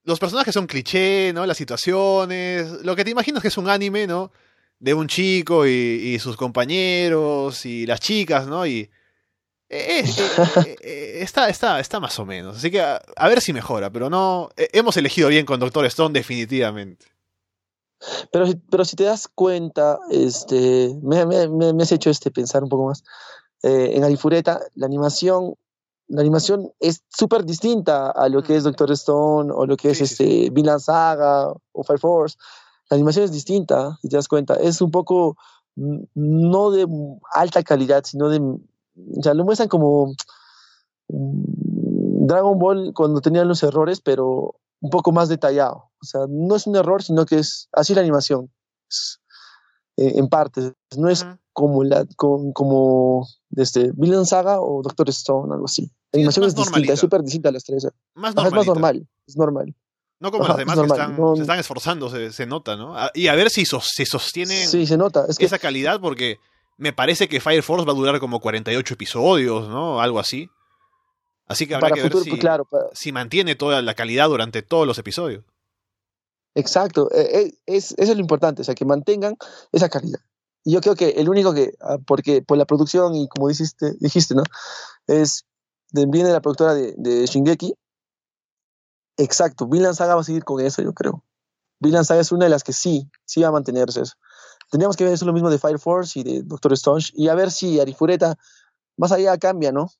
los 0.03 0.19
personajes 0.19 0.53
son 0.53 0.67
cliché, 0.67 1.31
¿no? 1.33 1.45
Las 1.45 1.57
situaciones, 1.57 2.83
lo 2.83 2.95
que 2.95 3.05
te 3.05 3.11
imaginas 3.11 3.41
que 3.41 3.47
es 3.47 3.57
un 3.57 3.69
anime, 3.69 4.07
¿no? 4.07 4.31
De 4.79 4.93
un 4.93 5.07
chico 5.07 5.65
y, 5.65 5.69
y 5.69 6.19
sus 6.19 6.35
compañeros 6.35 7.65
y 7.65 7.85
las 7.85 7.99
chicas, 7.99 8.47
¿no? 8.47 8.65
Y 8.65 8.89
eh, 9.73 10.03
eh, 10.03 10.75
eh, 10.81 11.19
está, 11.21 11.47
está, 11.47 11.79
está 11.79 12.01
más 12.01 12.19
o 12.19 12.25
menos. 12.25 12.57
Así 12.57 12.69
que 12.69 12.81
a, 12.81 13.27
ver 13.29 13.39
si 13.39 13.53
mejora, 13.53 13.89
pero 13.89 14.09
no. 14.09 14.49
hemos 14.57 14.97
elegido 14.97 15.29
bien 15.29 15.45
con 15.45 15.61
Doctor 15.61 15.85
Stone, 15.85 16.11
definitivamente. 16.11 17.05
Pero, 18.33 18.47
pero 18.69 18.83
si 18.83 18.97
te 18.97 19.05
das 19.05 19.29
cuenta, 19.33 19.97
este, 20.09 20.93
me, 21.01 21.25
me, 21.25 21.83
has 21.83 21.91
hecho 21.93 22.09
este 22.09 22.31
pensar 22.31 22.63
un 22.63 22.69
poco 22.69 22.87
más. 22.87 23.03
en 23.63 24.03
Arifureta, 24.03 24.59
la 24.75 24.87
animación, 24.87 25.53
la 26.09 26.19
animación 26.19 26.73
es 26.81 27.03
súper 27.07 27.45
distinta 27.45 28.11
a 28.11 28.27
lo 28.27 28.43
que 28.43 28.57
es 28.57 28.65
Doctor 28.65 28.91
Stone 28.91 29.53
o 29.55 29.65
lo 29.65 29.77
que 29.77 29.91
es 29.91 30.01
este 30.01 30.49
Vinland 30.49 30.81
Saga 30.81 31.47
o 31.71 31.83
Fire 31.85 31.99
Force. 31.99 32.37
La 32.89 32.95
animación 32.95 33.23
es 33.23 33.31
distinta, 33.31 33.97
si 34.01 34.09
te 34.09 34.17
das 34.17 34.27
cuenta. 34.27 34.55
Es 34.55 34.81
un 34.81 34.91
poco 34.91 35.37
no 35.75 36.71
de 36.71 36.85
alta 37.31 37.63
calidad, 37.63 38.03
sino 38.03 38.27
de 38.27 38.41
o 38.95 39.21
sea, 39.21 39.33
lo 39.33 39.45
muestran 39.45 39.69
como 39.69 40.13
mm, 41.07 42.25
Dragon 42.27 42.59
Ball 42.59 42.93
cuando 42.93 43.21
tenían 43.21 43.47
los 43.47 43.63
errores, 43.63 44.01
pero 44.01 44.55
un 44.79 44.89
poco 44.89 45.11
más 45.11 45.29
detallado. 45.29 45.91
O 46.01 46.05
sea, 46.05 46.21
no 46.27 46.55
es 46.55 46.67
un 46.67 46.75
error, 46.75 47.03
sino 47.03 47.25
que 47.25 47.39
es 47.39 47.69
así 47.71 47.93
la 47.93 48.01
animación. 48.01 48.51
Eh, 49.97 50.13
en 50.15 50.27
parte. 50.27 50.73
No 50.97 51.09
es 51.09 51.25
como 51.53 51.83
la 51.83 52.05
como, 52.15 52.53
como 52.53 53.27
este, 53.55 53.91
Villain 53.93 54.25
Saga 54.25 54.61
o 54.61 54.81
Doctor 54.81 55.09
Stone, 55.09 55.53
algo 55.53 55.65
así. 55.65 55.91
La 56.11 56.17
animación 56.17 56.45
es, 56.45 56.55
distinta, 56.55 56.93
es 56.93 56.99
súper 56.99 57.21
distinta 57.21 57.49
a 57.49 57.51
las 57.51 57.63
tres. 57.63 57.87
Más 58.15 58.35
es 58.35 58.51
más 58.51 58.65
normal, 58.65 59.07
es 59.27 59.37
normal. 59.37 59.75
No 60.19 60.31
como 60.31 60.47
las 60.47 60.57
demás 60.57 60.79
que 60.79 60.85
están, 60.85 61.17
se 61.35 61.41
están 61.41 61.59
esforzando, 61.59 62.31
se, 62.31 62.45
nota, 62.45 62.75
¿no? 62.75 62.95
Y 63.15 63.27
a 63.27 63.35
ver 63.35 63.49
si, 63.49 63.65
se 63.65 64.05
sostiene 64.05 64.67
sí, 64.67 64.85
se 64.85 64.95
nota. 64.95 65.25
esa 65.27 65.57
calidad, 65.57 65.99
porque 65.99 66.37
Me 66.81 66.93
parece 66.93 67.29
que 67.29 67.39
Fire 67.39 67.61
Force 67.61 67.85
va 67.85 67.91
a 67.91 67.95
durar 67.95 68.19
como 68.19 68.39
48 68.39 68.95
episodios, 68.95 69.69
¿no? 69.69 70.01
Algo 70.01 70.19
así. 70.19 70.49
Así 71.45 71.67
que 71.67 71.75
habrá 71.75 71.89
Para 71.89 71.95
que 71.95 72.01
futuro, 72.09 72.23
ver 72.23 72.33
si, 72.33 72.39
claro, 72.39 72.67
si 72.91 73.11
mantiene 73.11 73.53
toda 73.53 73.83
la 73.83 73.93
calidad 73.93 74.29
durante 74.29 74.63
todos 74.63 74.87
los 74.87 74.97
episodios. 74.97 75.43
exacto. 76.55 77.11
eh, 77.13 77.39
eh, 77.39 77.53
es, 77.67 77.91
eso 77.91 78.11
es 78.11 78.15
lo 78.15 78.21
importante, 78.21 78.63
o 78.63 78.65
sea, 78.65 78.73
que 78.73 78.85
mantengan 78.85 79.35
esa 79.71 79.89
calidad. 79.89 80.21
Y 80.63 80.73
yo 80.73 80.81
creo 80.81 80.95
que 80.95 81.09
el 81.09 81.29
único 81.29 81.53
que, 81.53 81.73
ah, 81.81 81.99
porque 82.03 82.41
por 82.41 82.57
la 82.57 82.65
producción 82.65 83.13
y 83.13 83.27
como 83.27 83.47
dijiste, 83.47 83.93
dijiste 83.99 84.33
¿no? 84.33 84.41
Es, 85.05 85.45
de, 85.91 86.07
viene 86.07 86.29
de 86.29 86.33
la 86.33 86.41
productora 86.41 86.73
de, 86.73 86.95
de 86.97 87.27
Shingeki. 87.27 87.75
Exacto, 89.17 89.67
Vinland 89.67 89.95
Saga 89.95 90.15
va 90.15 90.21
a 90.21 90.23
seguir 90.23 90.43
con 90.43 90.59
eso, 90.65 90.81
yo 90.81 90.93
creo. 90.93 91.23
Vinland 91.79 92.05
Saga 92.05 92.21
es 92.21 92.31
una 92.31 92.45
de 92.45 92.49
las 92.49 92.63
que 92.63 92.73
sí, 92.73 93.07
sí 93.25 93.41
va 93.41 93.49
a 93.49 93.51
mantenerse 93.51 94.01
eso. 94.01 94.15
Tendríamos 94.71 94.95
que 94.95 95.03
ver 95.03 95.13
eso 95.13 95.25
lo 95.25 95.33
mismo 95.33 95.49
de 95.49 95.59
Fire 95.59 95.77
Force 95.79 96.17
y 96.17 96.23
de 96.23 96.43
Doctor 96.43 96.71
Stone 96.73 97.03
y 97.13 97.27
a 97.27 97.35
ver 97.35 97.51
si 97.51 97.79
Arifureta 97.79 98.37
más 98.97 99.11
allá 99.11 99.37
cambia, 99.37 99.73
¿no? 99.73 99.91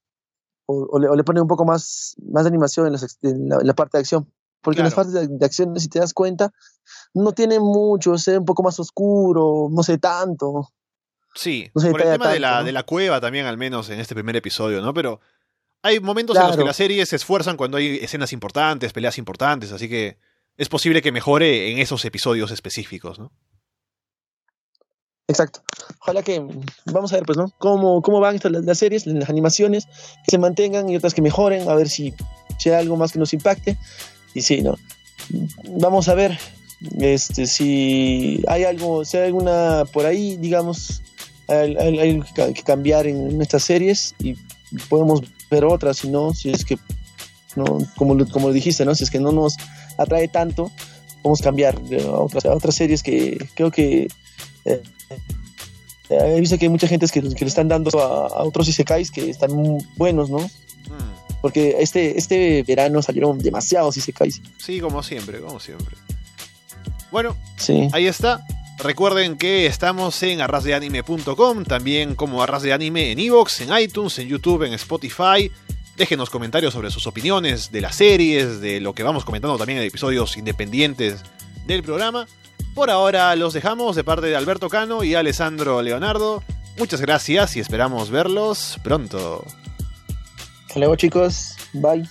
O, 0.66 0.88
o 0.92 1.00
le, 1.00 1.10
o 1.10 1.16
le 1.16 1.24
pone 1.26 1.42
un 1.42 1.48
poco 1.48 1.66
más, 1.66 2.16
más 2.32 2.46
de 2.46 2.48
animación 2.48 2.88
en, 2.88 2.94
la, 2.94 3.58
en 3.58 3.68
la 3.68 3.74
parte 3.74 3.98
de 3.98 4.02
acción. 4.02 4.32
Porque 4.62 4.80
en 4.80 4.86
las 4.86 4.94
partes 4.94 5.14
de, 5.14 5.28
de 5.28 5.46
acción, 5.46 5.78
si 5.78 5.90
te 5.90 6.00
das 6.00 6.14
cuenta, 6.14 6.54
no 7.14 7.34
tiene 7.34 7.60
mucho, 7.60 8.14
ve 8.26 8.38
un 8.38 8.46
poco 8.46 8.64
más 8.64 8.80
oscuro, 8.80 9.68
no 9.70 9.84
sé 9.84 9.98
tanto. 9.98 10.70
Sí, 11.34 11.70
No 11.74 11.92
por 11.92 12.02
el 12.02 12.12
tema 12.12 12.30
de, 12.30 12.40
la, 12.40 12.64
de 12.64 12.72
la 12.72 12.84
cueva 12.84 13.20
también, 13.20 13.48
al 13.48 13.58
menos 13.58 13.90
en 13.90 14.00
este 14.00 14.14
primer 14.14 14.36
episodio, 14.36 14.82
¿no? 14.82 14.94
Pero 14.94 15.20
hay 15.82 16.00
momentos 16.00 16.38
en 16.38 16.48
los 16.48 16.58
que 16.58 16.64
las 16.64 16.78
series 16.78 17.10
se 17.10 17.16
esfuerzan 17.18 17.58
cuando 17.58 17.78
hay 17.78 17.98
escenas 18.02 18.32
importantes, 18.34 18.94
peleas 18.94 19.18
importantes, 19.18 19.72
así 19.72 19.90
que 19.90 20.18
es 20.58 20.70
posible 20.70 21.02
que 21.02 21.12
mejore 21.12 21.72
en 21.72 21.80
esos 21.80 22.06
episodios 22.06 22.52
específicos, 22.52 23.20
¿no? 23.20 23.32
Exacto. 25.28 25.62
Ojalá 26.02 26.24
que 26.24 26.42
vamos 26.86 27.14
a 27.14 27.16
ver, 27.16 27.26
pues, 27.26 27.38
¿no? 27.38 27.52
Cómo, 27.58 28.02
cómo 28.02 28.20
van 28.20 28.36
estas 28.36 28.52
las, 28.52 28.78
series, 28.78 29.06
las 29.06 29.30
animaciones, 29.30 29.86
que 29.86 30.32
se 30.32 30.38
mantengan 30.38 30.90
y 30.90 30.96
otras 30.98 31.14
que 31.14 31.22
mejoren, 31.22 31.70
a 31.70 31.76
ver 31.76 31.88
si, 31.90 32.14
si 32.60 32.70
hay 32.70 32.76
algo 32.76 32.98
más 32.98 33.12
que 33.14 33.20
nos 33.20 33.34
impacte. 33.34 33.78
Y 34.34 34.42
sí, 34.42 34.62
¿no? 34.62 34.76
Vamos 35.80 36.10
a 36.10 36.16
ver 36.16 36.38
este, 37.00 37.46
si 37.48 38.44
hay 38.48 38.64
algo, 38.66 39.06
si 39.06 39.18
hay 39.18 39.28
alguna 39.28 39.84
por 39.94 40.06
ahí, 40.06 40.36
digamos, 40.38 41.02
hay, 41.48 41.76
algo 42.00 42.26
que, 42.26 42.34
ca- 42.34 42.54
que 42.54 42.64
cambiar 42.64 43.08
en, 43.08 43.32
en 43.32 43.42
estas 43.42 43.64
series 43.64 44.16
y 44.20 44.36
podemos 44.90 45.22
ver 45.50 45.64
otras, 45.66 45.98
si 45.98 46.10
no, 46.10 46.34
si 46.34 46.50
es 46.50 46.66
que, 46.66 46.78
no, 47.56 47.66
como, 47.96 48.16
lo- 48.16 48.28
como 48.28 48.48
lo 48.48 48.54
dijiste, 48.54 48.84
¿no? 48.84 48.96
Si 48.96 49.04
es 49.04 49.12
que 49.12 49.20
no 49.20 49.32
nos 49.32 49.56
atrae 49.98 50.28
tanto, 50.28 50.72
podemos 51.22 51.42
cambiar 51.42 51.80
eh, 51.92 52.04
a 52.06 52.12
otras, 52.20 52.46
a 52.46 52.54
otras 52.54 52.76
series 52.76 53.04
que 53.04 53.38
creo 53.54 53.70
que 53.72 54.04
eh, 54.04 54.10
eh, 54.66 54.82
he 56.10 56.40
visto 56.40 56.58
que 56.58 56.66
hay 56.66 56.70
mucha 56.70 56.88
gente 56.88 57.08
que, 57.08 57.22
que 57.22 57.46
le 57.46 57.50
están 57.50 57.68
dando 57.68 57.90
a, 58.00 58.28
a 58.28 58.44
otros 58.44 58.68
isekais 58.68 59.12
que 59.12 59.30
están 59.30 59.52
muy 59.54 59.84
buenos, 59.96 60.30
¿no? 60.30 60.40
Mm, 60.40 61.40
Porque 61.42 61.78
este, 61.80 62.18
este 62.18 62.64
verano 62.64 63.02
salieron 63.02 63.38
demasiados 63.40 63.96
isekais. 63.98 64.42
Sí, 64.58 64.80
como 64.82 65.02
siempre, 65.04 65.40
como 65.40 65.60
siempre. 65.60 65.96
Bueno, 67.12 67.36
Sí. 67.58 67.88
ahí 67.94 68.08
está. 68.08 68.46
Recuerden 68.80 69.38
que 69.38 69.68
estamos 69.68 70.22
en 70.24 70.42
arrasdeanime.com, 70.42 71.64
también 71.66 72.16
como 72.16 72.42
Arras 72.42 72.64
de 72.64 72.74
Anime 72.74 73.12
en 73.12 73.20
Evox, 73.20 73.62
en 73.62 73.70
iTunes, 73.78 74.18
en 74.20 74.28
YouTube, 74.28 74.64
en 74.64 74.74
Spotify. 74.74 75.52
Déjenos 75.98 76.30
comentarios 76.30 76.74
sobre 76.74 76.90
sus 76.90 77.06
opiniones 77.06 77.72
de 77.72 77.82
las 77.82 77.96
series, 77.96 78.60
de 78.60 78.80
lo 78.80 78.94
que 78.96 79.04
vamos 79.04 79.24
comentando 79.24 79.58
también 79.58 79.80
en 79.80 79.86
episodios 79.86 80.36
independientes 80.38 81.22
del 81.68 81.84
programa. 81.84 82.28
Por 82.82 82.90
ahora 82.90 83.36
los 83.36 83.54
dejamos 83.54 83.96
de 83.96 84.04
parte 84.04 84.26
de 84.26 84.36
Alberto 84.36 84.68
Cano 84.68 85.04
y 85.04 85.14
Alessandro 85.14 85.84
Leonardo. 85.84 86.42
Muchas 86.80 87.00
gracias 87.00 87.56
y 87.56 87.60
esperamos 87.60 88.10
verlos 88.10 88.80
pronto. 88.82 89.46
Hasta 90.66 90.80
luego, 90.80 90.96
chicos. 90.96 91.56
Bye. 91.74 92.10